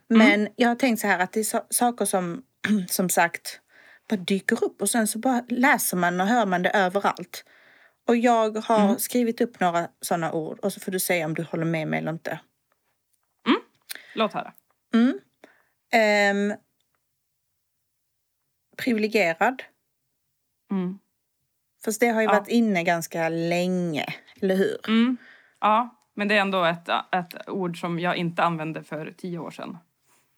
Men 0.08 0.48
jag 0.56 0.68
har 0.68 0.76
tänkt 0.76 1.00
så 1.00 1.08
här 1.08 1.20
att 1.20 1.32
det 1.32 1.40
är 1.40 1.74
saker 1.74 2.06
som 2.06 2.44
som 2.90 3.10
sagt 3.10 3.60
bara 4.10 4.16
dyker 4.16 4.64
upp 4.64 4.82
och 4.82 4.90
sen 4.90 5.08
så 5.08 5.20
bara 5.20 5.44
läser 5.50 5.98
man 5.98 6.22
och 6.22 6.28
hör 6.28 6.46
man 6.46 6.62
det 6.62 6.70
överallt. 6.70 7.46
Och 8.08 8.16
jag 8.16 8.58
har 8.58 8.98
skrivit 8.98 9.42
upp 9.42 9.60
några 9.60 9.88
sådana 10.02 10.32
ord 10.32 10.60
och 10.60 10.74
så 10.74 10.80
får 10.80 10.92
du 10.92 11.00
säga 11.00 11.26
om 11.26 11.34
du 11.34 11.44
håller 11.44 11.66
med 11.66 11.88
mig 11.88 12.00
eller 12.00 12.12
inte. 12.12 12.40
Låt 14.16 14.34
höra. 14.34 14.54
Um, 16.32 16.58
privilegierad. 18.78 19.64
Mm. 20.72 21.00
Fast 21.86 22.00
det 22.00 22.08
har 22.08 22.22
ju 22.22 22.28
Ja. 22.28 22.34
varit 22.34 22.48
inne 22.48 22.84
ganska 22.84 23.30
länge, 23.30 24.06
eller 24.42 24.56
hur? 24.56 24.78
Mm. 24.88 25.18
Ja, 25.62 25.96
men 26.16 26.28
det 26.28 26.36
är 26.36 26.42
ändå 26.42 26.64
ett, 26.66 26.90
ett 27.16 27.50
ord 27.50 27.80
som 27.80 28.00
jag 28.00 28.16
inte 28.16 28.44
använde 28.44 28.84
för 28.84 29.14
tio 29.18 29.40
år 29.40 29.52
sedan. 29.52 29.78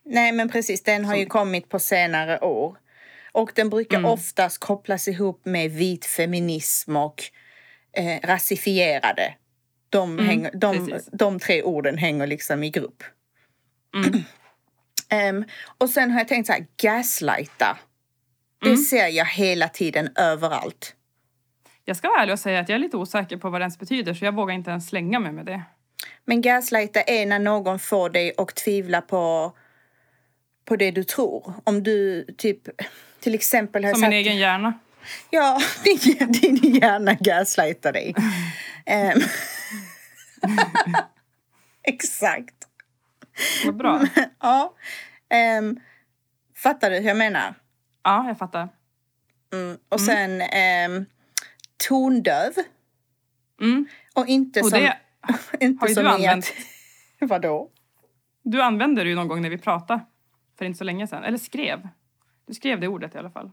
Nej 0.06 0.32
men 0.32 0.50
precis, 0.50 0.84
den 0.84 1.06
har 1.06 1.16
ju 1.16 1.26
kommit 1.26 1.70
på 1.70 1.80
senare 1.80 2.40
år. 2.40 2.78
Och 3.32 3.52
den 3.56 3.70
brukar 3.70 4.06
oftast 4.06 4.58
kopplas 4.58 5.08
ihop 5.08 5.46
med 5.46 5.72
vit 5.72 6.06
feminism 6.06 6.96
och 6.96 7.24
eh, 7.98 8.20
rasifierade. 8.28 9.34
De, 9.90 10.20
hänger, 10.20 10.52
de, 10.54 10.76
Mm, 10.76 11.00
de 11.12 11.40
tre 11.40 11.64
orden 11.64 11.98
hänger 11.98 12.28
liksom 12.28 12.64
i 12.64 12.70
grupp. 12.70 13.04
Mm. 13.96 14.24
Ehm, 15.10 15.46
och 15.78 15.90
sen 15.90 16.12
har 16.12 16.20
jag 16.20 16.28
tänkt 16.28 16.48
så 16.48 16.54
här, 16.54 16.66
gaslighta. 16.82 17.78
Det 18.62 18.68
Mm. 18.70 18.78
ser 18.78 19.08
jag 19.08 19.26
hela 19.26 19.68
tiden 19.70 20.10
överallt. 20.16 20.96
Jag 21.88 21.98
ska 21.98 22.10
vara 22.10 22.22
ärlig 22.22 22.34
och 22.34 22.40
säga 22.40 22.60
att 22.60 22.70
jag 22.70 22.76
är 22.76 22.80
lite 22.80 22.98
osäker 22.98 23.38
på 23.38 23.50
vad 23.50 23.62
det 23.62 23.64
ens 23.64 23.80
betyder 23.80 24.14
så 24.14 24.26
jag 24.26 24.36
vågar 24.36 24.56
inte 24.56 24.72
ens 24.72 24.88
slänga 24.88 25.20
mig 25.20 25.32
med 25.32 25.46
det. 25.46 25.62
Men 26.26 26.42
gaslighta 26.42 27.02
är 27.02 27.26
när 27.26 27.40
någon 27.40 27.80
får 27.80 28.10
dig 28.10 28.34
att 28.38 28.56
tvivla 28.56 29.02
på, 29.02 29.54
på 30.66 30.76
det 30.76 30.92
du 30.92 31.04
tror. 31.04 31.54
Om 31.64 31.84
du 31.84 32.26
typ, 32.38 32.62
till 33.20 33.36
exempel 33.36 33.86
har 33.86 33.92
Som 33.92 34.02
min 34.02 34.14
egen 34.14 34.38
hjärna. 34.38 34.74
Ja, 35.30 35.62
din, 35.84 36.32
din 36.32 36.76
hjärna 36.76 37.14
gaslightar 37.14 37.94
dig. 37.94 38.16
Ehm. 38.86 39.22
Exakt. 41.84 42.56
Vad 43.66 43.76
bra. 43.76 44.02
Ja. 44.40 44.74
Ehm, 45.30 45.80
fattar 46.56 46.92
du 46.92 46.98
hur 46.98 47.08
jag 47.08 47.18
menar? 47.18 47.56
Ja, 48.04 48.28
jag 48.28 48.38
fattar. 48.38 48.70
Mm. 49.54 49.78
Och 49.90 50.02
sen 50.02 50.42
um, 50.42 51.06
tondöv. 51.88 52.54
Mm. 53.62 53.86
Och 54.14 54.28
inte 54.28 54.60
Och 54.62 54.70
som... 54.70 54.80
det 54.80 54.98
inte 55.66 55.84
har 55.84 55.88
ju 55.88 55.94
du 55.94 56.08
använt. 56.08 56.54
Vadå? 57.20 57.72
Du 58.44 58.62
använde 58.62 59.04
det 59.04 59.10
ju 59.10 59.16
någon 59.16 59.28
gång 59.28 59.42
när 59.42 59.50
vi 59.50 59.58
pratade 59.58 60.06
för 60.58 60.66
inte 60.66 60.78
så 60.78 60.84
länge 60.84 61.08
sedan. 61.08 61.24
Eller 61.24 61.38
skrev. 61.38 61.88
Du 62.48 62.54
skrev 62.54 62.80
det 62.80 62.88
ordet 62.88 63.16
i 63.16 63.18
alla 63.18 63.32
fall. 63.32 63.52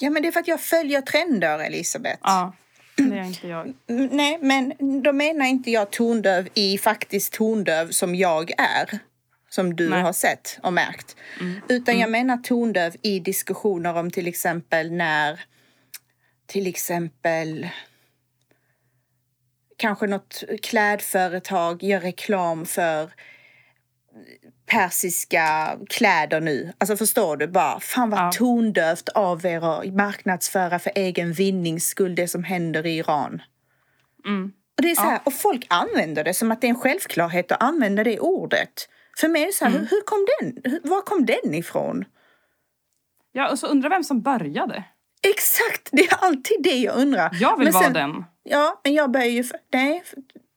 Ja, 0.00 0.10
men 0.10 0.22
det 0.22 0.28
är 0.28 0.32
för 0.32 0.40
att 0.40 0.48
jag 0.48 0.60
följer 0.60 1.00
trender, 1.00 1.58
Elisabeth. 1.58 2.18
Ja, 2.22 2.52
det 2.96 3.18
är 3.18 3.24
inte 3.24 3.48
jag. 3.48 3.72
Mm, 3.88 4.08
Nej, 4.12 4.38
men 4.40 4.72
då 5.02 5.12
menar 5.12 5.46
inte 5.46 5.70
jag 5.70 5.90
tondöv 5.90 6.48
i 6.54 6.78
faktiskt 6.78 7.32
tondöv 7.32 7.90
som 7.90 8.14
jag 8.14 8.50
är. 8.50 8.98
Som 9.48 9.76
du 9.76 9.88
Nej. 9.88 10.02
har 10.02 10.12
sett 10.12 10.58
och 10.62 10.72
märkt. 10.72 11.16
Mm. 11.40 11.60
Utan 11.68 11.98
jag 11.98 12.10
menar 12.10 12.36
tondöv 12.36 12.96
i 13.02 13.20
diskussioner 13.20 13.96
om 13.96 14.10
till 14.10 14.26
exempel 14.26 14.92
när 14.92 15.40
till 16.46 16.66
exempel 16.66 17.68
kanske 19.76 20.06
något 20.06 20.42
klädföretag 20.62 21.82
gör 21.82 22.00
reklam 22.00 22.66
för 22.66 23.10
persiska 24.66 25.76
kläder 25.88 26.40
nu. 26.40 26.72
Alltså 26.78 26.96
förstår 26.96 27.36
du? 27.36 27.46
Bara, 27.48 27.80
fan 27.80 28.10
vad 28.10 28.20
Ja. 28.20 28.30
tondövt 28.34 29.08
av 29.08 29.46
er 29.46 29.80
att 29.80 29.94
marknadsföra 29.94 30.78
för 30.78 30.92
egen 30.94 31.32
vinnings 31.32 31.86
skull 31.86 32.14
det 32.14 32.28
som 32.28 32.44
händer 32.44 32.86
i 32.86 32.96
Iran. 32.98 33.42
Mm. 34.24 34.52
Och, 34.76 34.82
det 34.82 34.90
är 34.90 34.94
så 34.94 35.02
Ja. 35.02 35.10
här, 35.10 35.20
och 35.24 35.32
folk 35.34 35.66
använder 35.70 36.24
det 36.24 36.34
som 36.34 36.50
att 36.52 36.60
det 36.60 36.66
är 36.66 36.68
en 36.68 36.80
självklarhet 36.80 37.52
att 37.52 37.62
använda 37.62 38.04
det 38.04 38.20
ordet. 38.20 38.88
För 39.18 39.28
mig 39.28 39.42
är 39.42 39.46
det 39.46 39.52
så 39.52 39.64
här, 39.64 39.72
Mm. 39.72 39.80
hur, 39.82 39.88
hur 39.90 40.02
kom 40.02 40.26
den? 40.40 40.72
Hur, 40.72 40.80
var 40.90 41.02
kom 41.02 41.26
den 41.26 41.54
ifrån? 41.54 42.04
Ja, 43.32 43.50
och 43.50 43.58
så 43.58 43.66
undrar 43.66 43.90
vem 43.90 44.04
som 44.04 44.22
började. 44.22 44.84
Exakt, 45.30 45.88
det 45.92 46.02
är 46.08 46.24
alltid 46.24 46.56
det 46.62 46.76
jag 46.76 46.96
undrar. 46.96 47.36
Jag 47.40 47.56
vill 47.56 47.64
Men 47.64 47.72
vara 47.72 47.84
sen- 47.84 47.92
den. 47.92 48.24
Ja, 48.42 48.80
men 48.84 48.94
jag 48.94 49.10
börjar 49.10 49.26
ju... 49.26 49.44
Nej, 49.72 50.02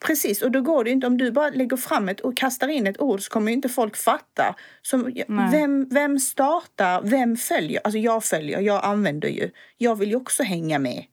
precis. 0.06 0.42
Och 0.42 0.52
då 0.52 0.62
går 0.62 0.84
det 0.84 0.90
ju 0.90 0.94
inte. 0.94 1.08
Om 1.08 1.18
du 1.18 1.32
bara 1.32 1.50
lägger 1.50 1.78
fram 1.78 2.10
ett 2.10 2.20
och 2.22 2.38
kastar 2.38 2.68
in 2.68 2.88
ett 2.88 3.02
ord 3.02 3.22
så 3.22 3.30
kommer 3.32 3.48
ju 3.48 3.54
inte 3.56 3.70
folk 3.70 3.98
fatta. 3.98 4.56
Som, 4.82 5.14
Nej. 5.28 5.52
vem, 5.52 5.90
vem 5.90 6.20
startar? 6.20 7.02
Vem 7.02 7.38
följer? 7.38 7.82
Alltså 7.84 7.98
jag 7.98 8.24
följer, 8.24 8.60
jag 8.60 8.86
använder 8.86 9.30
ju. 9.30 9.52
Jag 9.78 9.96
vill 9.96 10.10
ju 10.10 10.16
också 10.16 10.44
hänga 10.44 10.80
med 10.80 11.06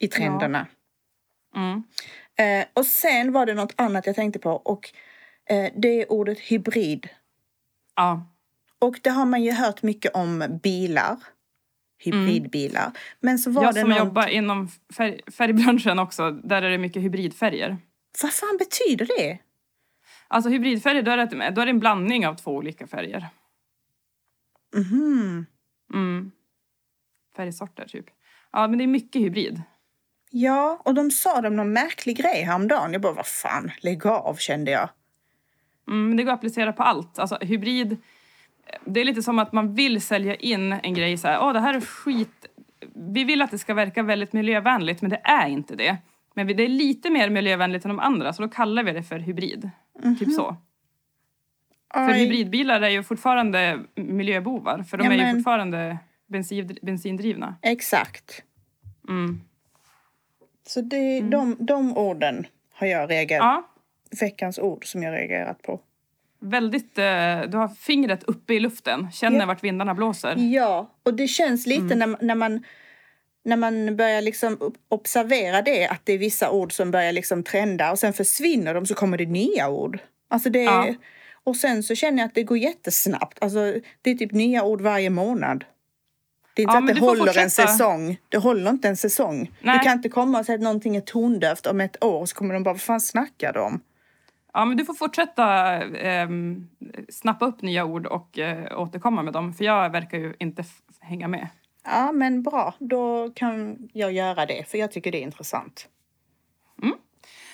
i 0.00 0.08
trenderna. 0.08 0.66
Mm. 1.56 1.82
Eh, 2.38 2.66
och 2.74 2.86
sen 2.86 3.32
var 3.32 3.46
det 3.46 3.54
något 3.54 3.72
annat 3.76 4.06
jag 4.06 4.16
tänkte 4.16 4.38
på 4.38 4.50
och 4.50 4.90
eh, 5.50 5.72
det 5.76 6.02
är 6.02 6.12
ordet 6.12 6.38
hybrid. 6.38 7.08
Ja. 7.96 8.26
Och 8.78 9.00
det 9.02 9.10
har 9.10 9.26
man 9.26 9.42
ju 9.42 9.52
hört 9.52 9.82
mycket 9.82 10.14
om 10.14 10.60
bilar. 10.62 11.16
Hybridbilar. 11.98 12.92
Men 13.20 13.38
så 13.38 13.50
var 13.50 13.62
Jag 13.62 13.74
det 13.74 13.80
som 13.80 13.90
någon... 13.90 13.98
jobbar 13.98 14.26
inom 14.26 14.68
färg, 14.96 15.20
färgbranschen 15.32 15.98
också, 15.98 16.30
där 16.30 16.62
är 16.62 16.70
det 16.70 16.78
mycket 16.78 17.02
hybridfärger. 17.02 17.76
Vad 18.22 18.32
fan 18.32 18.56
betyder 18.58 19.06
det? 19.18 19.38
Alltså 20.28 20.50
hybridfärger, 20.50 21.02
då 21.02 21.10
är 21.10 21.16
det, 21.16 21.50
då 21.50 21.60
är 21.60 21.66
det 21.66 21.70
en 21.70 21.78
blandning 21.80 22.26
av 22.26 22.34
två 22.34 22.50
olika 22.50 22.86
färger. 22.86 23.26
Mhm. 24.76 25.46
Mm. 25.94 26.30
Färgsorter 27.36 27.84
typ. 27.88 28.06
Ja, 28.52 28.68
men 28.68 28.78
det 28.78 28.84
är 28.84 28.88
mycket 28.88 29.22
hybrid. 29.22 29.62
Ja, 30.30 30.82
och 30.84 30.94
de 30.94 31.10
sa 31.10 31.40
de 31.40 31.56
någon 31.56 31.72
märklig 31.72 32.16
grej 32.16 32.42
häromdagen. 32.42 32.92
Jag 32.92 33.02
bara, 33.02 33.12
vad 33.12 33.26
fan, 33.26 33.70
lägg 33.80 34.06
av 34.06 34.34
kände 34.34 34.70
jag. 34.70 34.88
Mm, 35.88 36.08
men 36.08 36.16
det 36.16 36.22
går 36.22 36.32
att 36.32 36.38
applicera 36.38 36.72
på 36.72 36.82
allt. 36.82 37.18
Alltså 37.18 37.38
hybrid, 37.40 37.96
det 38.84 39.00
är 39.00 39.04
lite 39.04 39.22
som 39.22 39.38
att 39.38 39.52
man 39.52 39.74
vill 39.74 40.00
sälja 40.00 40.34
in 40.34 40.72
en 40.72 40.94
grej 40.94 41.16
så 41.16 41.28
här, 41.28 41.38
åh 41.42 41.52
det 41.52 41.60
här 41.60 41.74
är 41.74 41.80
skit. 41.80 42.46
Vi 42.94 43.24
vill 43.24 43.42
att 43.42 43.50
det 43.50 43.58
ska 43.58 43.74
verka 43.74 44.02
väldigt 44.02 44.32
miljövänligt, 44.32 45.02
men 45.02 45.10
det 45.10 45.20
är 45.24 45.48
inte 45.48 45.76
det. 45.76 45.96
Men 46.34 46.46
det 46.46 46.64
är 46.64 46.68
lite 46.68 47.10
mer 47.10 47.30
miljövänligt 47.30 47.84
än 47.84 47.88
de 47.88 47.98
andra, 47.98 48.32
så 48.32 48.42
då 48.42 48.48
kallar 48.48 48.82
vi 48.82 48.92
det 48.92 49.02
för 49.02 49.18
hybrid. 49.18 49.70
Typ 50.18 50.32
så. 50.32 50.56
För 51.94 52.00
Aj. 52.08 52.20
hybridbilar 52.20 52.80
är 52.80 52.88
ju 52.88 53.02
fortfarande 53.02 53.80
miljöbovar, 53.94 54.82
för 54.82 54.96
de 54.96 55.04
Ja, 55.04 55.10
är 55.12 55.16
ju 55.16 55.22
men- 55.22 55.34
fortfarande 55.36 55.98
bensin, 56.26 56.76
bensindrivna. 56.82 57.56
Exakt. 57.62 58.42
Mm. 59.08 59.40
Så 60.66 60.80
det, 60.80 61.20
de, 61.20 61.56
de 61.58 61.96
orden 61.98 62.46
har 62.72 62.86
jag 62.86 63.10
reagerat 63.10 63.44
Ja, 63.44 63.68
Veckans 64.20 64.58
ord 64.58 64.86
som 64.92 65.02
jag 65.02 65.12
reagerat 65.12 65.62
på. 65.62 65.80
Väldigt, 66.40 66.98
eh, 66.98 67.40
du 67.48 67.56
har 67.56 67.68
fingret 67.80 68.22
uppe 68.24 68.54
i 68.54 68.60
luften, 68.60 69.10
känner 69.12 69.38
Ja. 69.40 69.46
vart 69.46 69.64
vindarna 69.64 69.94
blåser. 69.94 70.36
Ja, 70.36 70.90
och 71.02 71.14
det 71.14 71.28
känns 71.28 71.66
lite 71.66 71.94
när, 71.94 72.16
när 72.24 72.34
man 72.34 72.64
när 73.44 73.56
man 73.56 73.96
börjar 73.96 74.22
liksom 74.22 74.56
ob- 74.56 74.74
observera 74.88 75.62
det, 75.62 75.86
att 75.86 76.00
det 76.04 76.12
är 76.12 76.18
vissa 76.18 76.50
ord 76.50 76.72
som 76.72 76.90
börjar 76.90 77.12
liksom 77.12 77.42
trenda 77.42 77.90
och 77.90 77.98
sen 77.98 78.12
försvinner 78.12 78.74
de 78.74 78.86
så 78.86 78.94
kommer 78.94 79.18
det 79.18 79.26
nya 79.26 79.68
ord. 79.68 79.98
Alltså 80.30 80.50
det 80.50 80.62
Ja. 80.62 80.94
Och 81.44 81.56
sen 81.56 81.82
så 81.82 81.94
känner 81.94 82.18
jag 82.18 82.28
att 82.28 82.34
det 82.34 82.42
går 82.42 82.58
jättesnabbt. 82.58 83.38
Alltså 83.40 83.74
det 84.02 84.10
är 84.10 84.14
typ 84.14 84.32
nya 84.32 84.62
ord 84.64 84.80
varje 84.80 85.10
månad. 85.10 85.64
Det 86.54 86.62
är 86.62 86.64
inte 86.64 86.74
Ja, 86.74 86.78
att 86.78 86.86
det 86.94 87.00
håller 87.00 87.20
en 87.22 87.26
fortsätta. 87.44 87.68
säsong. 87.68 88.16
Det 88.28 88.38
håller 88.38 88.70
inte 88.70 88.88
en 88.88 88.96
säsong. 88.96 89.52
Nej. 89.62 89.78
Du 89.78 89.84
kan 89.84 89.92
inte 89.92 90.08
komma 90.08 90.38
och 90.38 90.46
säga 90.46 90.56
att 90.56 90.62
någonting 90.62 90.96
är 90.96 91.00
tondövt 91.00 91.66
om 91.66 91.80
ett 91.80 92.04
år 92.04 92.26
så 92.26 92.34
kommer 92.36 92.54
de 92.54 92.62
bara, 92.62 92.74
vad 92.74 92.80
fan 92.80 93.00
snackar 93.00 93.52
de 93.52 93.58
om? 93.64 93.80
Ja, 94.58 94.64
men 94.64 94.76
du 94.76 94.84
får 94.84 94.94
fortsätta 94.94 95.76
eh, 95.84 96.28
snappa 97.08 97.46
upp 97.46 97.62
nya 97.62 97.84
ord 97.84 98.06
och 98.06 98.38
eh, 98.38 98.80
återkomma 98.80 99.22
med 99.22 99.32
dem. 99.32 99.54
För 99.54 99.64
jag 99.64 99.90
verkar 99.90 100.18
ju 100.18 100.34
inte 100.38 100.64
hänga 101.00 101.28
med. 101.28 101.48
Ja, 101.84 102.12
men 102.12 102.42
bra. 102.42 102.74
Då 102.78 103.30
kan 103.30 103.88
jag 103.92 104.12
göra 104.12 104.46
det, 104.46 104.70
för 104.70 104.78
jag 104.78 104.92
tycker 104.92 105.12
det 105.12 105.18
är 105.18 105.22
intressant. 105.22 105.88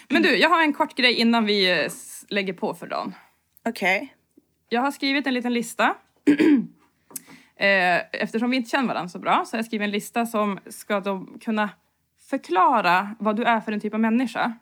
Men 0.09 0.22
du, 0.22 0.36
jag 0.36 0.48
har 0.48 0.62
en 0.62 0.72
kort 0.72 0.94
grej 0.94 1.14
innan 1.14 1.44
vi 1.46 1.84
eh, 1.84 1.90
lägger 2.28 2.52
på 2.52 2.74
för 2.74 2.86
dagen. 2.86 3.14
Okej. 3.68 4.14
Jag 4.68 4.80
har 4.80 4.90
skrivit 4.90 5.26
en 5.26 5.34
liten 5.34 5.55
lista. 5.55 5.94
eh, 7.57 8.22
eftersom 8.22 8.50
vi 8.50 8.57
inte 8.57 8.70
känner 8.70 8.88
varandra 8.88 9.09
så 9.09 9.18
bra 9.18 9.44
så 9.46 9.57
har 9.57 9.59
jag 9.59 9.66
skrivit 9.66 9.84
en 9.84 9.90
lista 9.90 10.26
som 10.26 10.59
ska 10.66 11.02
kunna 11.40 11.70
förklara 12.30 13.16
vad 13.18 13.36
du 13.36 13.44
är 13.44 13.61
för 13.61 13.72
en 13.72 13.80
typ 13.80 13.94
av 13.94 14.00
människa. 14.00 14.52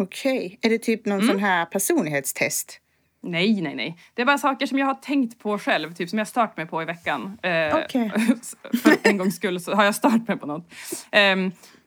Okej. 0.00 0.58
Är 0.62 0.70
det 0.70 0.78
typ 0.78 1.06
någon 1.06 1.18
Mm. 1.20 1.28
sån 1.28 1.38
här 1.40 1.64
personlighetstest? 1.64 2.80
Nej, 3.20 3.60
nej, 3.60 3.74
nej. 3.74 3.96
Det 4.14 4.22
är 4.22 4.26
bara 4.26 4.38
saker 4.38 4.66
som 4.66 4.78
jag 4.78 4.86
har 4.86 4.94
tänkt 4.94 5.38
på 5.38 5.58
själv, 5.58 5.94
typ 5.94 6.10
som 6.10 6.18
jag 6.18 6.28
stört 6.28 6.56
mig 6.56 6.66
på 6.66 6.82
i 6.82 6.84
veckan. 6.84 7.38
Eh, 7.42 7.76
Okej. 7.76 8.10
för 8.82 9.08
en 9.08 9.18
gångs 9.18 9.36
skull 9.36 9.60
så 9.60 9.74
har 9.74 9.84
jag 9.84 9.94
stört 9.94 10.28
mig 10.28 10.36
på 10.38 10.46
något. 10.46 10.70
Eh, 11.10 11.36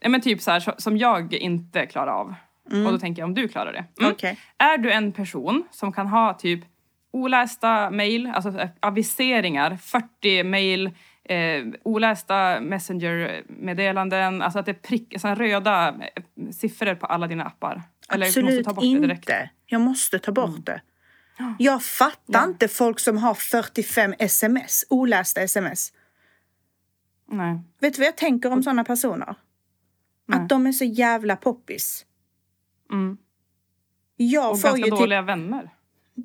men 0.10 0.22
typ 0.22 0.42
så 0.42 0.52
här 0.52 0.82
som 0.82 0.98
jag 0.98 1.34
inte 1.34 1.86
klarar 1.86 2.12
av. 2.12 2.36
Och 2.86 2.92
då 2.92 3.00
tänker 3.00 3.22
jag 3.22 3.28
om 3.28 3.34
du 3.34 3.48
klarar 3.48 3.74
det. 3.74 3.86
Mm. 4.00 4.12
Okej. 4.12 4.38
Är 4.58 4.78
du 4.78 4.92
en 4.92 5.12
person 5.12 5.64
som 5.72 5.94
kan 5.94 6.08
ha 6.08 6.34
typ 6.34 6.60
olästa 7.12 7.90
mejl, 7.90 8.32
alltså 8.36 8.60
eh, 8.60 8.70
aviseringar, 8.80 9.78
40 9.82 10.44
mejl, 10.44 10.92
eh, 11.24 11.64
olästa 11.84 12.60
messenger-meddelanden, 12.62 14.42
alltså 14.42 14.60
att 14.60 14.66
det 14.66 14.72
är 14.72 14.74
prick, 14.74 15.14
röda 15.24 15.88
eh, 15.90 16.50
siffror 16.52 16.96
på 16.96 17.06
alla 17.06 17.28
dina 17.28 17.44
appar. 17.44 17.82
Eller 18.14 18.26
Absolut 18.26 18.66
ta 18.66 18.74
bort 18.74 18.84
det 18.84 19.00
direkt. 19.00 19.20
inte. 19.20 19.50
Jag 19.66 19.82
måste 19.82 20.20
ta 20.20 20.32
bort 20.32 20.66
det. 20.66 20.82
Jag 21.60 21.84
fattar 21.84 22.40
Ja. 22.40 22.44
inte 22.46 22.68
folk 22.68 23.00
som 23.00 23.18
har 23.18 23.34
45 23.34 24.14
sms, 24.20 24.86
olästa 24.90 25.42
sms. 25.42 25.94
Nej. 27.32 27.60
Vet 27.80 27.94
du 27.94 28.00
vad 28.00 28.08
jag 28.08 28.18
tänker 28.18 28.52
om 28.52 28.64
såna 28.64 28.84
personer? 28.84 29.36
Nej. 30.26 30.40
Att 30.40 30.50
de 30.50 30.68
är 30.68 30.72
så 30.72 30.84
jävla 30.86 31.36
poppis. 31.36 32.06
Mm. 32.92 33.18
Jag 34.18 34.52
Och 34.52 34.62
får 34.62 34.68
ganska 34.68 34.86
ju 34.86 34.92
typ, 34.92 35.00
dåliga 35.00 35.22
vänner. 35.22 35.70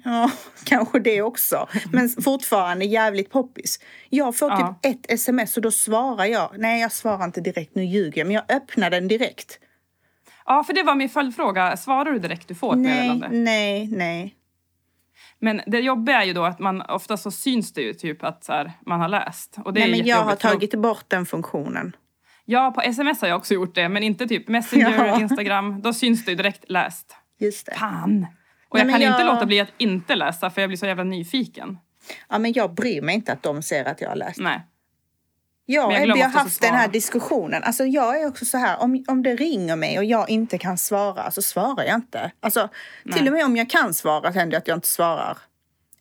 ja, 0.04 0.30
kanske 0.64 0.98
det 1.00 1.22
också, 1.22 1.68
men 1.92 2.08
fortfarande 2.08 2.84
jävligt 2.84 3.30
poppis. 3.30 3.80
Jag 4.10 4.36
får 4.36 4.50
Ja. 4.50 4.78
typ 4.82 4.94
ett 4.94 5.10
sms 5.10 5.56
och 5.56 5.62
då 5.62 5.70
svarar 5.70 6.24
jag. 6.24 6.54
Nej, 6.58 6.80
jag 6.80 6.92
svarar 6.92 7.24
inte 7.24 7.40
direkt, 7.40 7.74
nu 7.74 7.84
ljuger 7.84 8.18
jag, 8.20 8.26
men 8.26 8.34
jag 8.34 8.44
öppnar 8.56 8.90
den 8.90 9.08
direkt. 9.08 9.58
Ja, 10.47 10.64
för 10.64 10.72
det 10.72 10.82
var 10.82 10.95
min 10.95 11.09
följdfråga. 11.09 11.76
Svarar 11.76 12.12
du 12.12 12.18
direkt 12.18 12.49
du 12.49 12.55
får 12.55 12.72
ett 12.72 12.78
Nej, 12.78 13.09
meddelande? 13.09 13.28
nej, 13.38 13.88
nej. 13.93 14.34
Men 15.38 15.61
det 15.66 15.78
jobbiga 15.80 16.22
är 16.22 16.26
ju 16.26 16.32
då 16.32 16.45
att 16.45 16.59
man 16.59 16.82
ofta 16.82 17.16
så 17.16 17.30
syns 17.30 17.72
det 17.72 17.82
ju 17.82 17.95
typ 17.95 18.24
att 18.24 18.45
så 18.45 18.53
här, 18.53 18.72
man 18.86 19.01
har 19.01 19.09
läst. 19.09 19.57
Och 19.64 19.72
det 19.72 19.80
nej 19.80 19.88
är 19.93 19.97
men 19.97 20.07
jag 20.07 20.16
har 20.22 20.36
tagit 20.36 20.74
bort 20.74 21.05
den 21.09 21.26
funktionen. 21.26 21.97
Ja, 22.45 22.70
på 22.74 22.80
sms 22.80 23.20
har 23.20 23.28
jag 23.28 23.36
också 23.38 23.55
gjort 23.55 23.74
det. 23.74 23.88
Men 23.88 24.03
inte 24.03 24.26
typ 24.26 24.49
Messenger, 24.49 25.07
Ja. 25.07 25.20
Instagram. 25.20 25.82
Då 25.82 25.93
syns 25.93 26.24
det 26.24 26.30
ju 26.30 26.36
direkt 26.36 26.64
läst. 26.70 27.16
Just 27.40 27.66
det. 27.66 27.74
Fan! 27.74 28.26
Och 28.68 28.78
Nej, 28.78 28.86
jag 28.86 28.93
kan 28.95 29.03
inte 29.03 29.22
jag- 29.22 29.34
låta 29.34 29.47
bli 29.47 29.61
att 29.61 29.72
inte 29.78 30.14
läsa 30.14 30.51
för 30.51 30.61
jag 30.61 30.68
blir 30.70 30.76
så 30.78 30.86
jävla 30.86 31.05
nyfiken. 31.05 31.78
Ja, 32.28 32.38
men 32.38 32.53
jag 32.53 32.74
bryr 32.74 33.03
mig 33.03 33.14
inte 33.14 33.32
att 33.32 33.43
de 33.43 33.62
ser 33.62 33.84
att 33.84 34.01
jag 34.01 34.09
har 34.09 34.16
läst. 34.16 34.40
Nej. 34.40 34.61
Jag 35.72 35.92
Men 35.92 36.08
jag 36.08 36.16
har 36.16 36.40
haft 36.40 36.60
den 36.60 36.74
här 36.74 36.88
diskussionen. 36.88 37.64
Alltså 37.64 37.84
jag 37.84 38.20
är 38.20 38.28
också 38.28 38.44
så 38.44 38.58
här, 38.58 38.80
om, 38.80 39.04
om 39.08 39.22
det 39.22 39.36
ringer 39.36 39.76
mig 39.76 39.98
och 39.98 40.04
jag 40.04 40.30
inte 40.30 40.58
kan 40.58 40.78
svara 40.78 41.30
så 41.30 41.42
svarar 41.42 41.84
jag 41.84 41.94
inte. 41.94 42.32
Alltså, 42.40 42.68
till 43.14 43.26
och 43.26 43.32
med 43.32 43.44
om 43.44 43.56
jag 43.56 43.70
kan 43.70 43.94
svara 43.94 44.30
händer 44.30 44.50
det 44.50 44.56
att 44.56 44.68
jag 44.68 44.76
inte 44.76 44.88
svarar. 44.88 45.38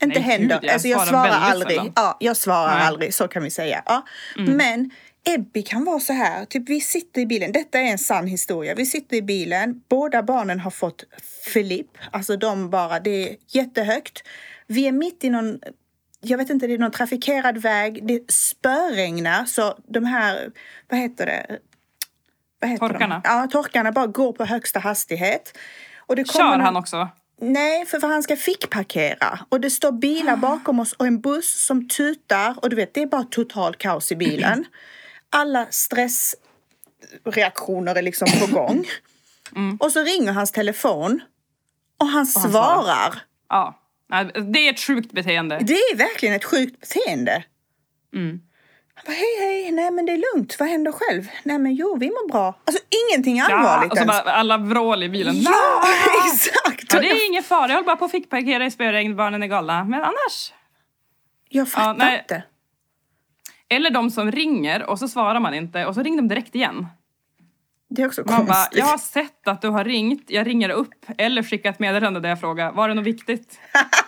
Inte 0.03 0.19
Nej, 0.19 0.29
händer. 0.29 0.55
gud, 0.59 0.63
jag 0.69 0.73
alltså 0.73 0.87
jag 0.87 1.07
svarar 1.07 1.27
svarar 1.29 1.41
aldrig. 1.41 1.77
sällan. 1.77 1.93
Ja, 1.95 2.17
jag 2.19 2.37
svarar 2.37 2.67
Nej. 2.67 2.75
Mm. 2.75 2.87
aldrig, 2.87 3.13
så 3.13 3.27
kan 3.27 3.43
vi 3.43 3.51
säga. 3.51 3.83
Ja. 3.85 4.05
Men 4.37 4.91
Ebbi 5.23 5.61
kan 5.63 5.85
vara 5.85 5.99
så 5.99 6.13
här, 6.13 6.45
typ 6.45 6.69
vi 6.69 6.81
sitter 6.81 7.21
i 7.21 7.25
bilen, 7.25 7.51
detta 7.51 7.79
är 7.79 7.91
en 7.91 7.97
sann 7.97 8.27
historia. 8.27 8.75
Vi 8.75 8.85
sitter 8.85 9.17
i 9.17 9.21
bilen, 9.21 9.81
båda 9.89 10.23
barnen 10.23 10.59
har 10.59 10.71
fått 10.71 11.03
Filip, 11.53 11.87
alltså 12.11 12.37
de 12.37 12.69
bara, 12.69 12.99
det 12.99 13.29
är 13.29 13.35
jättehögt. 13.47 14.23
Vi 14.67 14.87
är 14.87 14.91
mitt 14.91 15.23
i 15.23 15.29
någon 15.29 15.59
jag 16.21 16.37
vet 16.37 16.49
inte, 16.49 16.67
det 16.67 16.73
är 16.73 16.77
någon 16.77 16.91
trafikerad 16.91 17.57
väg. 17.57 18.07
Det 18.07 18.31
spöregnar 18.31 19.45
så 19.45 19.75
de 19.87 20.05
här, 20.05 20.51
vad 20.89 20.99
heter 20.99 21.25
det? 21.25 21.59
Vad 22.59 22.69
heter 22.69 22.87
Torkarna? 22.87 23.21
De? 23.23 23.29
Ja, 23.29 23.47
torkarna 23.51 23.91
bara 23.91 24.07
går 24.07 24.33
på 24.33 24.45
högsta 24.45 24.79
hastighet. 24.79 25.57
Och 25.97 26.15
det 26.15 26.27
Kör 26.27 26.59
han 26.59 26.75
också? 26.75 27.09
Nej, 27.41 27.85
för, 27.85 27.99
för 27.99 28.07
han 28.07 28.23
ska 28.23 28.35
fickparkera. 28.35 29.39
Och 29.49 29.61
det 29.61 29.69
står 29.69 29.91
bilar 29.91 30.37
bakom 30.37 30.79
oss 30.79 30.93
och 30.93 31.07
en 31.07 31.21
buss 31.21 31.65
som 31.65 31.87
tutar. 31.87 32.55
Och 32.61 32.69
du 32.69 32.75
vet, 32.75 32.93
det 32.93 33.01
är 33.01 33.07
bara 33.07 33.23
totalt 33.23 33.77
kaos 33.77 34.11
i 34.11 34.15
bilen. 34.15 34.65
Alla 35.29 35.67
stressreaktioner 35.69 37.95
är 37.95 38.01
liksom 38.01 38.27
på 38.39 38.47
gång. 38.55 38.85
Och 39.79 39.91
så 39.91 40.03
ringer 40.03 40.33
hans 40.33 40.51
telefon. 40.51 41.21
Och 41.97 42.07
han 42.07 42.15
han 42.15 42.25
svarar. 42.25 43.21
Ja. 43.49 43.80
Nej, 44.11 44.25
Det 44.25 44.67
är 44.67 44.73
ett 44.73 44.79
sjukt 44.79 45.11
beteende. 45.11 45.59
Det 45.61 45.73
är 45.73 45.95
verkligen 45.95 46.35
ett 46.35 46.45
sjukt 46.45 46.79
beteende. 46.79 47.43
Mm. 48.13 48.41
Han 48.93 49.03
bara, 49.05 49.11
hej, 49.11 49.39
hej, 49.39 49.71
nej 49.71 49.91
men 49.91 50.05
det 50.05 50.11
är 50.11 50.35
lugnt, 50.35 50.55
vad 50.59 50.69
händer 50.69 50.91
själv? 50.91 51.27
Nej 51.43 51.59
men 51.59 51.75
jo, 51.75 51.97
vi 51.99 52.07
mår 52.07 52.31
bra. 52.31 52.59
Alltså 52.65 52.83
ingenting 53.09 53.37
Ja, 53.37 53.45
allvarligt 53.45 53.91
och 53.91 53.97
så 53.97 54.05
bara 54.05 54.19
alla 54.21 54.57
vrål 54.57 55.03
i 55.03 55.09
bilen. 55.09 55.35
Ja, 55.41 55.83
exakt! 56.25 56.93
Ja, 56.93 56.99
det 56.99 57.11
är 57.11 57.27
ingen 57.27 57.43
fara, 57.43 57.67
jag 57.67 57.75
håller 57.75 57.85
bara 57.85 57.95
på 57.95 58.05
att 58.05 58.11
fickparkera 58.11 58.65
i 58.65 58.71
spöregn, 58.71 59.15
barnen 59.15 59.43
är 59.43 59.47
galna. 59.47 59.83
Men 59.83 60.01
annars. 60.01 60.53
Jag 61.49 61.69
fattar 61.69 61.93
nej. 61.93 62.19
inte. 62.19 62.43
Eller 63.69 63.89
de 63.89 64.11
som 64.11 64.31
ringer 64.31 64.83
och 64.83 64.99
så 64.99 65.07
svarar 65.07 65.39
man 65.39 65.53
inte 65.53 65.85
och 65.85 65.95
så 65.95 66.03
ringer 66.03 66.17
de 66.17 66.27
direkt 66.27 66.55
igen. 66.55 66.87
Det 67.93 68.01
är 68.01 68.07
också 68.07 68.23
Man 68.25 68.45
bara, 68.45 68.67
jag 68.71 68.85
har 68.85 68.97
sett 68.97 69.47
att 69.47 69.61
du 69.61 69.67
har 69.67 69.85
ringt, 69.85 70.23
jag 70.27 70.47
ringer 70.47 70.69
upp 70.69 70.93
eller 71.17 71.43
skickar 71.43 71.69
ett 71.69 71.79
meddelande 71.79 72.19
där 72.19 72.29
jag 72.29 72.39
frågar, 72.39 72.71
var 72.71 72.87
det 72.87 72.93
något 72.93 73.05
viktigt? 73.05 73.59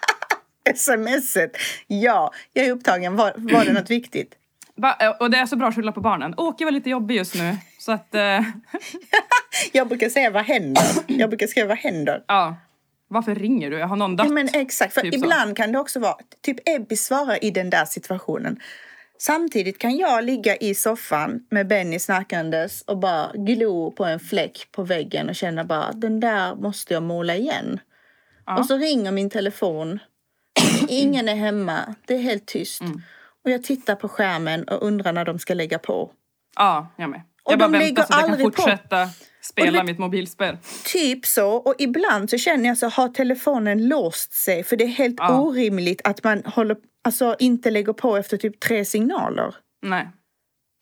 Smset. 0.76 1.52
Ja, 1.88 2.32
jag 2.54 2.66
är 2.66 2.72
upptagen. 2.72 3.16
Var, 3.16 3.34
var 3.38 3.66
det 3.66 3.74
något 3.74 3.90
viktigt? 3.90 4.36
Ba- 4.76 5.16
Och 5.20 5.30
det 5.32 5.38
är 5.38 5.46
så 5.46 5.56
bra 5.56 5.68
att 5.68 5.76
skylla 5.76 5.92
på 5.92 6.02
barnen. 6.02 6.34
Åke 6.38 6.66
var 6.66 6.72
lite 6.72 6.90
jobbig 6.90 7.16
just 7.16 7.36
nu. 7.36 7.58
Så 7.80 7.92
att, 7.92 8.16
eh, 8.16 8.22
Jag 9.72 9.88
brukar 9.88 10.10
säga 10.10 10.30
vad 10.30 10.46
händer? 10.46 10.84
Jag 11.08 11.30
brukar 11.30 11.48
skriva 11.48 11.68
vad 11.68 11.78
händer? 11.78 12.24
ja. 12.28 12.56
Varför 13.08 13.36
ringer 13.36 13.72
du? 13.72 13.78
Jag 13.80 13.88
har 13.88 13.96
någon 13.96 14.16
dött? 14.16 14.26
Ja, 14.28 14.34
men 14.34 14.50
exakt, 14.54 14.94
för 14.94 15.02
Typ 15.02 15.14
så. 15.14 15.20
ibland 15.20 15.58
kan 15.58 15.72
det 15.72 15.80
också 15.80 16.00
vara, 16.00 16.16
typ 16.42 16.58
Ebbi 16.70 16.96
svarar 16.96 17.44
i 17.44 17.52
den 17.52 17.70
där 17.70 17.86
situationen. 17.86 18.60
Samtidigt 19.26 19.78
kan 19.80 19.98
jag 19.98 20.24
ligga 20.24 20.56
i 20.56 20.76
soffan 20.76 21.40
med 21.52 21.68
Benny 21.68 22.00
snackandes 22.00 22.82
och 22.82 22.98
bara 22.98 23.32
glo 23.34 23.92
på 23.92 24.06
en 24.06 24.20
fläck 24.20 24.68
på 24.72 24.84
väggen 24.84 25.30
och 25.30 25.36
känna 25.36 25.64
bara 25.64 25.92
den 25.92 26.20
där 26.20 26.56
måste 26.56 26.94
jag 26.94 27.04
måla 27.04 27.36
igen. 27.36 27.80
Ja. 28.46 28.60
Och 28.60 28.66
så 28.66 28.78
ringer 28.78 29.12
min 29.12 29.30
telefon. 29.30 30.00
Ingen 30.90 31.30
är 31.30 31.36
hemma. 31.36 31.96
Det 32.08 32.14
är 32.14 32.20
helt 32.22 32.46
tyst. 32.46 32.82
Mm. 32.82 33.02
Och 33.46 33.52
jag 33.52 33.64
tittar 33.64 33.96
på 33.96 34.10
skärmen 34.10 34.64
och 34.64 34.88
undrar 34.88 35.14
när 35.14 35.26
de 35.26 35.40
ska 35.40 35.54
lägga 35.54 35.80
på. 35.80 36.12
Ja, 36.56 36.88
jag 36.98 37.10
med. 37.10 37.22
Och 37.44 37.52
Jag 37.52 37.60
bara 37.60 37.70
de 37.70 37.78
väntar 37.80 38.04
så 38.04 38.08
att 38.08 38.10
jag 38.10 38.20
kan 38.22 38.32
aldrig 38.32 38.56
på. 38.56 38.62
fortsätta 38.62 39.10
spela 39.42 39.70
Och 39.70 39.76
vet- 39.76 39.86
mitt 39.86 40.00
mobilspel. 40.00 40.58
Typ 40.86 41.26
så. 41.26 41.50
Och 41.52 41.76
ibland 41.78 42.30
så 42.30 42.38
känner 42.38 42.70
jag 42.70 42.78
så 42.78 42.88
har 42.90 43.10
telefonen 43.10 43.88
låst 43.88 44.34
sig. 44.34 44.64
För 44.64 44.76
det 44.78 44.84
är 44.84 44.88
helt 44.88 45.16
Ja. 45.18 45.40
orimligt 45.42 46.02
att 46.04 46.24
man 46.24 46.44
håller, 46.46 46.78
alltså, 47.04 47.36
inte 47.40 47.72
lägger 47.72 47.94
på 47.94 48.18
efter 48.18 48.38
typ 48.38 48.60
tre 48.60 48.86
signaler. 48.86 49.56
Nej, 49.82 50.08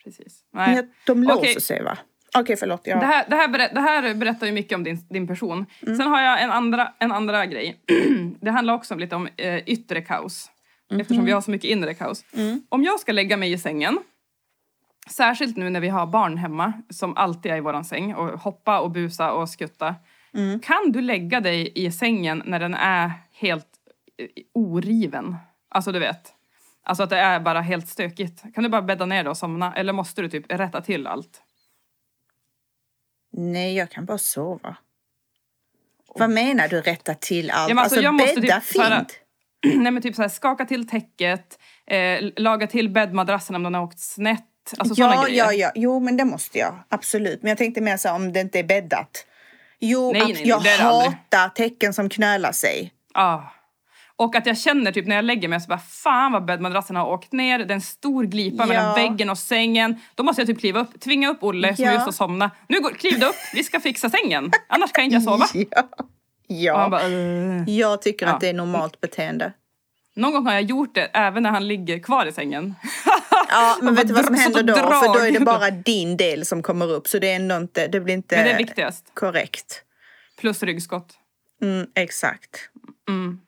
precis. 0.03 0.41
Men 0.53 0.69
Nej. 0.69 0.75
jag, 0.75 0.85
de 1.05 1.23
låser 1.23 1.37
Okej. 1.37 1.61
sig 1.61 1.83
va? 1.83 1.97
Okej, 2.37 2.55
förlåt. 2.57 2.81
Ja. 2.83 2.99
Det, 2.99 3.05
här, 3.05 3.25
det, 3.29 3.35
här 3.35 3.47
berä- 3.47 3.73
det 3.73 3.81
här 3.81 4.13
berättar 4.15 4.47
ju 4.47 4.53
mycket 4.53 4.75
om 4.75 4.83
din, 4.83 5.07
din 5.09 5.27
person. 5.27 5.65
Mm. 5.81 5.97
Sen 5.97 6.07
har 6.07 6.21
jag 6.21 6.41
en 6.41 6.51
andra, 6.51 6.93
en 6.99 7.11
andra 7.11 7.45
grej. 7.45 7.81
det 8.41 8.51
handlar 8.51 8.73
också 8.73 8.95
lite 8.95 9.15
om 9.15 9.27
eh, 9.37 9.57
yttre 9.69 10.01
kaos. 10.01 10.51
Mhm. 10.91 11.01
Eftersom 11.01 11.25
vi 11.25 11.31
har 11.31 11.41
så 11.41 11.51
mycket 11.51 11.69
inre 11.69 11.93
kaos. 11.93 12.25
Mm. 12.33 12.61
Om 12.69 12.83
jag 12.83 12.99
ska 12.99 13.11
lägga 13.11 13.37
mig 13.37 13.51
i 13.51 13.57
sängen, 13.57 13.99
särskilt 15.09 15.57
nu 15.57 15.69
när 15.69 15.79
vi 15.79 15.89
har 15.89 16.05
barn 16.07 16.37
hemma 16.37 16.73
som 16.89 17.17
alltid 17.17 17.51
är 17.51 17.57
i 17.57 17.61
våran 17.61 17.85
säng 17.85 18.15
och 18.15 18.39
hoppa 18.39 18.79
och 18.79 18.91
busa 18.91 19.31
och 19.31 19.49
skutta. 19.49 19.95
Mm. 20.33 20.59
Kan 20.59 20.91
du 20.91 21.01
lägga 21.01 21.39
dig 21.39 21.71
i 21.75 21.91
sängen 21.91 22.43
när 22.45 22.59
den 22.59 22.73
är 22.73 23.11
helt 23.31 23.67
eh, 24.17 24.27
oriven? 24.53 25.35
Alltså 25.71 25.91
du 25.91 25.99
vet. 25.99 26.33
Alltså 26.83 27.03
att 27.03 27.09
det 27.09 27.17
är 27.17 27.39
bara 27.39 27.61
helt 27.61 27.87
stökigt. 27.89 28.43
Kan 28.55 28.63
du 28.63 28.69
bara 28.69 28.81
bädda 28.81 29.05
ner 29.05 29.23
dig 29.23 29.29
och 29.29 29.37
somna? 29.37 29.73
Eller 29.75 29.93
måste 29.93 30.21
du 30.21 30.29
typ 30.29 30.51
rätta 30.51 30.81
till 30.81 31.07
allt? 31.07 31.41
Nej, 33.33 33.75
jag 33.75 33.89
kan 33.91 34.05
bara 34.05 34.17
sova. 34.17 34.75
Vad 36.15 36.29
menar 36.29 36.67
du 36.67 36.81
rätta 36.81 37.13
till 37.13 37.51
allt? 37.51 37.69
Ja, 37.69 37.75
men 37.75 37.83
alltså, 37.83 37.95
alltså 37.95 38.03
jag 38.03 38.13
måste 38.13 38.41
bädda 38.41 38.59
typ 38.59 38.63
fint? 38.63 39.19
Nej 39.81 39.91
men 39.91 40.01
typ 40.01 40.15
så 40.15 40.21
här, 40.21 40.29
skaka 40.29 40.65
till 40.65 40.87
täcket, 40.87 41.59
eh, 41.87 42.19
laga 42.35 42.67
till 42.67 42.89
bäddmadrassen 42.89 43.55
om 43.55 43.63
den 43.63 43.73
har 43.73 43.81
åkt 43.81 43.99
snett. 43.99 44.47
Alltså 44.77 45.01
Ja, 45.01 45.27
ja, 45.27 45.53
ja. 45.53 45.71
Jo, 45.75 45.99
men 45.99 46.17
det 46.17 46.25
måste 46.25 46.57
jag. 46.59 46.83
Absolut. 46.89 47.41
Men 47.41 47.49
jag 47.49 47.57
tänkte 47.57 47.81
mer 47.81 47.97
så 47.97 48.07
här, 48.07 48.15
om 48.15 48.33
det 48.33 48.39
inte 48.39 48.59
är 48.59 48.63
bäddat. 48.63 49.25
Jo, 49.79 50.11
Nej, 50.11 50.21
nej, 50.23 50.33
nej, 50.33 50.47
jag 50.47 50.63
det 50.63 50.77
aldrig. 50.77 51.11
hatar 51.11 51.49
tecken 51.49 51.93
som 51.93 52.09
knölar 52.09 52.51
sig. 52.51 52.93
Ah. 53.13 53.41
Och 54.21 54.35
att 54.35 54.45
jag 54.45 54.57
känner 54.57 54.91
typ 54.91 55.07
när 55.07 55.15
jag 55.15 55.25
lägger 55.25 55.47
mig 55.47 55.61
så 55.61 55.67
bara 55.67 55.79
fan 55.79 56.31
vad 56.31 56.45
bäddmadrassen 56.45 56.95
har 56.95 57.05
åkt 57.07 57.31
ner. 57.31 57.59
Det 57.59 57.63
är 57.63 57.71
en 57.75 57.81
stor 57.81 58.23
glipa 58.23 58.63
Ja. 58.63 58.67
mellan 58.67 58.95
väggen 58.95 59.29
och 59.29 59.37
sängen. 59.37 59.99
Då 60.15 60.23
måste 60.23 60.41
jag 60.41 60.47
typ 60.47 60.59
kliva 60.59 60.79
upp, 60.79 60.99
tvinga 60.99 61.29
upp 61.29 61.43
Olle 61.43 61.75
som 61.75 61.85
Ja. 61.85 61.91
just 61.93 62.05
har 62.05 62.11
somnat. 62.11 62.51
Nu 62.67 62.79
går, 62.81 62.89
kliv 62.89 63.23
upp, 63.23 63.35
vi 63.53 63.63
ska 63.63 63.79
fixa 63.79 64.09
sängen. 64.09 64.51
Annars 64.67 64.91
kan 64.91 65.03
inte 65.03 65.15
jag 65.15 65.23
sova. 65.23 65.45
Ja. 65.53 65.83
Ja. 66.47 66.89
bara, 66.89 67.07
"Ugh." 67.07 67.69
Jag 67.69 68.01
tycker 68.01 68.25
Ja. 68.25 68.31
att 68.33 68.39
det 68.41 68.49
är 68.49 68.53
normalt 68.53 69.01
beteende. 69.01 69.53
Någon 70.15 70.31
gång 70.31 70.45
har 70.45 70.53
jag 70.53 70.61
gjort 70.61 70.95
det 70.95 71.05
även 71.13 71.43
när 71.43 71.49
han 71.49 71.67
ligger 71.67 71.99
kvar 71.99 72.25
i 72.25 72.31
sängen. 72.31 72.75
Ja, 73.49 73.77
men 73.81 73.95
vet 73.95 74.07
du 74.07 74.13
vad 74.13 74.25
som 74.25 74.35
händer 74.35 74.63
då? 74.63 74.73
För 74.75 75.13
då 75.13 75.19
är 75.25 75.31
det 75.31 75.39
bara 75.39 75.71
din 75.71 76.17
del 76.17 76.45
som 76.45 76.63
kommer 76.63 76.91
upp. 76.91 77.07
Så 77.07 77.19
det 77.19 77.31
är 77.31 77.35
ändå 77.35 77.55
inte, 77.55 77.87
det 77.87 77.99
blir 77.99 78.13
inte 78.13 78.35
Men 78.35 78.45
det 78.45 78.51
är 78.51 78.57
viktigast. 78.57 79.05
korrekt. 79.13 79.83
Plus 80.39 80.63
ryggskott. 80.63 81.13
Mm, 81.61 81.87
exakt. 81.95 82.69
Mm. 83.09 83.39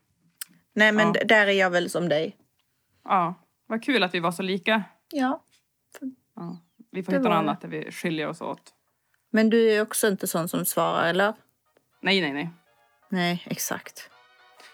Nej, 0.73 0.91
men 0.91 1.07
Ja. 1.15 1.23
där 1.25 1.47
är 1.47 1.51
jag 1.51 1.69
väl 1.69 1.89
som 1.89 2.09
dig. 2.09 2.37
Ja, 3.03 3.33
vad 3.67 3.83
kul 3.83 4.03
att 4.03 4.13
vi 4.13 4.19
var 4.19 4.31
så 4.31 4.41
lika. 4.43 4.83
Ja. 5.11 5.43
Ja. 6.35 6.57
Vi 6.91 7.03
får 7.03 7.11
Det 7.11 7.17
hitta 7.17 7.29
något 7.29 7.37
annat 7.37 7.61
där 7.61 7.67
vi 7.67 7.91
skiljer 7.91 8.27
oss 8.27 8.41
åt. 8.41 8.73
Men 9.31 9.49
du 9.49 9.71
är 9.71 9.81
också 9.81 10.07
inte 10.07 10.27
sån 10.27 10.49
som 10.49 10.65
svarar, 10.65 11.07
eller? 11.07 11.33
Nej, 12.01 12.21
nej, 12.21 12.33
nej. 12.33 12.49
Nej, 13.09 13.43
exakt. 13.45 14.09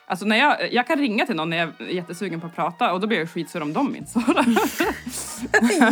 Alltså 0.07 0.25
när 0.25 0.35
jag, 0.37 0.73
jag 0.73 0.87
kan 0.87 0.99
ringa 0.99 1.25
till 1.25 1.35
någon 1.35 1.49
när 1.49 1.57
jag 1.57 1.69
är 1.81 1.85
jättesugen 1.85 2.41
på 2.41 2.47
att 2.47 2.55
prata 2.55 2.93
och 2.93 2.99
då 2.99 3.07
blir 3.07 3.19
jag 3.19 3.29
skitsur 3.29 3.61
om 3.61 3.73
de 3.73 3.95
inte 3.95 4.11
svarar. 4.11 4.45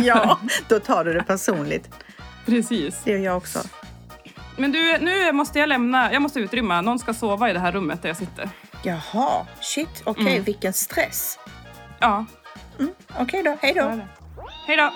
ja, 0.02 0.38
då 0.68 0.80
tar 0.80 1.04
du 1.04 1.12
det 1.12 1.22
personligt. 1.22 1.90
Precis. 2.46 3.02
Det 3.04 3.10
gör 3.10 3.18
jag 3.18 3.36
också. 3.36 3.58
Men 4.56 4.72
du, 4.72 4.98
nu 4.98 5.32
måste 5.32 5.58
jag 5.58 5.68
lämna. 5.68 6.12
Jag 6.12 6.22
måste 6.22 6.40
utrymma. 6.40 6.80
Någon 6.80 6.98
ska 6.98 7.14
sova 7.14 7.50
i 7.50 7.52
det 7.52 7.58
här 7.58 7.72
rummet 7.72 8.02
där 8.02 8.08
jag 8.08 8.16
sitter. 8.16 8.48
Jaha, 8.82 9.46
shit. 9.60 10.02
Okej, 10.04 10.26
Mm. 10.32 10.42
vilken 10.44 10.72
stress. 10.72 11.38
Ja, 12.00 12.24
Okej 13.18 13.42
då, 13.42 13.56
hej 13.60 13.74
då. 13.74 14.00
Hej 14.66 14.76
då! 14.76 14.90